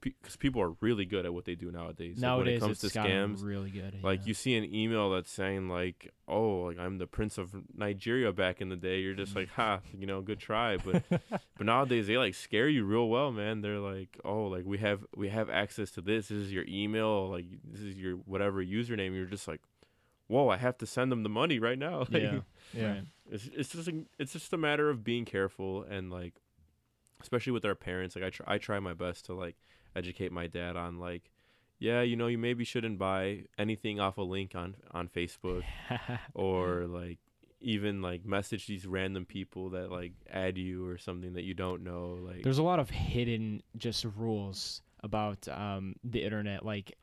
[0.00, 2.18] because people are really good at what they do nowadays.
[2.20, 4.02] Nowadays, like when it comes it's to scams, really good.
[4.02, 4.26] like yeah.
[4.26, 8.60] you see an email that's saying like, "Oh, like I'm the prince of Nigeria back
[8.60, 12.18] in the day." You're just like, "Ha, you know, good try." But but nowadays they
[12.18, 13.60] like scare you real well, man.
[13.60, 16.30] They're like, "Oh, like we have we have access to this.
[16.30, 17.28] This is your email.
[17.30, 19.60] Like this is your whatever username." You're just like,
[20.28, 22.40] "Whoa, I have to send them the money right now." Like, yeah,
[22.72, 22.86] Yeah.
[22.92, 23.04] right.
[23.30, 26.34] it's it's just a, it's just a matter of being careful and like
[27.20, 29.56] especially with our parents like I try I try my best to like
[29.94, 31.30] educate my dad on like
[31.78, 35.62] yeah you know you maybe shouldn't buy anything off a link on on Facebook
[36.34, 37.18] or like
[37.60, 41.82] even like message these random people that like add you or something that you don't
[41.82, 46.64] know like There's a lot of hidden just rules about um, the internet.
[46.64, 46.96] Like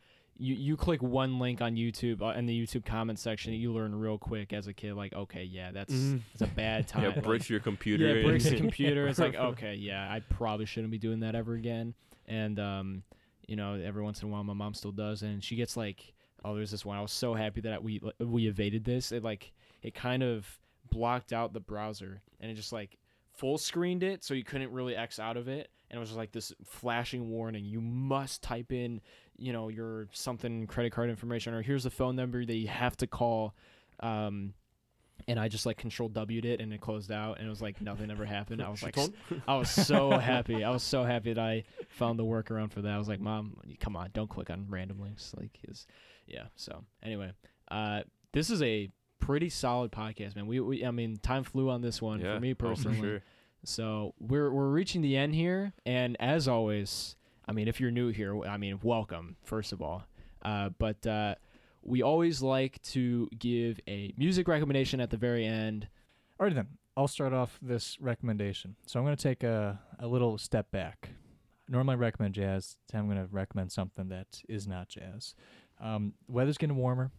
[0.43, 3.95] you, you click one link on YouTube uh, in the YouTube comment section, you learn
[3.95, 4.93] real quick as a kid.
[4.95, 6.21] Like, okay, yeah, that's Mhm.
[6.33, 7.03] that's a bad time.
[7.03, 9.07] yeah Like, breaks your computer Yeah, it breaks the computer.
[9.07, 11.93] It's like, okay, yeah, I probably shouldn't be doing that ever again.
[12.27, 13.03] And um,
[13.47, 16.13] you know, every once in a while, my mom still does, and she gets like,
[16.43, 16.97] oh, there's this one.
[16.97, 19.11] I was so happy that we we evaded this.
[19.11, 19.51] It like
[19.81, 20.59] it kind of
[20.91, 22.97] blocked out the browser, and it just like
[23.33, 25.69] full screened it, so you couldn't really X out of it.
[25.93, 28.99] And it was just like this flashing warning: you must type in,
[29.37, 32.97] you know, your something credit card information, or here's the phone number that you have
[32.97, 33.53] to call.
[33.99, 34.55] Um,
[35.27, 37.79] and I just like control W'd it and it closed out and it was like
[37.79, 38.59] nothing ever happened.
[38.59, 38.97] I was like,
[39.47, 40.63] I was so happy.
[40.63, 42.91] I was so happy that I found the workaround for that.
[42.91, 45.31] I was like, Mom, come on, don't click on random links.
[45.37, 45.85] Like, his,
[46.25, 46.45] yeah.
[46.55, 47.33] So anyway,
[47.69, 48.01] uh,
[48.31, 48.89] this is a
[49.19, 50.47] pretty solid podcast, man.
[50.47, 52.99] We, we I mean, time flew on this one yeah for me oh, personally.
[52.99, 53.21] sure.
[53.63, 57.15] So we're we're reaching the end here, and as always,
[57.47, 60.03] I mean, if you're new here, I mean, welcome first of all.
[60.41, 61.35] Uh, but uh,
[61.81, 65.87] we always like to give a music recommendation at the very end.
[66.39, 66.67] Alrighty then,
[66.97, 68.75] I'll start off this recommendation.
[68.85, 71.09] So I'm going to take a, a little step back.
[71.69, 72.77] Normally I recommend jazz.
[72.87, 75.35] Today I'm going to recommend something that is not jazz.
[75.79, 77.11] Um, weather's getting warmer,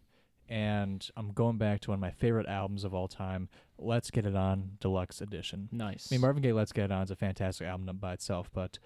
[0.49, 3.49] and I'm going back to one of my favorite albums of all time,
[3.79, 5.69] Let's Get It On Deluxe Edition.
[5.73, 6.09] Nice.
[6.11, 8.79] I mean, Marvin Gaye Let's Get It On is a fantastic album by itself, but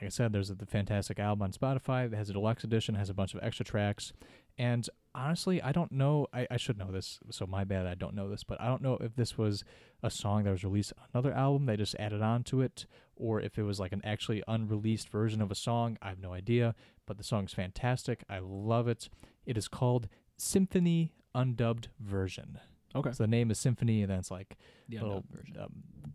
[0.00, 2.94] like I said, there's a the fantastic album on Spotify that has a deluxe edition,
[2.94, 4.12] has a bunch of extra tracks.
[4.56, 6.26] And honestly, I don't know.
[6.32, 7.86] I, I should know this, so my bad.
[7.86, 9.62] I don't know this, but I don't know if this was
[10.02, 11.66] a song that was released on another album.
[11.66, 15.42] They just added on to it, or if it was like an actually unreleased version
[15.42, 15.98] of a song.
[16.00, 16.74] I have no idea,
[17.06, 18.24] but the song's fantastic.
[18.28, 19.10] I love it.
[19.44, 20.08] It is called
[20.40, 22.58] Symphony Undubbed Version.
[22.94, 23.12] okay.
[23.12, 24.56] So the name is Symphony, and then it's like
[24.88, 25.56] The little undubbed version.
[25.60, 25.72] um,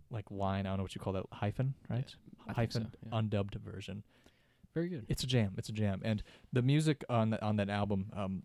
[0.09, 0.65] like line.
[0.65, 2.13] I don't know what you call that hyphen, right?
[2.47, 3.17] I think so, hyphen yeah.
[3.19, 4.03] undubbed version.
[4.73, 5.05] Very good.
[5.07, 5.53] It's a jam.
[5.57, 6.21] It's a jam, and
[6.51, 8.43] the music on that on that album, um,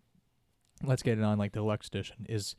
[0.83, 2.55] let's get it on like the deluxe edition is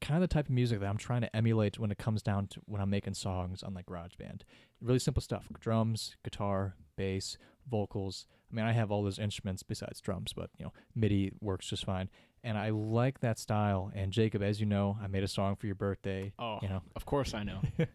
[0.00, 2.48] kind of the type of music that I'm trying to emulate when it comes down
[2.48, 4.42] to when I'm making songs on like GarageBand.
[4.80, 7.38] Really simple stuff: drums, guitar, bass,
[7.70, 8.26] vocals.
[8.52, 11.84] I mean, I have all those instruments besides drums, but you know, MIDI works just
[11.86, 12.10] fine.
[12.44, 13.90] And I like that style.
[13.94, 16.32] And Jacob, as you know, I made a song for your birthday.
[16.38, 17.60] Oh, You know, of course I know.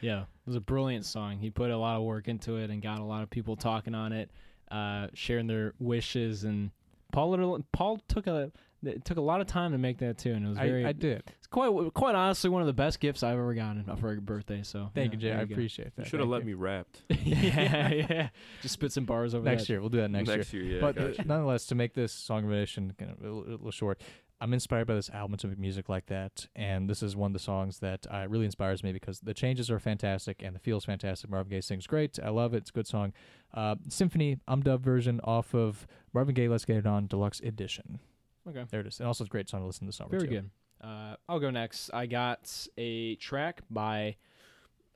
[0.00, 1.38] yeah, it was a brilliant song.
[1.38, 3.94] He put a lot of work into it and got a lot of people talking
[3.94, 4.30] on it,
[4.70, 6.44] uh, sharing their wishes.
[6.44, 6.70] And
[7.10, 8.52] Paul, Paul took a
[8.82, 10.84] it took a lot of time to make that too, and it was very.
[10.84, 11.22] I, I did.
[11.46, 14.62] It's quite quite honestly one of the best gifts I've ever gotten for a birthday.
[14.64, 15.32] So Thank yeah, you, Jay.
[15.32, 15.52] I go.
[15.52, 16.08] appreciate you that.
[16.08, 16.46] should have let you.
[16.48, 18.28] me rapped yeah, yeah.
[18.62, 19.52] Just spit some bars over there.
[19.52, 19.72] next that.
[19.72, 19.80] year.
[19.80, 20.36] We'll do that next, year.
[20.38, 21.24] next year yeah but uh, gotcha.
[21.24, 24.00] nonetheless, to make this song recommendation kind of a little, a little short,
[24.40, 27.32] I'm inspired by this album to make music like that, and this is one of
[27.32, 30.84] the songs that uh, really inspires me because the changes are fantastic and the feel's
[30.84, 31.30] fantastic.
[31.30, 32.18] Marvin Gaye sings great.
[32.22, 32.58] I love it.
[32.58, 33.12] It's a good song.
[33.54, 36.48] Uh, Symphony, Undubbed version off of Marvin Gaye.
[36.48, 38.00] Let's get it on deluxe edition.
[38.48, 38.64] Okay.
[38.68, 38.98] There it is.
[38.98, 40.10] And also, it's a great song to listen to summer.
[40.10, 40.34] Very too.
[40.34, 40.50] good.
[40.82, 41.90] Uh, I'll go next.
[41.92, 44.16] I got a track by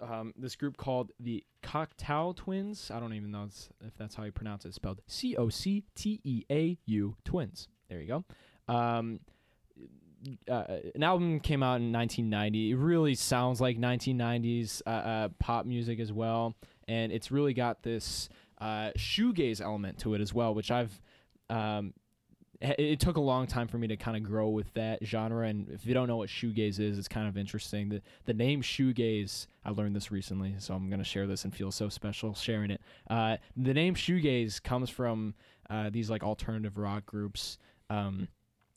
[0.01, 2.91] um, this group called the Cocteau Twins.
[2.93, 3.49] I don't even know
[3.87, 4.69] if that's how you pronounce it.
[4.69, 7.69] It's spelled C O C T E A U Twins.
[7.89, 8.25] There you go.
[8.73, 9.21] Um,
[10.51, 12.73] uh, an album came out in 1990.
[12.73, 16.55] It really sounds like 1990s uh, uh, pop music as well,
[16.89, 18.29] and it's really got this
[18.61, 21.01] uh, shoegaze element to it as well, which I've
[21.49, 21.95] um,
[22.61, 25.49] it took a long time for me to kind of grow with that genre.
[25.49, 27.89] And if you don't know what shoegaze is, it's kind of interesting.
[27.89, 31.71] The the name shoegaze, I learned this recently, so I'm gonna share this and feel
[31.71, 32.83] so special sharing it.
[33.09, 35.35] Uh, the name shoegaze comes from
[35.71, 37.59] uh, these like alternative rock groups.
[37.89, 38.29] Um,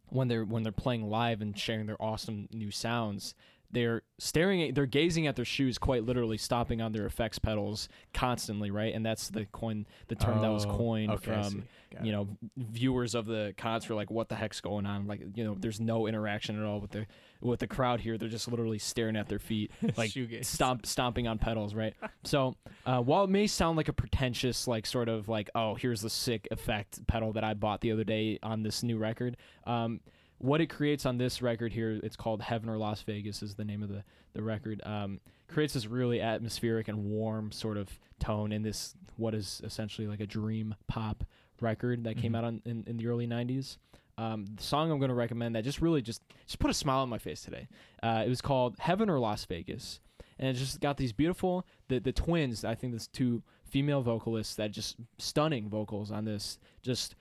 [0.08, 3.36] when they're when they're playing live and sharing their awesome new sounds,
[3.74, 7.90] they're staring at they're gazing at their shoes quite literally stopping on their effects pedals
[8.14, 8.94] constantly right?
[8.94, 11.64] And that's the coin the term that was Oh, coined okay, from
[12.02, 12.28] you know
[12.58, 15.08] viewers of the concert like what the heck's going on?
[15.08, 17.06] Like you know there's no interaction at all with the
[17.42, 18.18] with the crowd here.
[18.18, 20.12] They're just literally staring at their feet like
[20.44, 21.94] stomp stomping on pedals right?
[22.24, 22.56] So
[22.86, 26.10] uh, while it may sound like a pretentious like sort of like oh here's the
[26.10, 30.00] sick effect pedal that i bought the other day on this new record um,
[30.44, 33.64] what it creates on this record here it's called heaven or las vegas is the
[33.64, 34.04] name of the,
[34.34, 37.88] the record um, creates this really atmospheric and warm sort of
[38.20, 41.24] tone in this what is essentially like a dream pop
[41.62, 42.38] record that came Mhm.
[42.38, 43.78] out on, in, in the early 90s
[44.18, 47.00] um, the song i'm going to recommend that just really just just put a smile
[47.00, 47.68] on my face today
[48.04, 50.02] uh, it was called heaven or las vegas
[50.40, 54.56] and it just got these beautiful the, the twins i think there's two female vocalists
[54.56, 57.16] that just stunning vocals on this just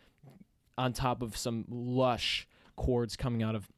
[0.76, 3.68] on top of some lush chords coming out of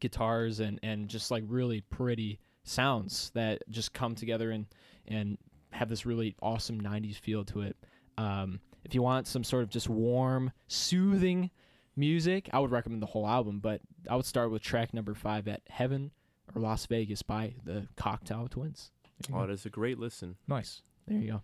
[0.00, 4.66] guitars and and just like really pretty sounds that just come together and
[5.06, 5.38] and
[5.72, 7.76] have this really awesome 90s feel to it
[8.16, 11.50] um, if you want some sort of just warm soothing
[11.96, 15.48] music i would recommend the whole album but i would start with track number five
[15.48, 16.10] at heaven
[16.54, 18.90] or las vegas by the cocteau twins
[19.34, 20.36] Oh, that's a great listen.
[20.46, 20.82] nice.
[21.08, 21.42] there you go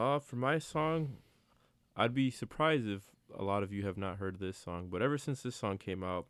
[0.00, 1.18] Uh, for my song,
[1.96, 3.02] I'd be surprised if
[3.38, 4.88] a lot of you have not heard this song.
[4.90, 6.26] But ever since this song came out,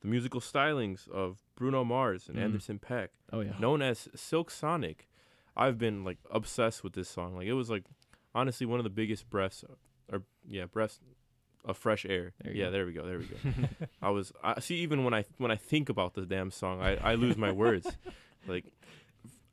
[0.00, 2.42] the musical stylings of Bruno Mars and Mm.
[2.42, 5.08] Anderson .Paak, oh yeah known as Silk Sonic,
[5.56, 7.36] I've been like obsessed with this song.
[7.36, 7.84] Like it was like
[8.34, 9.64] honestly one of the biggest breaths,
[10.12, 11.00] or yeah, breaths
[11.64, 12.32] of fresh air.
[12.44, 12.70] There yeah, go.
[12.72, 13.36] there we go, there we go.
[14.02, 16.96] I was I see even when I when I think about the damn song, I
[16.96, 17.86] I lose my words.
[18.48, 18.66] Like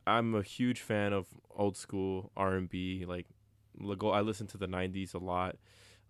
[0.06, 1.26] I'm a huge fan of
[1.56, 3.06] old school R&B.
[3.08, 3.26] Like
[3.98, 5.56] go I listen to the 90s a lot.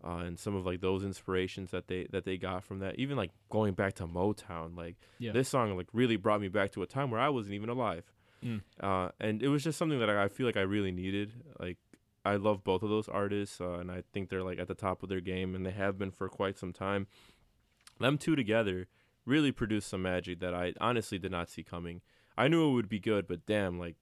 [0.05, 3.15] Uh, and some of like those inspirations that they that they got from that even
[3.15, 6.81] like going back to Motown like yeah this song like really brought me back to
[6.83, 8.03] a time where I wasn't even alive
[8.43, 8.59] Mm.
[8.81, 11.31] uh, and it was just something that I, I feel like I really needed.
[11.57, 11.77] Like
[12.25, 15.01] I love both of those artists, uh, and I think they're like at the top
[15.01, 17.07] of their game, and they have been for quite some time.
[18.01, 18.87] Them two together
[19.25, 22.01] really produced some magic that I honestly did not see coming.
[22.37, 23.95] I knew it would be good, but damn, like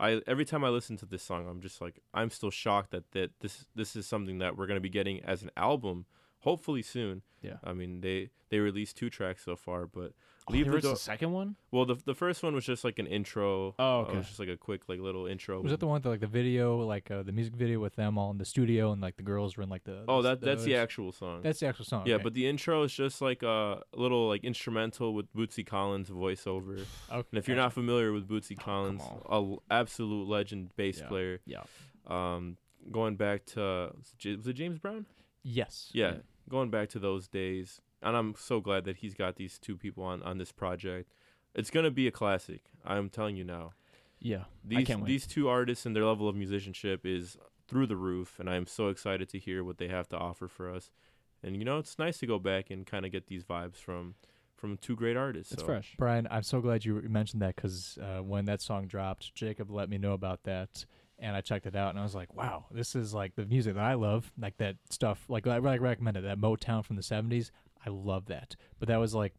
[0.00, 3.10] I every time I listen to this song, I'm just like I'm still shocked that
[3.12, 6.06] that this this is something that we're gonna be getting as an album,
[6.40, 7.22] hopefully soon.
[7.42, 7.58] Yeah.
[7.62, 10.12] I mean they they released two tracks so far, but
[10.48, 10.92] leave there the was door.
[10.94, 13.74] the second one Well, the the first one was just like an intro.
[13.78, 14.12] Oh, Uh, okay.
[14.14, 15.60] it was just like a quick like little intro.
[15.60, 18.16] Was that the one that like the video, like uh, the music video with them
[18.18, 20.04] all in the studio, and like the girls were in like the?
[20.08, 21.42] Oh, the- that that's the actual song.
[21.42, 22.06] That's the actual song.
[22.06, 22.24] yeah, okay.
[22.24, 26.78] but the intro is just like a little like instrumental with Bootsy Collins voiceover.
[27.12, 27.26] okay.
[27.32, 29.22] And if you're not familiar with Bootsy Collins, on.
[29.28, 31.08] a l- absolute legend bass Yeah.
[31.08, 31.40] player.
[31.46, 31.62] yeah
[32.06, 32.56] Um,
[32.90, 33.92] going back to
[34.24, 35.06] was it James Brown?
[35.42, 36.18] yes, Yeah, Yeah.
[36.48, 40.04] going back to those days, and I'm so glad that he's got these two people
[40.04, 41.12] on on this project.
[41.54, 42.62] It's gonna be a classic.
[42.84, 43.72] I'm telling you now.
[44.18, 45.08] yeah These can't wait.
[45.08, 47.36] these two artists and their level of musicianship is
[47.68, 50.72] through the roof, and I'm so excited to hear what they have to offer for
[50.72, 50.90] us.
[51.42, 54.14] And you know, it's nice to go back and kind of get these vibes from
[54.56, 55.52] from two great artists.
[55.52, 55.66] it's so.
[55.66, 59.70] fresh Bryan, I'm so glad you mentioned that because uh, when that song dropped, Jacob
[59.70, 60.84] let me know about that,
[61.18, 63.74] and I checked it out, and I was like, "Wow, this is like the music
[63.74, 65.24] that I love, like that stuff.
[65.28, 67.50] Like I like recommended that Motown from the '70s.
[67.84, 69.34] I love that, but that was like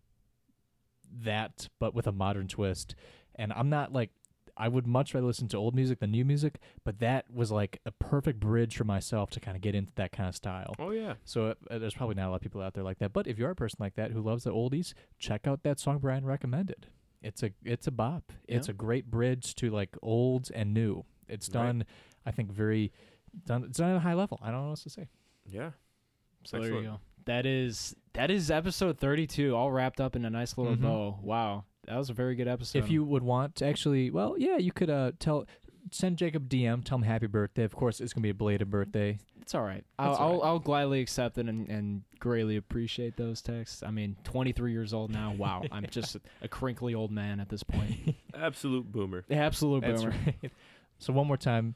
[1.24, 2.96] that, but with a modern twist.
[3.36, 4.12] And I'm not like
[4.58, 7.80] I would much rather listen to old music than new music, but that was like
[7.86, 10.74] a perfect bridge for myself to kind of get into that kind of style.
[10.78, 13.14] Oh yeah, So uh, there's probably not a lot of people out there like that.
[13.14, 16.00] But if you're a person like that who loves the oldies, check out that song
[16.00, 16.88] Bryan recommended.
[17.22, 18.32] It's a it's a bop.
[18.48, 21.06] It's a great bridge to like old and new.
[21.30, 21.66] It's Right.
[21.68, 21.86] done,
[22.26, 22.92] I think, very
[23.46, 23.64] done.
[23.64, 24.40] It's done at a high level.
[24.42, 25.08] I don't know what else to say.
[25.48, 25.72] yeah.
[26.44, 26.98] So there you Excellent.
[26.98, 27.02] go.
[27.26, 30.82] That is that is episode 32, all wrapped up in a nice little Mhm.
[30.82, 31.20] bow.
[31.22, 32.80] Wow, that was a very good episode.
[32.80, 35.46] if you would want to actually, well, yeah, you could uh tell.
[35.90, 37.64] Send Jacob DM, tell him happy birthday.
[37.64, 39.18] Of course, it's gonna be a belated birthday.
[39.42, 39.84] it's all right.
[39.98, 40.44] I'll, That's all I'll.
[40.44, 43.82] I'll gladly accept it and, and greatly appreciate those texts.
[43.82, 45.34] I mean, 23 years old now.
[45.34, 48.16] Wow, I'm just a, a crinkly old man at this point.
[48.36, 49.26] Absolute boomer.
[49.32, 50.16] Absolute That's boomer.
[50.44, 50.52] right.
[51.00, 51.74] So one more time,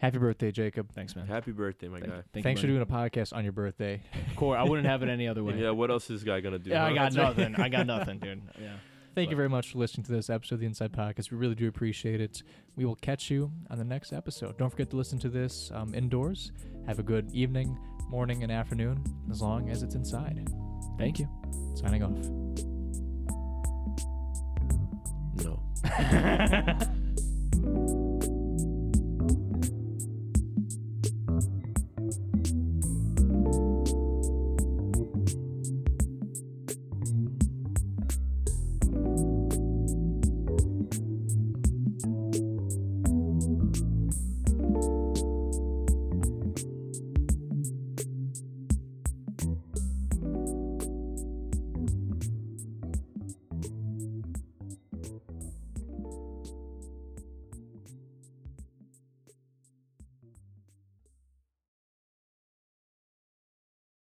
[0.00, 0.92] happy birthday, Jacob.
[0.92, 1.26] Thanks, man.
[1.26, 2.22] Happy birthday, my Thank- guy.
[2.32, 2.90] thank Thanks you, for buddy.
[2.90, 4.02] doing a podcast on your birthday.
[4.36, 5.54] Core, I wouldn't have it any other way.
[5.58, 6.70] Yeah, what else is this guy gonna do?
[6.70, 6.94] Yeah, I huh?
[6.94, 7.36] got That's right.
[7.50, 7.54] nothing.
[7.64, 8.42] I got nothing, dude.
[8.60, 8.72] Yeah.
[9.14, 11.32] Thank you very much for listening to this episode of the Inside Podcast.
[11.32, 12.44] We really do appreciate it.
[12.76, 14.56] We will catch you on the next episode.
[14.56, 16.52] Don't forget to listen to this um, indoors.
[16.86, 17.76] Have a good evening,
[18.08, 20.48] morning, and afternoon, as long as it's inside.
[20.96, 21.28] Thank you.
[21.74, 22.12] Signing off.
[25.42, 25.60] No.